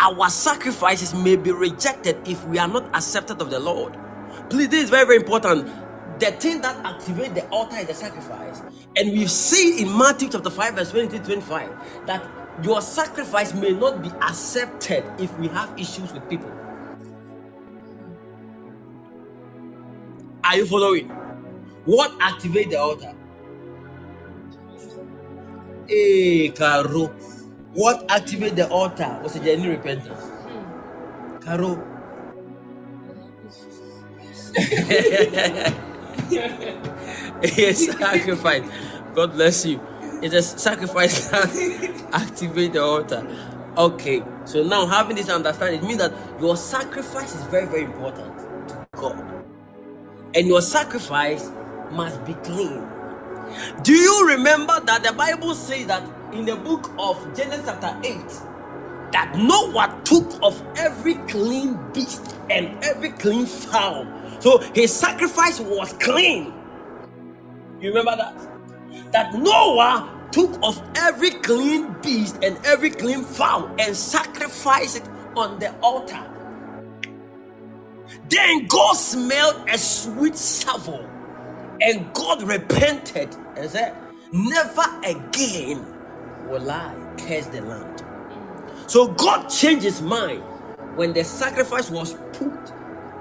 [0.00, 3.96] our sacrifices may be rejected if we are not accepted of the Lord.
[4.50, 5.68] Please, this is very, very important.
[6.20, 8.62] The thing that activates the altar is the sacrifice.
[8.96, 12.24] And we've seen in Matthew chapter 5, verse 20 25, that
[12.62, 16.50] your sacrifice may not be accepted if we have issues with people.
[20.44, 21.08] Are you following?
[21.84, 23.14] What activates the altar?
[25.86, 27.06] Hey, Caro.
[27.74, 30.24] What activates the altar was a genuine repentance.
[31.44, 31.82] Caro.
[37.42, 38.62] yes, sacrifice.
[39.14, 39.80] God bless you.
[40.22, 41.48] It's a sacrifice that
[42.12, 43.26] activates the altar.
[43.76, 48.38] Okay, so now having this understanding, it means that your sacrifice is very, very important
[48.68, 49.44] to God.
[50.34, 51.50] And your sacrifice
[51.92, 52.86] must be clean.
[53.82, 58.16] Do you remember that the Bible says that in the book of Genesis chapter 8
[59.12, 64.06] that Noah took of every clean beast and every clean fowl.
[64.40, 66.52] So his sacrifice was clean.
[67.80, 68.57] You remember that?
[69.12, 75.04] That Noah took of every clean beast and every clean fowl and sacrificed it
[75.36, 76.22] on the altar.
[78.28, 81.08] Then God smelled a sweet savour
[81.82, 83.94] and God repented and said,
[84.32, 85.86] Never again
[86.48, 88.02] will I curse the land.
[88.88, 90.42] So God changed his mind
[90.96, 92.52] when the sacrifice was put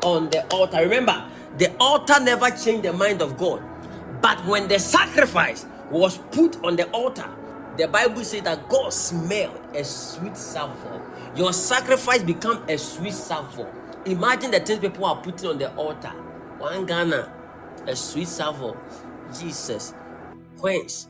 [0.03, 0.79] on the altar.
[0.79, 1.25] Remember,
[1.57, 3.63] the altar never changed the mind of God.
[4.21, 7.29] But when the sacrifice was put on the altar,
[7.77, 11.01] the Bible says that God smelled a sweet savour.
[11.35, 13.71] Your sacrifice become a sweet savour.
[14.05, 16.09] Imagine the things people are putting on the altar.
[16.59, 17.31] One Ghana,
[17.87, 18.77] a sweet savour.
[19.39, 19.93] Jesus.
[20.57, 21.05] Quench.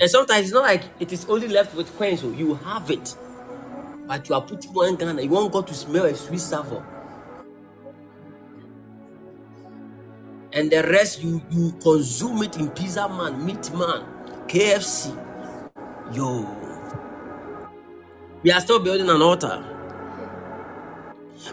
[0.00, 2.20] And sometimes it's not like it is only left with quench.
[2.24, 3.16] oh, You have it.
[4.06, 5.22] But you are putting one Ghana.
[5.22, 6.84] You want God to smell a sweet savour.
[10.52, 14.04] And the rest you, you consume it in Pizza Man, Meat Man,
[14.50, 15.14] KFC.
[16.12, 16.44] Yo.
[18.42, 19.64] We are still building an altar.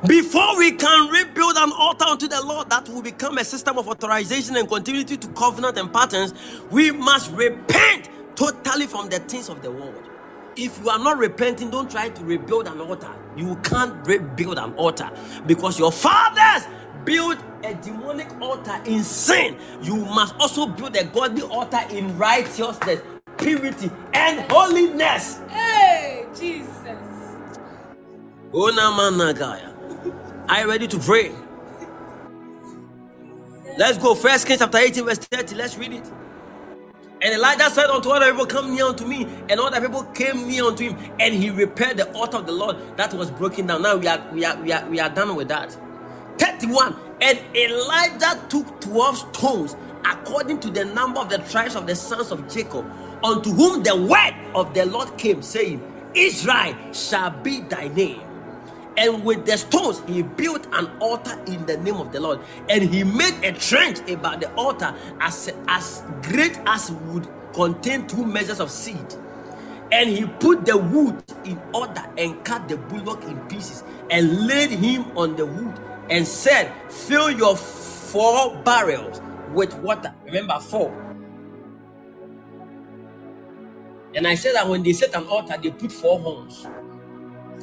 [0.08, 3.88] Before we can rebuild an altar unto the Lord that will become a system of
[3.88, 6.34] authorization and continuity to covenant and patterns,
[6.72, 10.09] we must repent totally from the things of the world.
[10.56, 13.14] If you are not repenting, don't try to rebuild an altar.
[13.35, 15.11] You can't rebuild an altar
[15.45, 16.67] because your fathers
[17.08, 19.58] built a demonic altar in sin.
[19.82, 23.02] You must also build a godly altar in righteousness,
[23.38, 25.40] purity, and holiness.
[25.50, 27.00] Hey, Jesus.
[30.50, 31.32] Are you ready to pray?
[33.77, 34.14] Let's go.
[34.16, 35.56] First Kings chapter 18, verse 30.
[35.56, 36.11] Let's read it.
[37.22, 39.27] And Elijah said unto all the people, Come near unto me.
[39.50, 42.52] And all the people came near unto him, and he repaired the altar of the
[42.52, 43.84] Lord that was broken down.
[43.84, 45.77] Now we are we are we are we are done with that.
[46.40, 46.96] 31.
[47.22, 49.76] And Elijah took 12 stones
[50.06, 52.86] according to the number of the tribes of the sons of Jacob,
[53.24, 55.82] unto whom the word of the Lord came, saying,
[56.16, 58.22] Israel shall be thy name.
[58.98, 62.40] And with the stones, he built an altar in the name of the Lord.
[62.70, 68.26] And he made a trench about the altar as, as great as would contain two
[68.26, 69.16] measures of seed.
[69.92, 74.72] And he put the wood in order and cut the bullock in pieces and laid
[74.72, 79.22] him on the wood and said, Fill your four barrels
[79.53, 80.14] with water.
[80.26, 81.03] Remember, four.
[84.16, 86.66] And I said that when they set an altar, they put four horns.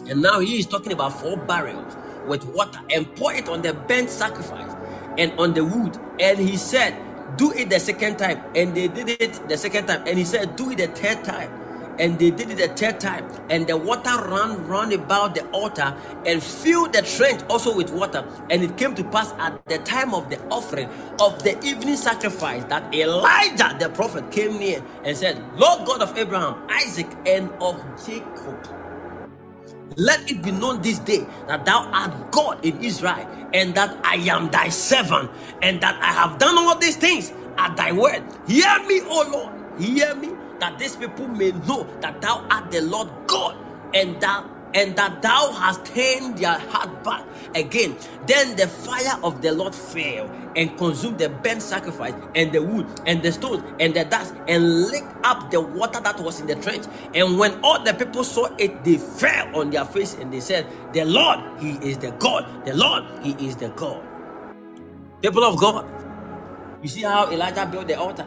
[0.09, 3.75] And now he is talking about four barrels with water and pour it on the
[3.75, 4.73] burnt sacrifice
[5.19, 5.99] and on the wood.
[6.21, 6.95] And he said,
[7.37, 8.43] Do it the second time.
[8.55, 10.05] And they did it the second time.
[10.07, 11.51] And he said, Do it the third time.
[11.99, 13.29] And they did it the third time.
[13.51, 18.27] And the water ran round about the altar and filled the trench also with water.
[18.51, 20.89] And it came to pass at the time of the offering
[21.21, 26.17] of the evening sacrifice that Elijah the prophet came near and said, Lord God of
[26.19, 28.69] Abraham, Isaac, and of Jacob.
[29.97, 34.17] Let it be known this day that thou art God in Israel, and that I
[34.17, 35.31] am thy servant,
[35.63, 38.23] and that I have done all these things at thy word.
[38.49, 40.31] Hear me, O Lord, hear me,
[40.65, 43.55] that these people may know that thou art the Lord God,
[43.93, 47.23] and that and that thou hast turned their heart back
[47.55, 47.95] again.
[48.27, 52.87] Then the fire of the Lord fell and consumed the burnt sacrifice and the wood
[53.07, 56.57] and the stones and the dust and licked up the water that was in the
[56.57, 56.87] trench.
[57.15, 60.67] And when all the people saw it, they fell on their face and they said,
[60.93, 62.67] The Lord, He is the God.
[62.67, 64.03] The Lord, He is the God.
[65.23, 65.87] People of God,
[66.83, 68.27] you see how Elijah built the altar?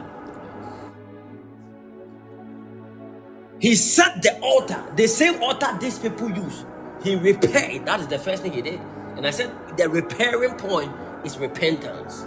[3.60, 6.64] He set the altar, the same altar these people use.
[7.02, 7.86] He repaired.
[7.86, 8.80] That is the first thing he did.
[9.16, 10.92] And I said the repairing point
[11.24, 12.26] is repentance.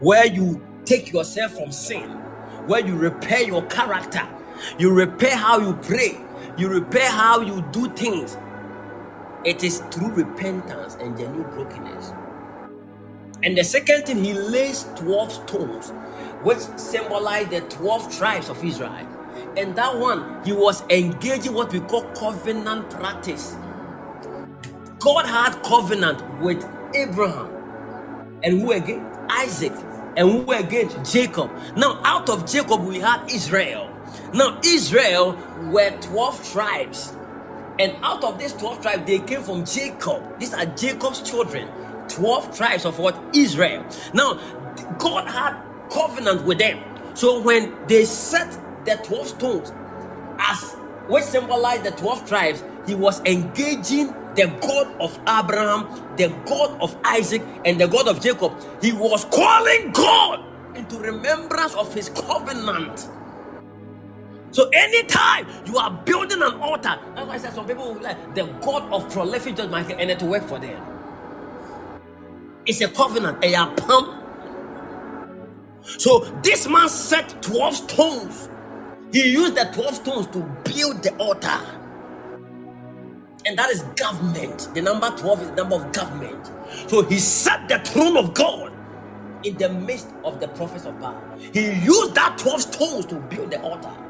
[0.00, 2.10] Where you take yourself from sin,
[2.66, 4.26] where you repair your character,
[4.78, 6.20] you repair how you pray,
[6.56, 8.36] you repair how you do things.
[9.44, 12.12] It is through repentance and genuine brokenness.
[13.42, 15.90] And the second thing, he lays 12 stones,
[16.42, 19.06] which symbolize the 12 tribes of Israel.
[19.56, 23.56] And that one, he was engaging what we call covenant practice.
[25.00, 27.48] God had covenant with Abraham,
[28.42, 29.06] and who again?
[29.30, 29.72] Isaac,
[30.16, 30.90] and who again?
[31.04, 31.50] Jacob.
[31.76, 33.90] Now, out of Jacob, we had Israel.
[34.34, 35.38] Now, Israel
[35.70, 37.14] were 12 tribes,
[37.78, 40.38] and out of these 12 tribes, they came from Jacob.
[40.38, 41.68] These are Jacob's children.
[42.08, 43.18] 12 tribes of what?
[43.34, 43.84] Israel.
[44.14, 44.34] Now,
[44.98, 45.56] God had
[45.90, 46.82] covenant with them.
[47.14, 49.72] So when they set the 12 stones
[50.38, 50.76] as
[51.08, 56.96] which symbolize the 12 tribes, he was engaging the God of Abraham, the God of
[57.04, 58.52] Isaac, and the God of Jacob.
[58.82, 60.44] He was calling God
[60.76, 63.08] into remembrance of his covenant.
[64.50, 68.34] So anytime you are building an altar, that's why I said some people will like
[68.34, 70.82] the God of prolific judgment and it to work for them.
[72.66, 74.24] It's a covenant, a pump.
[75.82, 78.48] So this man set 12 stones
[79.16, 81.58] he used the 12 stones to build the altar.
[83.46, 84.68] And that is government.
[84.74, 86.50] The number 12 is the number of government.
[86.86, 88.74] So he set the throne of God
[89.42, 91.18] in the midst of the prophets of Baal.
[91.38, 94.05] He used that 12 stones to build the altar.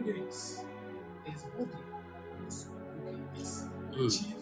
[0.00, 0.64] Is days,
[1.24, 1.68] his body
[2.42, 3.28] was broken.
[3.34, 4.08] His mm.
[4.10, 4.34] chief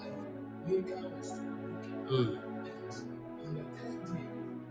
[0.00, 1.30] and maker was.
[2.10, 2.10] Mm.
[2.10, 2.50] And
[3.40, 4.26] on the third day,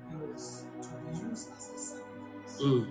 [0.10, 2.88] he was to be used as a sacrifice, mm.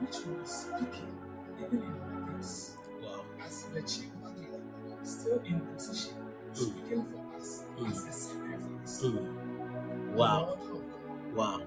[0.00, 1.18] which was speaking
[1.66, 2.76] even in this.
[3.02, 3.24] Wow.
[3.44, 4.60] As the chief butler,
[5.02, 6.54] still in position, hmm.
[6.54, 7.86] speaking for us hmm.
[7.90, 9.02] as a sacrifice.
[9.02, 10.14] Hmm.
[10.16, 10.58] Wow.
[11.34, 11.62] Wow.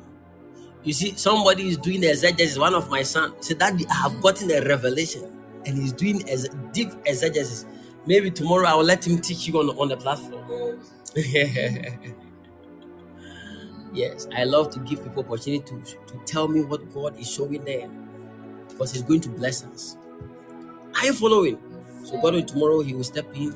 [0.84, 2.58] You see, somebody is doing exegesis.
[2.58, 5.32] One of my son said that I have gotten a revelation,
[5.66, 6.38] and he's doing a
[6.74, 7.66] deep exegesis.
[8.06, 10.82] Maybe tomorrow I will let him teach you on, on the platform.
[13.94, 17.64] yes, I love to give people opportunity to, to tell me what God is showing
[17.64, 18.10] them
[18.68, 19.96] because He's going to bless us.
[20.96, 21.58] Are you following?
[22.04, 23.56] So God tomorrow He will step in.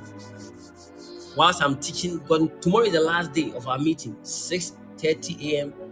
[1.35, 5.86] Whilst I'm teaching, God tomorrow is the last day of our meeting, 6 30 a.m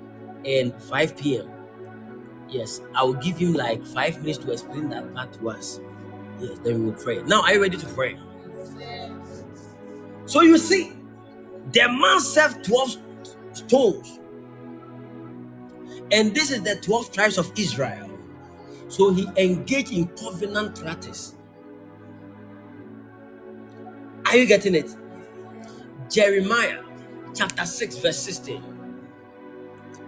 [0.46, 1.50] and 5 p.m.
[2.48, 5.80] Yes, I will give him like five minutes to explain that part to us.
[6.40, 7.22] Yes, then we will pray.
[7.24, 8.20] Now, are you ready to pray?
[10.26, 10.94] So you see,
[11.72, 12.98] the man served 12
[13.54, 14.20] stones.
[16.12, 18.12] And this is the 12 tribes of Israel.
[18.90, 21.36] So he engaged in covenant practice.
[24.28, 24.96] Are you getting it?
[26.10, 26.84] Jeremiah
[27.34, 28.75] chapter 6, verse 16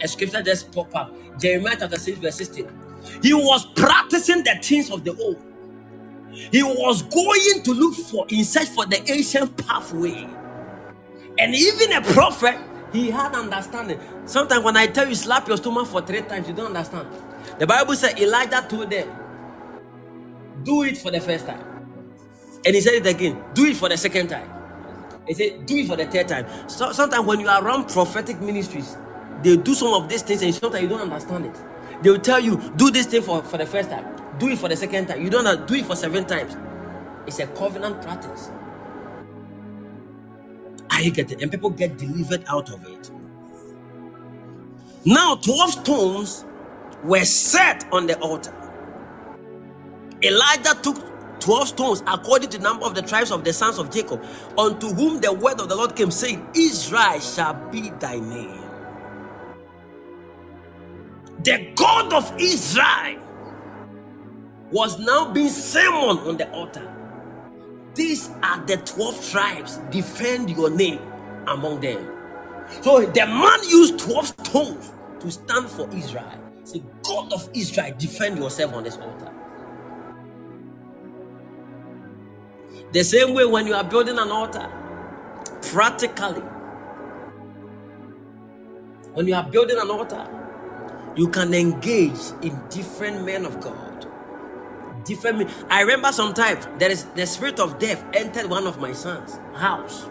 [0.03, 1.13] a scripture just pop up.
[1.39, 2.69] Jeremiah chapter 6, verse 16.
[3.23, 5.41] He was practicing the things of the old.
[6.51, 10.27] He was going to look for in search for the ancient pathway.
[11.39, 12.57] And even a prophet,
[12.93, 13.99] he had understanding.
[14.25, 17.07] Sometimes when I tell you slap your stomach for three times, you don't understand.
[17.59, 19.09] The Bible said Elijah told them,
[20.63, 21.63] do it for the first time.
[22.65, 24.49] And he said it again, do it for the second time.
[25.27, 26.47] He said, do it for the third time.
[26.69, 28.97] So sometimes when you are around prophetic ministries,
[29.43, 31.55] they do some of these things and sometimes you don't understand it.
[32.03, 34.05] They will tell you, do this thing for, for the first time,
[34.39, 35.23] do it for the second time.
[35.23, 36.55] You don't do it for seven times.
[37.27, 38.51] It's a covenant practice.
[40.89, 43.11] I get it, and people get delivered out of it.
[45.05, 46.45] Now, 12 stones
[47.03, 48.53] were set on the altar.
[50.23, 50.97] Elijah took
[51.41, 54.23] 12 stones according to the number of the tribes of the sons of Jacob,
[54.57, 58.66] unto whom the word of the Lord came, saying, Israel shall be thy name.
[61.43, 63.21] The God of Israel
[64.71, 66.93] was now being summoned on the altar.
[67.95, 69.77] These are the 12 tribes.
[69.91, 70.99] Defend your name
[71.47, 72.11] among them.
[72.81, 76.31] So the man used 12 stones to stand for Israel.
[76.63, 79.31] Say, God of Israel, defend yourself on this altar.
[82.91, 84.69] The same way when you are building an altar,
[85.61, 86.41] practically,
[89.13, 90.27] when you are building an altar,
[91.17, 94.07] you can engage in different men of God.
[95.05, 95.51] Different men.
[95.69, 100.07] I remember sometimes there is the spirit of death entered one of my sons' house,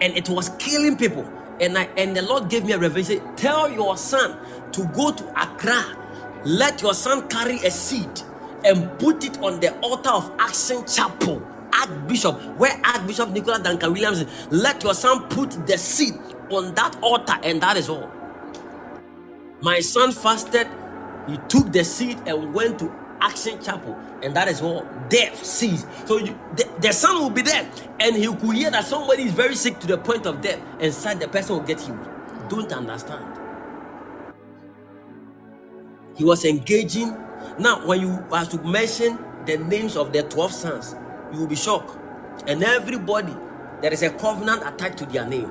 [0.00, 1.26] and it was killing people.
[1.60, 3.22] And I and the Lord gave me a revelation.
[3.36, 4.38] Tell your son
[4.72, 5.96] to go to Accra.
[6.44, 8.22] Let your son carry a seed
[8.64, 14.24] and put it on the altar of Action Chapel, Archbishop, where Archbishop Nicholas Duncan Williams.
[14.50, 16.14] Let your son put the seed
[16.50, 18.10] on that altar, and that is all.
[19.60, 20.68] My son fasted.
[21.28, 25.84] He took the seed and went to Action Chapel, and that is all death sees.
[26.06, 27.70] So you, the, the son will be there,
[28.00, 30.92] and he could hear that somebody is very sick to the point of death, and
[30.94, 31.98] said the person will get healed.
[32.48, 33.34] Don't understand.
[36.16, 37.16] He was engaging.
[37.58, 40.94] Now, when you are to mention the names of the 12 sons,
[41.32, 41.96] you will be shocked.
[42.46, 43.34] And everybody,
[43.82, 45.50] there is a covenant attached to their name.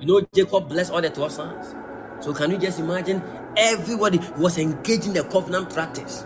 [0.00, 1.74] You know, Jacob blessed all the 12 sons.
[2.20, 3.22] So, can you just imagine?
[3.56, 6.24] Everybody was engaging the covenant practice.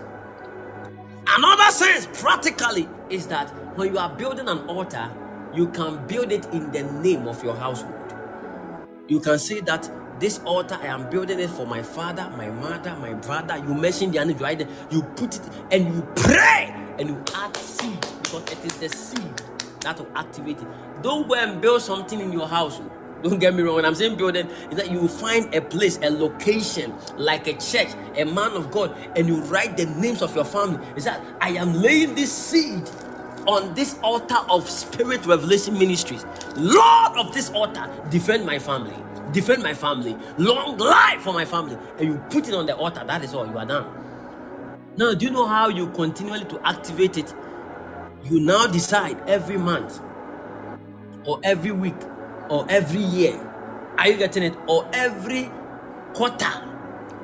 [1.26, 5.10] Another sense, practically, is that when you are building an altar,
[5.54, 7.94] you can build it in the name of your household.
[9.08, 9.90] You can say that
[10.20, 13.56] this altar I am building it for my father, my mother, my brother.
[13.58, 14.66] You mention the name, right.
[14.90, 19.42] You put it and you pray and you add seed because it is the seed
[19.80, 20.68] that will activate it.
[21.02, 22.80] Don't go and build something in your house.
[23.24, 23.76] Don't get me wrong.
[23.76, 27.88] When I'm saying building, is that you find a place, a location, like a church,
[28.16, 30.86] a man of God, and you write the names of your family.
[30.94, 32.88] Is that I am laying this seed
[33.46, 36.26] on this altar of spirit revelation ministries.
[36.56, 38.96] Lord of this altar, defend my family.
[39.32, 40.16] Defend my family.
[40.38, 41.78] Long life for my family.
[41.98, 43.04] And you put it on the altar.
[43.06, 43.46] That is all.
[43.46, 43.86] You are done.
[44.98, 47.34] Now, do you know how you continually to activate it?
[48.24, 50.00] You now decide every month
[51.26, 51.96] or every week
[52.50, 53.38] or every year.
[53.98, 54.54] Are you getting it?
[54.66, 55.50] Or every
[56.14, 56.52] quarter,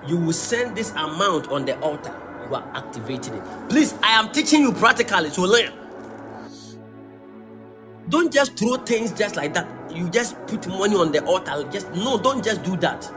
[0.06, 2.14] you will send this amount on the altar.
[2.48, 3.44] You are activating it.
[3.68, 5.72] Please, I am teaching you practically to learn.
[8.08, 9.68] Don't just throw things just like that.
[9.94, 11.64] You just put money on the altar.
[11.70, 13.10] Just no, don't just do that.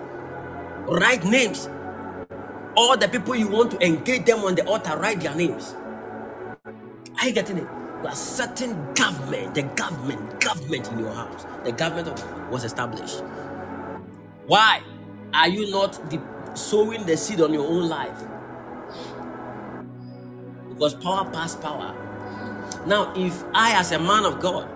[0.87, 1.69] Write names.
[2.75, 5.75] All the people you want to engage them on the altar, write their names.
[7.19, 7.67] Are you getting it?
[8.05, 13.23] A certain government, the government, government in your house, the government was established.
[14.47, 14.81] Why
[15.33, 16.21] are you not the,
[16.55, 18.23] sowing the seed on your own life?
[20.69, 21.95] Because power pass power.
[22.87, 24.69] Now, if I, as a man of God,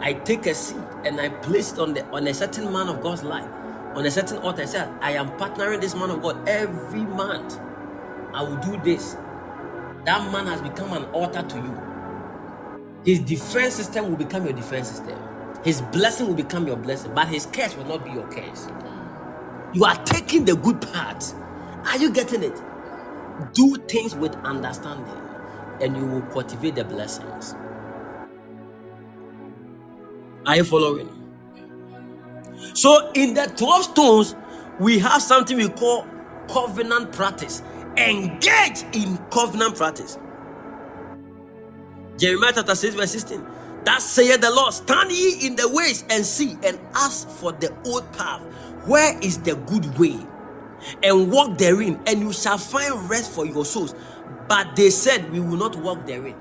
[0.00, 3.02] I take a seed and I place it on the on a certain man of
[3.02, 3.48] God's life,
[3.94, 7.60] on a certain altar, I say, I am partnering this man of God every month.
[8.34, 9.16] I will do this.
[10.06, 11.89] That man has become an altar to you.
[13.04, 15.18] His defense system will become your defense system.
[15.64, 18.68] His blessing will become your blessing, but his curse will not be your curse.
[19.72, 21.34] You are taking the good part.
[21.86, 22.60] Are you getting it?
[23.54, 25.20] Do things with understanding,
[25.80, 27.54] and you will cultivate the blessings.
[30.46, 31.08] Are you following?
[32.74, 34.36] So, in the 12 stones,
[34.78, 36.06] we have something we call
[36.48, 37.62] covenant practice.
[37.96, 40.18] Engage in covenant practice.
[42.20, 43.46] Jeremiah chapter 6, verse 16.
[43.86, 47.74] That saith the Lord, stand ye in the ways and see, and ask for the
[47.86, 48.42] old path.
[48.86, 50.18] Where is the good way?
[51.02, 53.96] And walk therein, and you shall find rest for your souls.
[54.48, 56.36] But they said, We will not walk therein.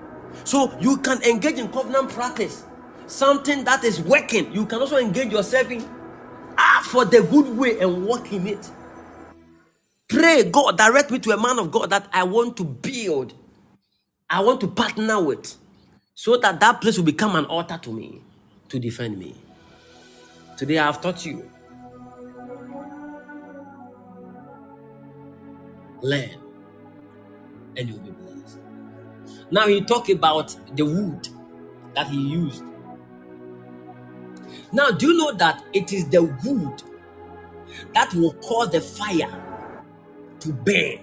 [0.46, 2.66] So you can engage in covenant practice,
[3.08, 4.54] something that is working.
[4.54, 5.90] You can also engage yourself in
[6.58, 8.70] ask for the good way and walk in it.
[10.10, 13.34] Pray, God, direct me to a man of God that I want to build,
[14.30, 15.59] I want to partner with
[16.20, 18.22] so that that place will become an altar to me
[18.68, 19.34] to defend me.
[20.58, 21.50] Today I have taught you.
[26.02, 26.32] Learn
[27.78, 28.60] and you'll be blessed.
[29.50, 31.30] Now he talk about the wood
[31.96, 32.66] that he used.
[34.74, 36.84] Now, do you know that it is the wood
[37.94, 39.42] that will cause the fire
[40.42, 41.00] to burn.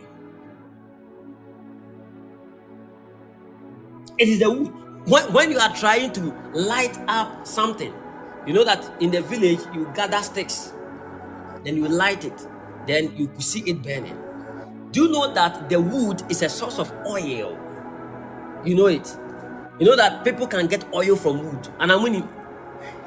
[4.19, 4.86] It is the wood.
[5.07, 7.95] When, when you are trying to light up something,
[8.45, 10.73] you know that in the village you gather sticks,
[11.65, 12.47] then you light it,
[12.87, 14.19] then you see it burning.
[14.91, 17.57] Do you know that the wood is a source of oil?
[18.65, 19.17] You know it.
[19.79, 21.69] You know that people can get oil from wood.
[21.79, 22.29] And I'm winning.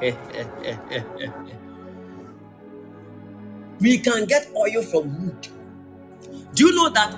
[3.80, 5.48] we can get oil from wood.
[6.54, 7.14] Do you know that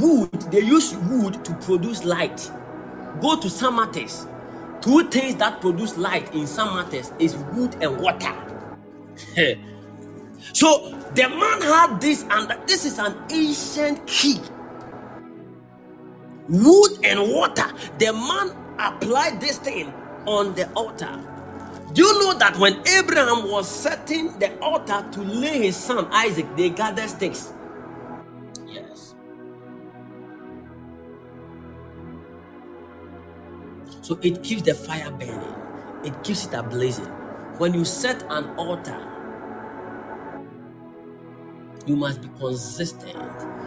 [0.00, 2.50] wood, they use wood to produce light?
[3.20, 3.72] Go to St.
[3.72, 4.26] Martin's.
[4.80, 6.70] Two things that produce light in St.
[6.70, 8.34] Martin's is wood and water.
[10.52, 14.40] so the man had this, and this is an ancient key.
[16.48, 17.70] Wood and water.
[17.98, 19.92] The man applied this thing
[20.26, 21.20] on the altar.
[21.94, 26.46] Do you know that when Abraham was setting the altar to lay his son Isaac,
[26.56, 27.52] they gathered sticks?
[34.04, 35.54] So it keeps the fire burning,
[36.04, 37.08] it keeps it ablazing.
[37.58, 39.00] When you set an altar,
[41.86, 43.16] you must be consistent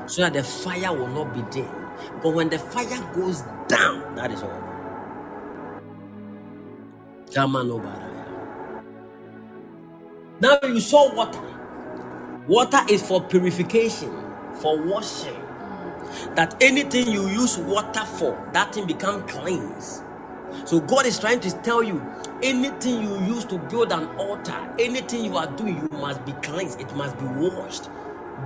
[0.06, 1.68] so that the fire will not be dim.
[2.22, 4.64] But when the fire goes down, that is all.
[10.40, 11.42] Now you saw water.
[12.48, 14.12] Water is for purification,
[14.62, 15.42] for washing.
[16.36, 20.04] That anything you use water for, that thing become cleansed.
[20.66, 22.02] So God is trying to tell you
[22.42, 26.80] anything you use to build an altar, anything you are doing, you must be cleansed.
[26.80, 27.90] It must be washed.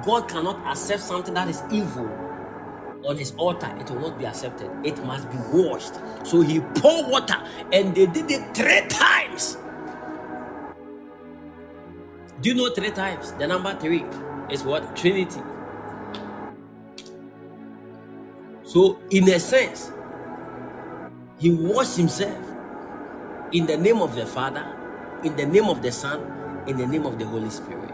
[0.06, 2.10] God cannot accept something that is evil
[3.06, 4.70] on his altar, it will not be accepted.
[4.84, 5.96] It must be washed.
[6.24, 7.38] So he poured water
[7.72, 9.58] and they did it three times.
[12.42, 13.34] Do you know three times?
[13.34, 14.04] The number three
[14.50, 14.96] is what?
[14.96, 15.42] Trinity.
[18.64, 19.92] So, in a sense,
[21.42, 22.38] he washed himself
[23.52, 24.64] in the name of the Father,
[25.24, 26.22] in the name of the Son,
[26.68, 27.90] in the name of the Holy Spirit.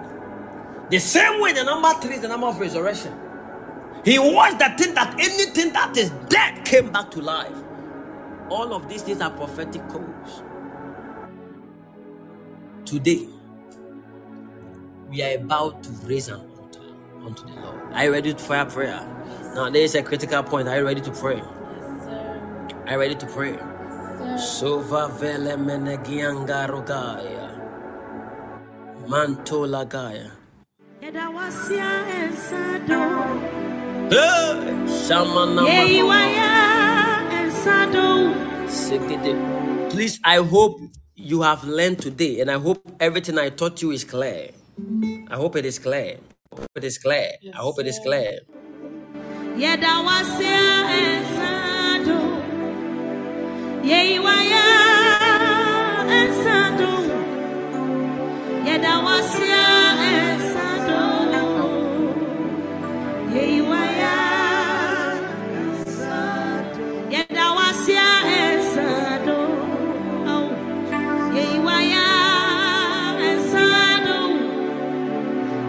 [0.90, 3.14] The same way the number three is the number of resurrection.
[4.04, 7.56] He washed the thing that anything that is dead came back to life.
[8.50, 10.44] All of these things are prophetic codes.
[12.86, 13.28] Today,
[15.10, 16.82] we are about to raise an altar
[17.26, 17.94] unto the Lord.
[17.94, 19.06] Are you ready to fire prayer?
[19.56, 20.68] Now, there is a critical point.
[20.68, 21.42] Are you ready to pray?
[22.88, 23.52] Are you ready to pray?
[24.40, 27.52] Sova vele menegianga rogaya.
[29.10, 30.32] Mantola gaya.
[39.92, 40.80] Please, I hope
[41.16, 44.52] you have learned today, and I hope everything I taught you is clear.
[45.30, 46.20] I hope it is clear.
[46.54, 47.32] I hope it is clear.
[47.54, 48.40] I hope it is clear.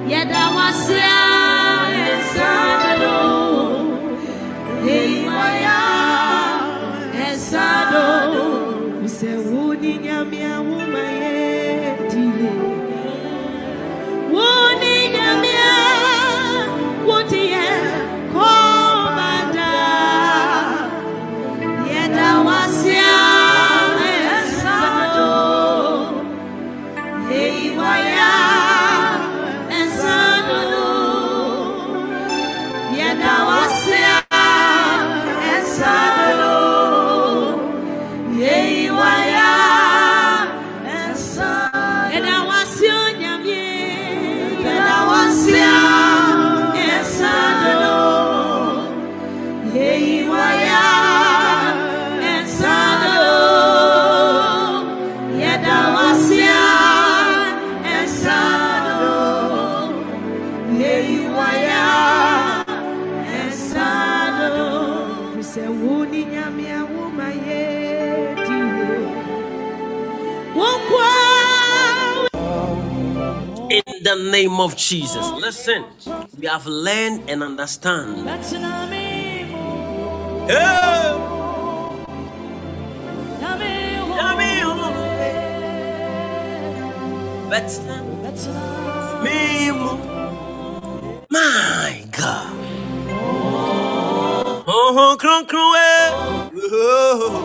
[0.08, 1.37] Yeah, that was yeah.
[73.70, 75.30] In the name of Jesus.
[75.32, 75.84] Listen,
[76.38, 78.24] we have learned and understand.
[91.28, 92.54] My God.
[94.66, 96.12] Oh, kron kron eh.
[96.72, 97.44] Oh.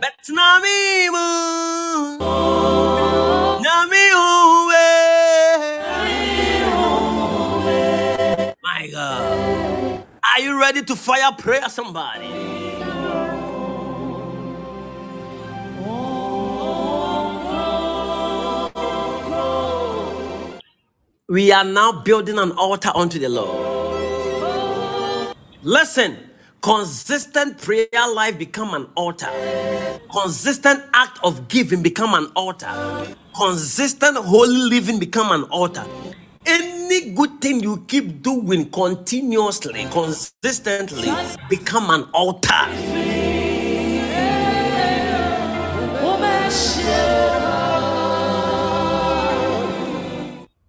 [0.00, 2.39] Betna mimu.
[10.72, 12.28] Ready to fire prayer somebody?
[21.28, 23.66] We are now building an altar unto the Lord.
[25.64, 26.16] Listen,
[26.62, 29.30] consistent prayer life become an altar.
[30.12, 32.72] Consistent act of giving become an altar.
[33.36, 35.84] Consistent holy living become an altar.
[36.46, 41.10] Any good thing you keep doing continuously, consistently,
[41.48, 42.66] become an altar.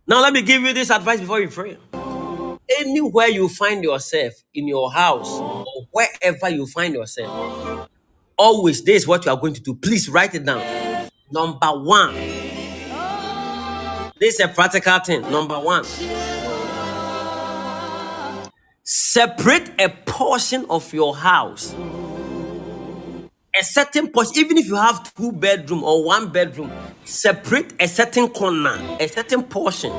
[0.08, 1.78] Now, let me give you this advice before you pray.
[2.80, 7.90] Anywhere you find yourself, in your house, or wherever you find yourself,
[8.38, 9.76] always this is what you are going to do.
[9.76, 10.62] Please write it down.
[11.32, 12.16] Number one,
[14.22, 15.24] this is a practical thing.
[15.24, 15.84] Number one,
[18.84, 21.76] separate a portion of your house
[23.60, 26.72] a certain portion, even if you have two bedroom or one bedroom,
[27.04, 29.92] separate a certain corner, a certain portion.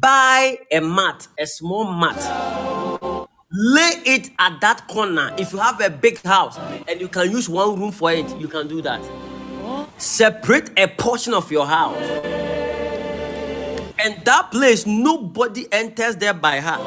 [0.00, 2.18] Buy a mat, a small mat.
[3.52, 5.32] Lay it at that corner.
[5.38, 6.58] If you have a big house
[6.88, 9.00] and you can use one room for it, you can do that.
[9.98, 12.61] Separate a portion of your house.
[14.04, 16.80] And that place, nobody enters there by heart.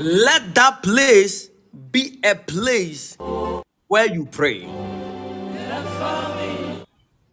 [0.00, 1.48] Let that place
[1.92, 3.16] be a place
[3.86, 4.68] where you pray.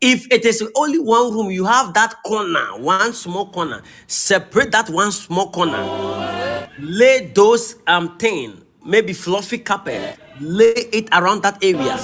[0.01, 3.81] If it is only one room, you have that corner, one small corner.
[4.05, 6.69] Separate that one small corner.
[6.77, 10.17] Lay those um thing, maybe fluffy carpet.
[10.39, 11.97] Lay it around that area.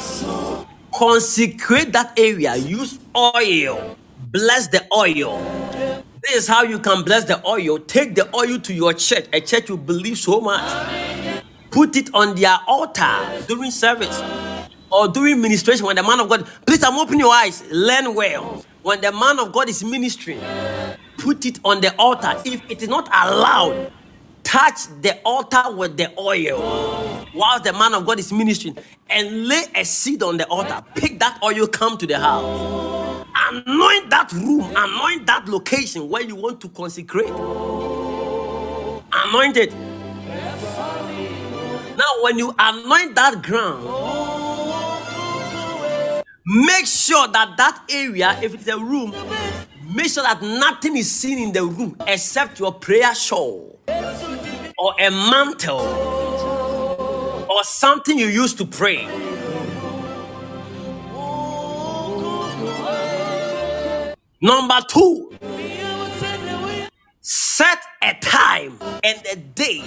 [0.93, 2.55] Consecrate that area.
[2.55, 3.95] Use oil.
[4.35, 5.39] Bless the oil.
[6.21, 7.79] This is how you can bless the oil.
[7.79, 11.15] Take the oil to your church, a church you believe so much
[11.75, 14.21] put it on their altar during service
[14.89, 18.63] or during ministration when the man of God, please, I'm opening your eyes, learn well.
[18.81, 20.39] When the man of God is ministering,
[21.17, 22.33] put it on the altar.
[22.45, 23.91] If it is not allowed,
[24.43, 26.61] touch the altar with the oil
[27.33, 28.77] while the man of God is ministering
[29.09, 30.81] and lay a seed on the altar.
[30.95, 33.04] Pick that oil, come to the house.
[33.35, 37.31] Anoint that room, anoint that location where you want to consecrate.
[39.13, 39.73] Anoint it.
[41.83, 44.07] Now, when you anoint that ground,
[46.45, 49.13] make sure that that area, if it's a room,
[49.95, 53.79] make sure that nothing is seen in the room except your prayer shawl
[54.77, 56.11] or a mantle
[57.49, 59.07] or something you use to pray.
[64.41, 65.31] Number two,
[67.21, 69.81] set a time and a day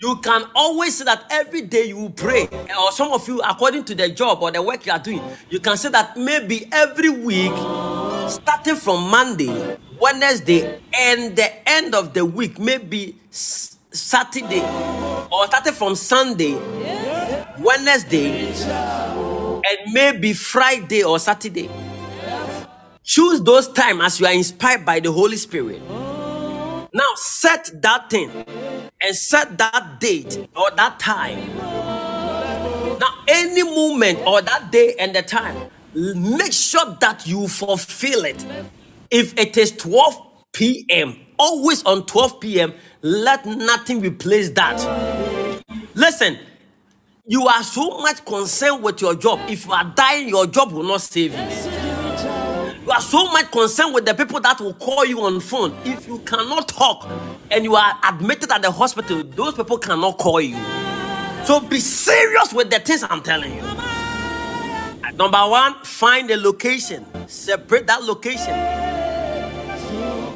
[0.00, 2.48] you can always say that every day you will pray.
[2.80, 5.20] Or some of you, according to the job or the work you are doing,
[5.50, 7.52] you can say that maybe every week,
[8.28, 14.62] starting from Monday, Wednesday, and the end of the week, maybe Saturday,
[15.32, 16.54] or starting from Sunday,
[17.58, 21.68] Wednesday, and maybe Friday or Saturday.
[23.08, 25.80] Choose those times as you are inspired by the Holy Spirit.
[25.88, 28.30] Now set that thing
[29.00, 31.38] and set that date or that time.
[32.98, 38.44] Now, any moment or that day and the time, make sure that you fulfill it.
[39.10, 44.76] If it is 12 p.m., always on 12 p.m., let nothing replace that.
[45.94, 46.38] Listen,
[47.24, 49.40] you are so much concerned with your job.
[49.48, 51.87] If you are dying, your job will not save you.
[52.88, 55.76] You are so much concerned with the people that will call you on phone.
[55.84, 57.06] If you cannot talk
[57.50, 60.56] and you are admitted at the hospital, those people cannot call you.
[61.44, 63.60] So be serious with the things I'm telling you.
[65.18, 68.56] Number one, find a location, separate that location.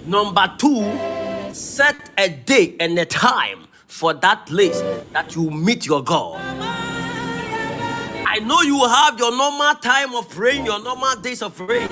[0.06, 4.78] Number two, set a day and a time for that place
[5.14, 6.38] that you meet your God.
[8.28, 11.88] I know you have your normal time of praying, your normal days of praying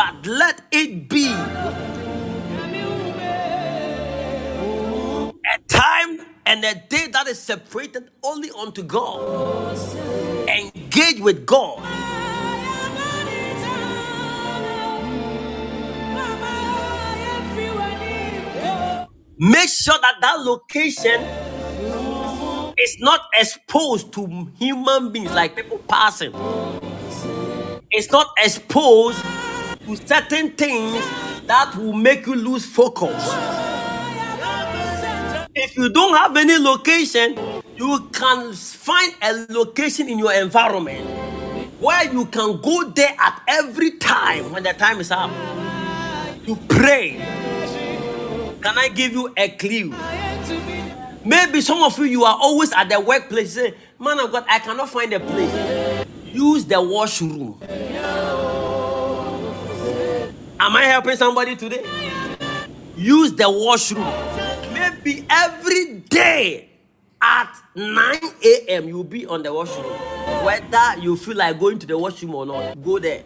[0.00, 1.74] but let it be a
[5.68, 9.76] time and a day that is separated only unto God.
[10.48, 11.82] Engage with God.
[19.38, 21.20] Make sure that that location
[22.78, 26.32] is not exposed to human beings like people passing.
[27.90, 29.18] It's not exposed
[29.90, 31.02] to certain things
[31.46, 33.28] that will make you lose focus.
[35.54, 37.36] If you don't have any location,
[37.76, 41.08] you can find a location in your environment
[41.80, 45.30] where you can go there at every time when the time is up
[46.46, 47.16] to pray.
[48.62, 49.92] Can I give you a clue?
[51.24, 53.54] Maybe some of you you are always at the workplace.
[53.54, 56.06] Say, man of God, I cannot find a place.
[56.32, 57.58] Use the washroom.
[60.62, 61.82] Am I helping somebody today?
[62.94, 64.04] Use the washroom.
[64.74, 66.68] Maybe every day
[67.22, 68.86] at 9 a.m.
[68.86, 69.90] you'll be on the washroom.
[70.44, 73.22] Whether you feel like going to the washroom or not, go there.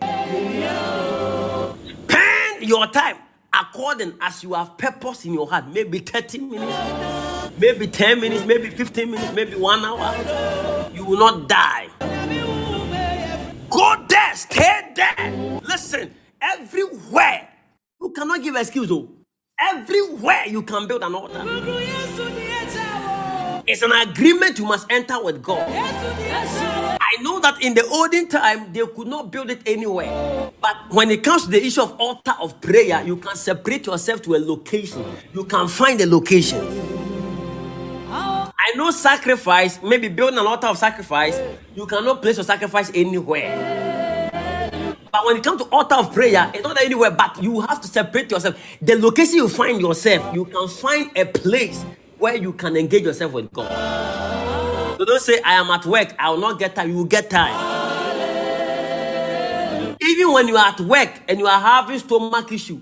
[2.06, 3.16] Spend your time
[3.52, 5.66] according as you have purpose in your heart.
[5.66, 10.88] Maybe 30 minutes, maybe 10 minutes, maybe 15 minutes, maybe one hour.
[10.94, 11.88] You will not die.
[13.70, 15.60] Go there, stay there.
[15.64, 16.14] Listen,
[16.52, 17.48] everywhere.
[18.00, 18.90] You cannot give excuse.
[18.90, 19.08] Oh.
[19.60, 21.42] Everywhere you can build an altar.
[23.66, 25.66] It's an agreement you must enter with God.
[25.66, 30.50] I know that in the olden time they could not build it anywhere.
[30.60, 34.20] But when it comes to the issue of altar of prayer, you can separate yourself
[34.22, 35.04] to a location.
[35.32, 36.60] You can find a location.
[38.66, 41.38] I know sacrifice, maybe building an altar of sacrifice,
[41.74, 43.93] you cannot place your sacrifice anywhere.
[45.14, 47.86] But when it comes to altar of prayer, it's not anywhere, but you have to
[47.86, 48.56] separate yourself.
[48.82, 51.84] The location you find yourself, you can find a place
[52.18, 53.70] where you can engage yourself with God.
[54.98, 56.90] So don't say, I am at work, I will not get time.
[56.90, 57.76] You will get time.
[60.02, 62.80] Even when you are at work and you are having stomach issue,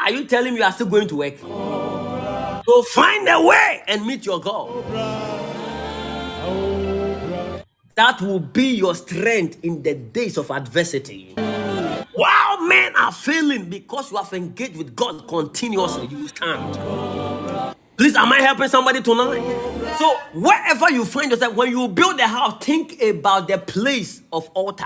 [0.00, 1.38] are you telling me you are still going to work?
[1.40, 5.37] So find a way and meet your God.
[7.98, 11.34] That will be your strength in the days of adversity.
[11.34, 17.74] While men are failing because you have engaged with God continuously, you stand.
[17.96, 19.42] Please, am I helping somebody tonight?
[19.98, 24.48] So, wherever you find yourself, when you build a house, think about the place of
[24.54, 24.84] altar.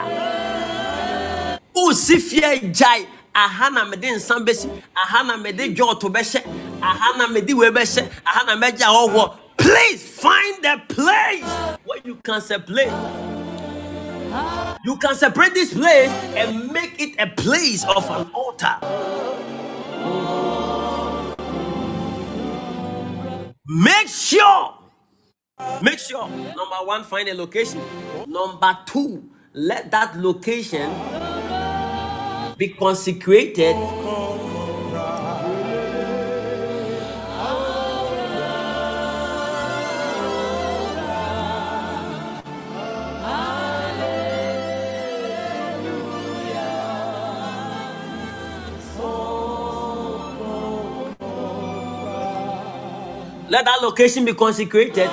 [1.76, 6.46] Usifia jai ahana mede nsa bɛsi ahana mede dwɔɔto bɛhyɛ
[6.80, 11.44] ahana mede wei bɛhyɛ ɔwɔ please find the place
[11.84, 12.92] where you can separate.
[14.84, 18.76] You can separate this place and make it a place of an altar.
[23.66, 24.78] Make sure
[25.80, 27.80] make sure number one find a location.
[28.26, 30.90] Number two let that location
[32.56, 33.76] be consecrated
[53.52, 55.10] let that location be consecrated.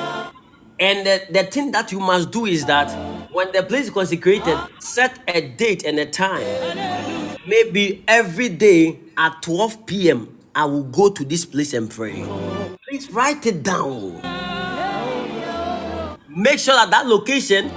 [0.80, 2.90] And the, the thing that you must do is that
[3.34, 7.38] when the place is consecrated set a date and a time.
[7.46, 12.26] Maybe every day at 12 p.m i will go to this place and pray.
[12.88, 14.16] Please write it down.
[16.30, 17.70] Make sure that that location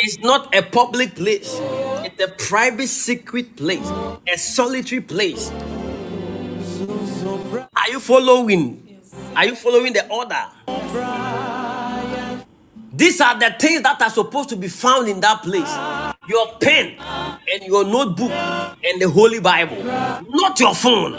[0.00, 1.58] is not a public place.
[2.04, 3.88] It's a private secret place
[4.28, 5.50] a solitary place
[7.82, 9.00] are you following?
[9.34, 10.46] Are you following the order?
[12.92, 15.72] These are the things that are supposed to be found in that place.
[16.28, 16.94] Your pen
[17.52, 19.82] and your notebook and the holy bible.
[19.82, 21.14] Not your phone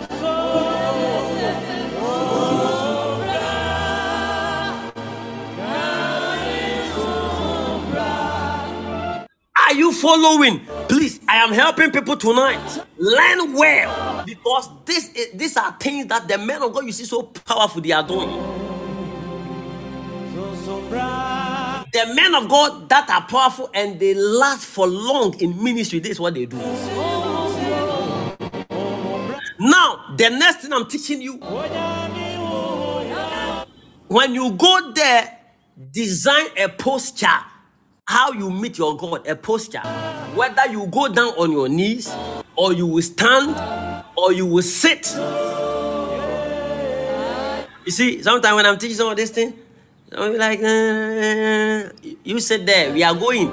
[9.73, 10.59] Are you following?
[10.87, 12.85] Please, I am helping people tonight.
[12.95, 17.05] Learn well because this is, these are things that the men of God you see
[17.05, 18.29] so powerful they are doing.
[21.91, 26.11] The men of God that are powerful and they last for long in ministry, this
[26.11, 26.57] is what they do.
[29.57, 31.37] Now, the next thing I'm teaching you
[34.07, 35.39] when you go there,
[35.91, 37.39] design a posture
[38.05, 39.79] how you meet your God, a posture.
[40.35, 42.13] Whether you go down on your knees,
[42.55, 43.55] or you will stand,
[44.17, 45.13] or you will sit.
[47.85, 49.53] You see, sometimes when I'm teaching some of this thing,
[50.11, 51.89] I'm like, "Nah,
[52.23, 53.51] you sit there, we are going.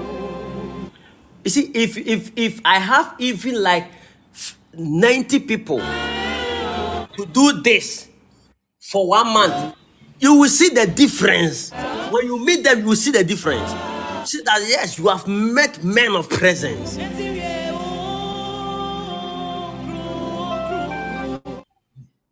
[1.44, 3.88] You see, if if if I have even like
[4.74, 8.08] 90 people to do this
[8.78, 9.74] for one month,
[10.18, 11.72] you will see the difference.
[12.10, 13.72] When you meet them, you will see the difference.
[14.24, 16.98] See that yes, you have met men of presence.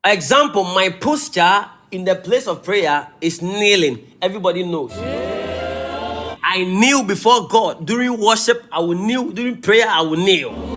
[0.04, 3.98] Example, my posture in the place of prayer is kneeling.
[4.22, 4.92] Everybody knows.
[4.96, 7.84] I kneel before God.
[7.86, 9.30] During worship, I will kneel.
[9.30, 10.76] During prayer, I will kneel.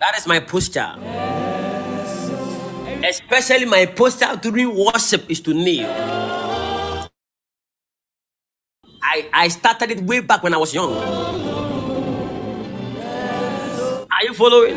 [0.00, 0.94] That is my posture.
[3.04, 5.88] Especially my posture during worship is to kneel.
[9.02, 10.92] I, I started it way back when I was young.
[10.94, 11.32] Are
[14.24, 14.76] you following?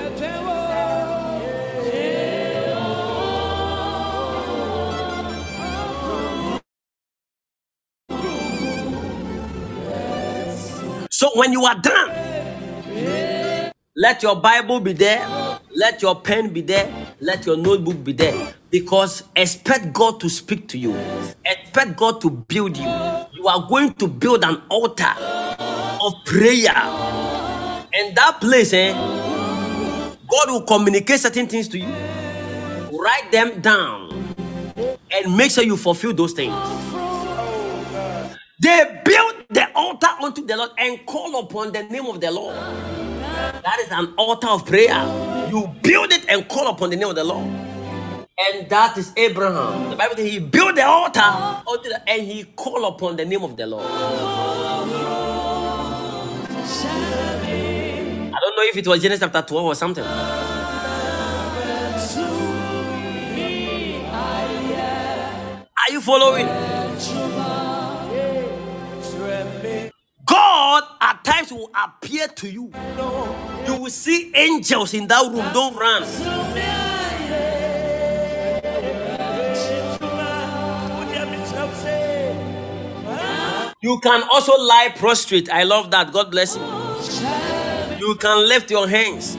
[11.12, 12.34] So when you are done,
[13.96, 15.26] let your Bible be there,
[15.76, 18.54] let your pen be there, let your notebook be there.
[18.72, 20.96] Because expect God to speak to you,
[21.46, 23.05] expect God to build you.
[23.46, 25.14] You are going to build an altar
[26.02, 26.74] of prayer.
[27.94, 28.92] And that place, eh,
[30.28, 31.86] God will communicate certain things to you.
[32.92, 34.34] Write them down
[35.14, 36.56] and make sure you fulfill those things.
[38.60, 42.56] They built the altar unto the Lord and call upon the name of the Lord.
[42.56, 44.98] That is an altar of prayer.
[45.52, 47.46] You build it and call upon the name of the Lord.
[48.38, 49.92] And that is Abraham.
[49.92, 51.22] The Bible says he built the altar
[52.08, 53.86] and he called upon the name of the Lord.
[53.86, 53.90] I
[58.42, 60.04] don't know if it was Genesis chapter 12 or something.
[60.06, 60.38] Are
[65.92, 66.48] you following?
[70.26, 72.72] God at times will appear to you.
[73.68, 75.46] You will see angels in that room.
[75.54, 76.04] Don't run.
[83.86, 85.48] You can also lie prostrate.
[85.48, 86.12] I love that.
[86.12, 86.64] God bless you.
[88.00, 89.34] You can lift your hands.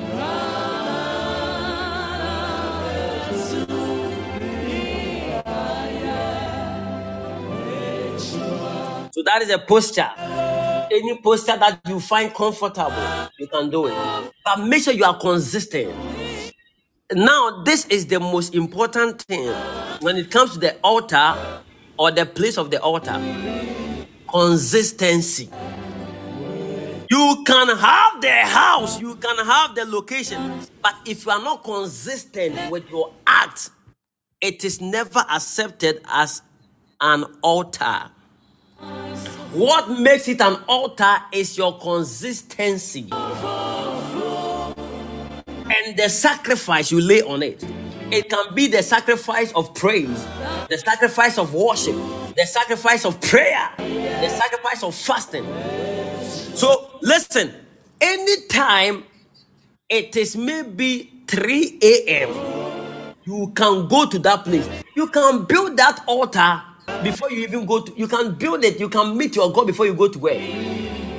[9.11, 10.13] So that is a posture.
[10.93, 12.93] Any posture that you find comfortable,
[13.41, 14.33] you can do it.
[14.45, 15.93] But make sure you are consistent.
[17.13, 19.53] Now, this is the most important thing
[20.03, 21.35] when it comes to the altar
[21.99, 23.21] or the place of the altar
[24.29, 25.51] consistency.
[27.11, 31.63] You can have the house, you can have the location, but if you are not
[31.63, 33.71] consistent with your act,
[34.41, 36.43] it is never accepted as
[37.01, 38.11] an altar.
[39.53, 43.09] What makes it an altar is your consistency
[45.87, 47.65] and the sacrifice you lay on it.
[48.13, 50.25] It can be the sacrifice of praise,
[50.69, 51.97] the sacrifice of worship,
[52.37, 55.45] the sacrifice of prayer, the sacrifice of fasting.
[56.55, 57.53] So listen,
[58.01, 59.05] anytime
[59.89, 64.69] it is maybe 3 a.m., you can go to that place.
[64.95, 66.63] You can build that altar
[67.03, 69.87] before you even go to, you can build it, you can meet your God before
[69.87, 70.39] you go to work.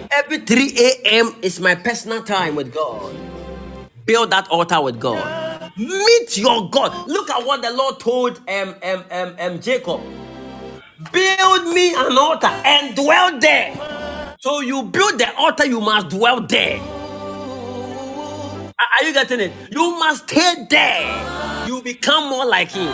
[0.10, 1.36] Every 3 a.m.
[1.42, 3.14] is my personal time with God.
[4.06, 5.47] Build that altar with God.
[5.78, 7.08] Meet your God.
[7.08, 10.02] Look at what the Lord told um, um, um, um, Jacob.
[11.14, 14.36] Build me an altar and dwell there.
[14.40, 16.80] So you build the altar, you must dwell there.
[18.68, 19.54] Are are you getting it?
[19.72, 21.66] You must stay there.
[21.68, 22.94] You become more like Him.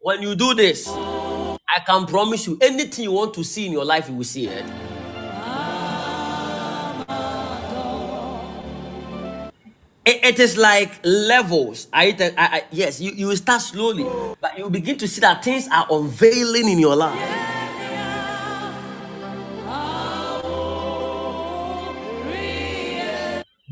[0.00, 3.84] When you do this, I can promise you anything you want to see in your
[3.84, 4.64] life, you will see it.
[10.06, 11.88] It- it is like levels.
[11.92, 14.04] I, I, I- yes, you, you will start slowly,
[14.40, 17.18] but you begin to see that things are unveiling in your life.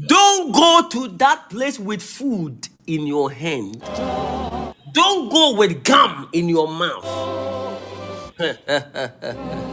[0.07, 3.81] Don't go to that place with food in your hand.
[4.93, 7.05] Don't go with gum in your mouth.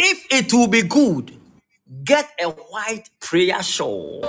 [0.00, 1.32] If it will be good,
[2.04, 4.20] get a white prayer shawl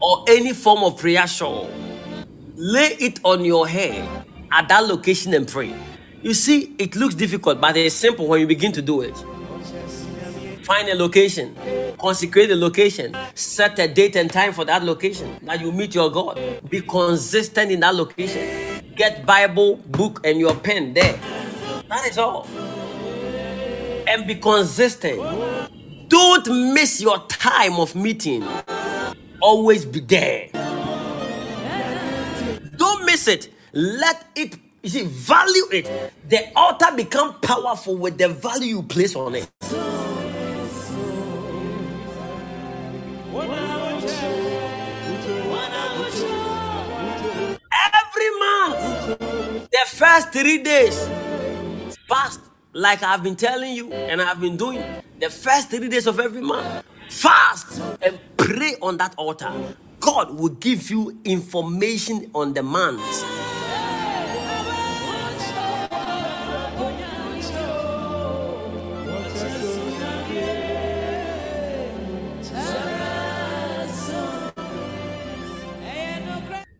[0.00, 1.70] or any form of prayer shawl.
[2.56, 5.74] Lay it on your head at that location and pray.
[6.22, 9.16] You see, it looks difficult, but it's simple when you begin to do it.
[10.64, 11.54] Find a location,
[11.98, 16.10] consecrate the location, set a date and time for that location that you meet your
[16.10, 16.40] God.
[16.70, 18.82] Be consistent in that location.
[18.96, 21.18] Get Bible, book, and your pen there.
[21.88, 22.48] That is all.
[24.08, 25.20] And be consistent.
[26.14, 28.44] Don't miss your time of meeting.
[29.42, 30.48] Always be there.
[32.76, 33.52] Don't miss it.
[33.72, 35.90] Let it, you see, value it.
[36.28, 39.50] The altar become powerful with the value you place on it.
[48.00, 49.18] Every month,
[49.72, 51.08] the first three days,
[52.08, 52.38] fast,
[52.72, 54.80] like I've been telling you, and I've been doing
[55.24, 56.84] the first three days of every month.
[57.08, 59.50] Fast and pray on that altar.
[59.98, 63.00] God will give you information on the month.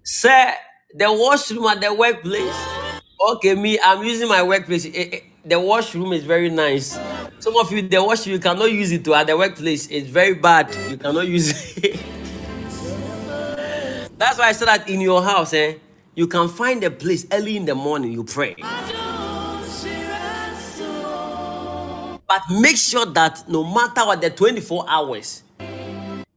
[0.02, 0.52] Sir,
[0.94, 2.54] the washroom at the workplace.
[3.20, 4.84] Okay, me, I'm using my workplace.
[4.84, 6.98] Eh, eh, The washroom is very nice.
[7.38, 9.86] Some of you, the washroom, you cannot use it to at the workplace.
[9.88, 10.74] It's very bad.
[10.88, 12.00] You cannot use it.
[14.16, 15.74] That's why I said that in your house, eh,
[16.14, 18.54] you can find a place early in the morning, you pray.
[22.26, 25.42] But make sure that no matter what the 24 hours,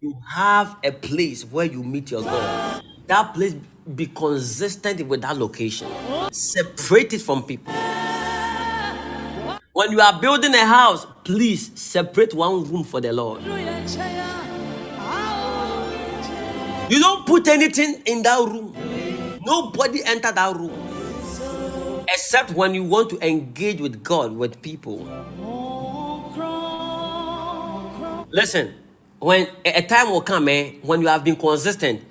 [0.01, 2.83] you have a place where you meet your God.
[3.05, 3.55] That place
[3.95, 5.87] be consistent with that location.
[6.33, 7.73] Separate it from people.
[9.77, 13.43] When you are building a house, please separate one room for the Lord.
[16.89, 18.73] You don't put anything in that room.
[19.45, 20.73] Nobody enter that room.
[22.09, 25.07] Except when you want to engage with God, with people.
[28.31, 28.73] Listen,
[29.19, 32.01] when a time will come, eh, when you have been consistent,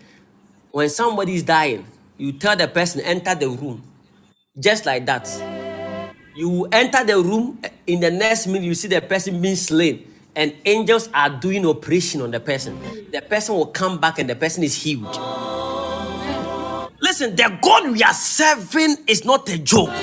[0.70, 1.84] when somebody is dying,
[2.16, 3.82] you tell the person, enter the room.
[4.56, 5.55] Just like that.
[6.36, 10.06] You enter the room, eh, in the next minute, you see the person being slain,
[10.34, 12.78] and angels are doing operation on the person.
[13.10, 15.16] The person will come back and the person is healed.
[17.00, 19.94] Listen, the God we are serving is not a joke.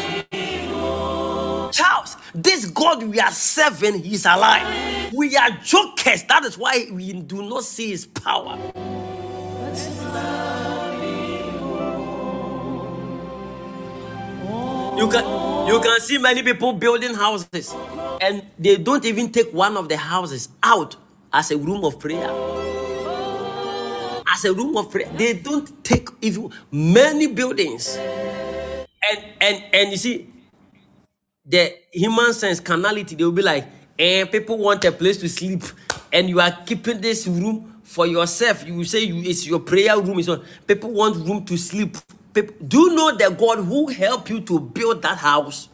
[1.72, 5.14] Charles, this God we are serving, He's alive.
[5.14, 6.24] We are jokers.
[6.24, 8.58] That is why we do not see His power.
[14.98, 15.26] You can
[15.68, 17.76] you can see many people building houses
[18.22, 20.96] and they don't even take one of the houses out
[21.34, 22.32] as a room of prayer.
[24.36, 25.10] As a room of prayer.
[25.18, 27.98] They don't take even many buildings.
[29.10, 30.30] And and and you see
[31.46, 33.66] the human sense carnality, they will be like,
[34.00, 35.64] eh, people want a place to sleep,
[36.14, 38.66] and you are keeping this room for yourself.
[38.68, 40.20] You will say you, it's your prayer room.
[40.20, 40.44] It's not.
[40.68, 41.98] People want room to sleep.
[42.34, 45.70] Do you know the God who helped you to build that house?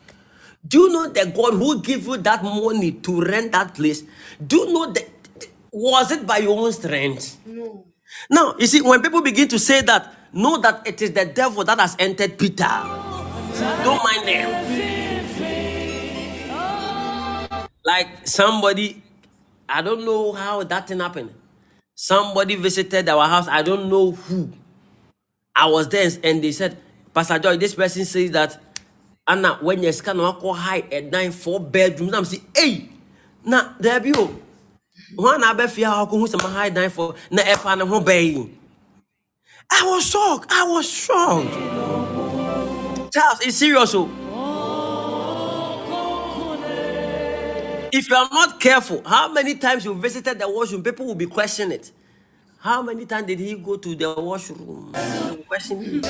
[0.67, 4.03] Do you know the God who gave you that money to rent that place?
[4.45, 5.07] Do you know that
[5.71, 7.37] was it by your own strength?
[7.45, 7.85] No.
[8.29, 11.63] Now, you see, when people begin to say that, know that it is the devil
[11.63, 12.67] that has entered Peter.
[13.83, 14.79] Don't mind them.
[17.85, 19.01] Like somebody,
[19.67, 21.31] I don't know how that thing happened.
[21.95, 23.47] Somebody visited our house.
[23.47, 24.51] I don't know who.
[25.55, 26.77] I was there and they said,
[27.13, 28.61] Pastor Joy, this person says that
[29.27, 32.89] Anna, when you scan wako high at nine four bedrooms, I'm saying, hey,
[33.45, 34.35] na there be oh.
[35.15, 37.43] One abe fia how who's some high nine four na
[37.75, 38.49] na ho bay.
[39.71, 40.51] I was shocked.
[40.51, 41.53] I was shocked.
[43.13, 43.93] Charles, it's serious.
[47.91, 51.25] If you are not careful, how many times you visited the washroom, people will be
[51.25, 51.91] questioning it.
[52.61, 54.91] How many times did he go to the washroom?
[55.47, 56.03] Question.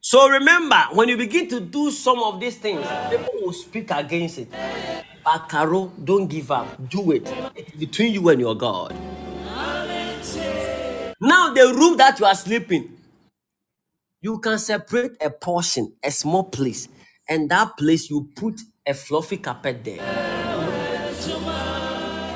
[0.00, 4.38] So remember, when you begin to do some of these things, people will speak against
[4.38, 4.48] it.
[5.24, 6.88] But Carol, don't give up.
[6.88, 7.30] Do it.
[7.56, 8.94] It's between you and your God.
[11.20, 12.96] Now, the room that you are sleeping,
[14.24, 16.88] you can separate a portion, a small place,
[17.28, 20.00] and that place you put a fluffy carpet there.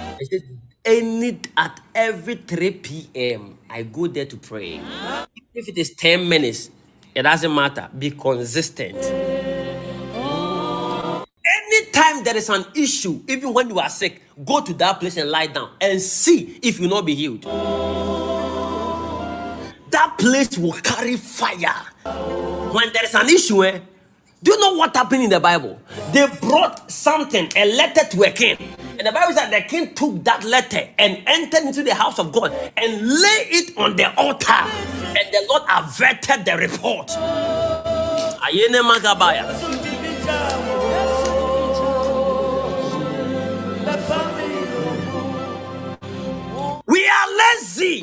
[0.04, 0.42] I said,
[0.84, 3.56] any at every 3 p.m.
[3.70, 4.82] I go there to pray.
[5.54, 6.68] If it is 10 minutes,
[7.14, 7.88] it doesn't matter.
[7.98, 8.98] Be consistent.
[11.70, 15.30] Anytime there is an issue, even when you are sick, go to that place and
[15.30, 17.46] lie down and see if you will not be healed.
[20.18, 21.74] Place will carry fire.
[22.72, 23.78] When there is an issue, eh,
[24.42, 25.80] do you know what happened in the Bible?
[26.12, 28.56] They brought something, a letter to a king.
[28.98, 32.32] And the Bible said the king took that letter and entered into the house of
[32.32, 34.52] God and lay it on the altar.
[34.52, 37.10] And the Lord averted the report.
[47.78, 48.02] Free.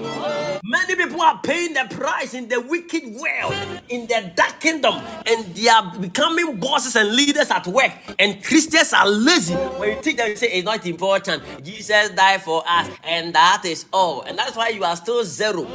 [0.64, 3.54] Many people are paying the price in the wicked world,
[3.90, 7.92] in the dark kingdom, and they are becoming bosses and leaders at work.
[8.20, 9.54] And Christians are lazy.
[9.54, 11.44] When you teach them, you say it's not important.
[11.64, 14.22] Jesus died for us, and that is all.
[14.22, 15.66] And that's why you are still zero.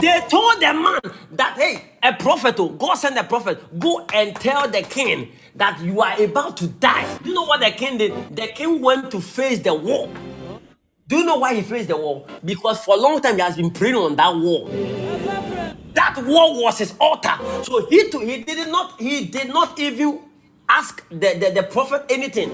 [0.00, 1.00] They told the man
[1.32, 5.80] that, hey, a prophet, oh, God send a prophet, go and tell the king that
[5.80, 7.18] you are about to die.
[7.18, 8.36] Do you know what the king did?
[8.36, 10.10] The king went to face the wall.
[11.08, 12.26] Do you know why he faced the wall?
[12.44, 14.68] Because for a long time he has been praying on that wall.
[15.94, 17.34] That wall was his altar.
[17.64, 20.20] So he too, he did not he did not even
[20.68, 22.50] ask the, the, the prophet anything.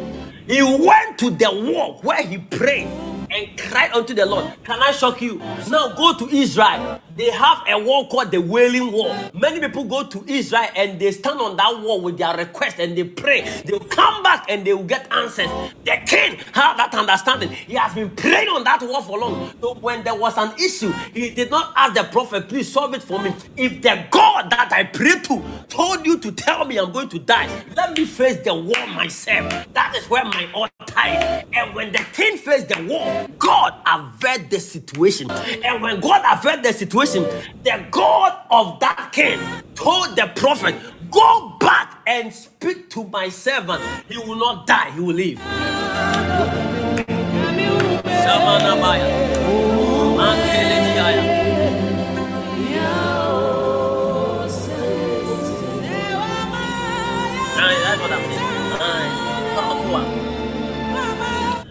[0.46, 2.88] He went to the wall where he prayed
[3.30, 4.52] and cried unto the Lord.
[4.64, 5.38] Can I shock you?
[5.70, 7.00] Now go to Israel.
[7.16, 9.14] They have a wall called the Wailing Wall.
[9.32, 12.96] Many people go to Israel and they stand on that wall with their request and
[12.96, 13.42] they pray.
[13.64, 15.48] They'll come back and they will get answers.
[15.84, 17.50] The king had that understanding.
[17.50, 19.50] He has been praying on that wall for long.
[19.62, 23.02] So when there was an issue, he did not ask the prophet, please solve it
[23.02, 23.32] for me.
[23.56, 27.18] If the God that I pray to told you to tell me I'm going to
[27.18, 29.66] die, let me face the wall myself.
[29.72, 31.44] That is where my altar is.
[31.54, 35.30] And when the king faced the wall, God averted the situation.
[35.30, 39.38] And when God averted the situation, the God of that king
[39.74, 40.74] told the prophet,
[41.10, 43.82] Go back and speak to my servant.
[44.08, 45.40] He will not die, he will live.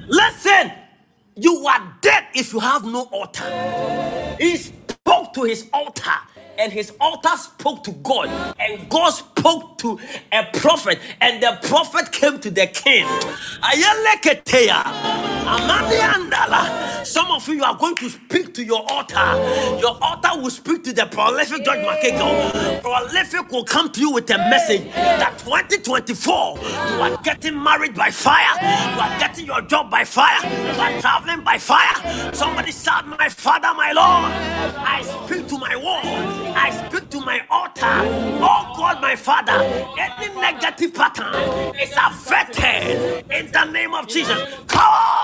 [0.07, 0.71] Listen,
[1.35, 4.37] you are dead if you have no altar.
[4.39, 4.57] He
[5.07, 6.17] spoke to his altar,
[6.57, 8.27] and his altar spoke to God,
[8.59, 9.99] and God spoke to
[10.31, 13.05] a prophet, and the prophet came to the king.
[17.05, 19.15] Some of you are going to speak to your altar.
[19.79, 22.81] Your altar will speak to the prolific George Mceagle.
[22.81, 28.09] Prolific will come to you with a message that 2024 you are getting married by
[28.09, 28.55] fire,
[28.95, 32.33] you are getting your job by fire, you are traveling by fire.
[32.33, 34.31] Somebody shout, My Father, my Lord.
[34.77, 36.01] I speak to my wall,
[36.55, 37.83] I speak to my altar.
[38.41, 44.41] Oh God, my Father, any negative pattern is affected in the name of Jesus.
[44.67, 45.15] Come on!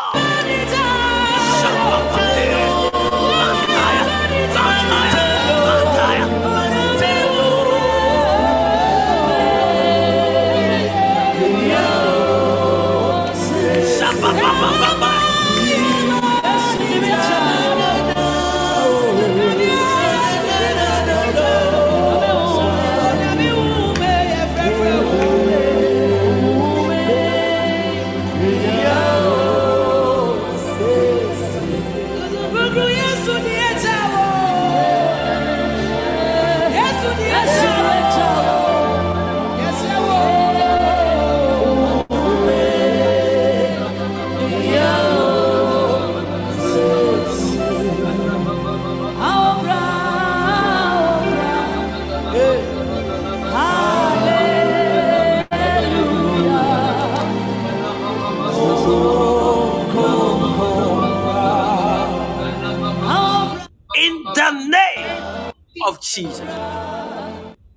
[66.14, 66.41] Jesus.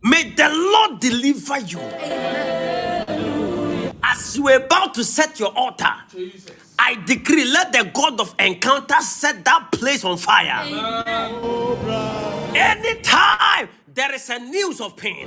[0.02, 1.78] May the Lord deliver you.
[4.02, 5.92] As you are about to set your altar,
[6.78, 10.64] I decree, let the God of encounter set that place on fire.
[12.54, 15.26] Anytime there is a news of pain,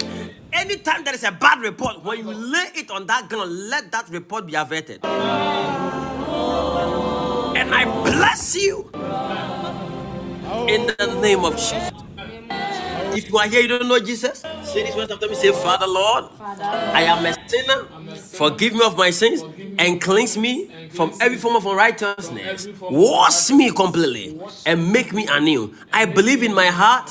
[0.52, 4.10] anytime there is a bad report, when you lay it on that ground, let that
[4.10, 5.04] report be averted.
[7.56, 8.90] And I bless you
[10.68, 12.07] in the name of Jesus.
[13.18, 15.34] If you are here, you don't know Jesus, say this words after me.
[15.34, 17.88] Say, Father, Lord, I am a sinner.
[18.16, 19.44] Forgive me of my sins
[19.80, 22.68] and cleanse me from every form of unrighteousness.
[22.88, 25.74] Wash me completely and make me anew.
[25.92, 27.10] I believe in my heart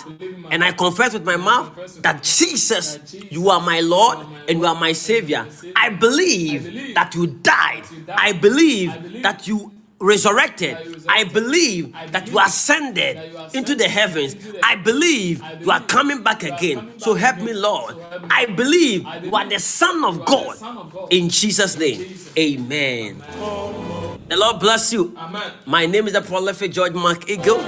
[0.52, 4.76] and I confess with my mouth that Jesus, you are my Lord and you are
[4.78, 5.48] my Savior.
[5.74, 7.82] I believe that you died.
[8.16, 10.76] I believe that you resurrected.
[11.08, 13.18] I believe that you ascended
[13.54, 14.36] into the heavens.
[14.62, 16.98] I believe you are coming back again.
[16.98, 17.96] So help me, Lord.
[18.30, 20.56] I believe you are the Son of God.
[21.10, 23.22] In Jesus' name, amen.
[24.28, 25.16] The Lord bless you.
[25.64, 27.62] My name is the prolific George Mceagle.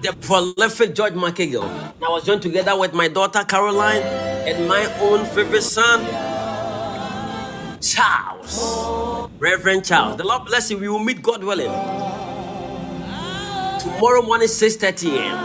[0.00, 1.64] The prolific George Mceagle.
[2.02, 6.00] I was joined together with my daughter Caroline and my own favorite son,
[9.38, 10.16] Reverend Charles.
[10.18, 10.78] The Lord bless you.
[10.78, 11.72] We will meet God willing.
[13.80, 15.38] Tomorrow morning, 6:30 a.m.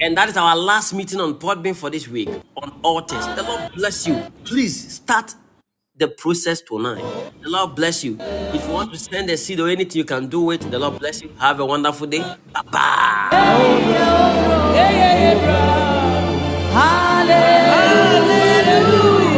[0.00, 3.26] And that is our last meeting on Podbean for this week on altars.
[3.36, 4.22] The Lord bless you.
[4.44, 5.34] Please start
[5.96, 7.04] the process tonight.
[7.42, 8.16] The Lord bless you.
[8.20, 10.60] If you want to send a seed or anything, you can do it.
[10.62, 11.30] The Lord bless you.
[11.38, 12.20] Have a wonderful day.
[12.54, 13.30] Bye bye.
[19.02, 19.29] Sombra,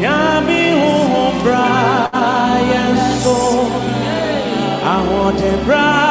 [0.00, 1.66] yami umbra,
[2.70, 3.36] yeso,
[4.84, 6.01] I want a bra.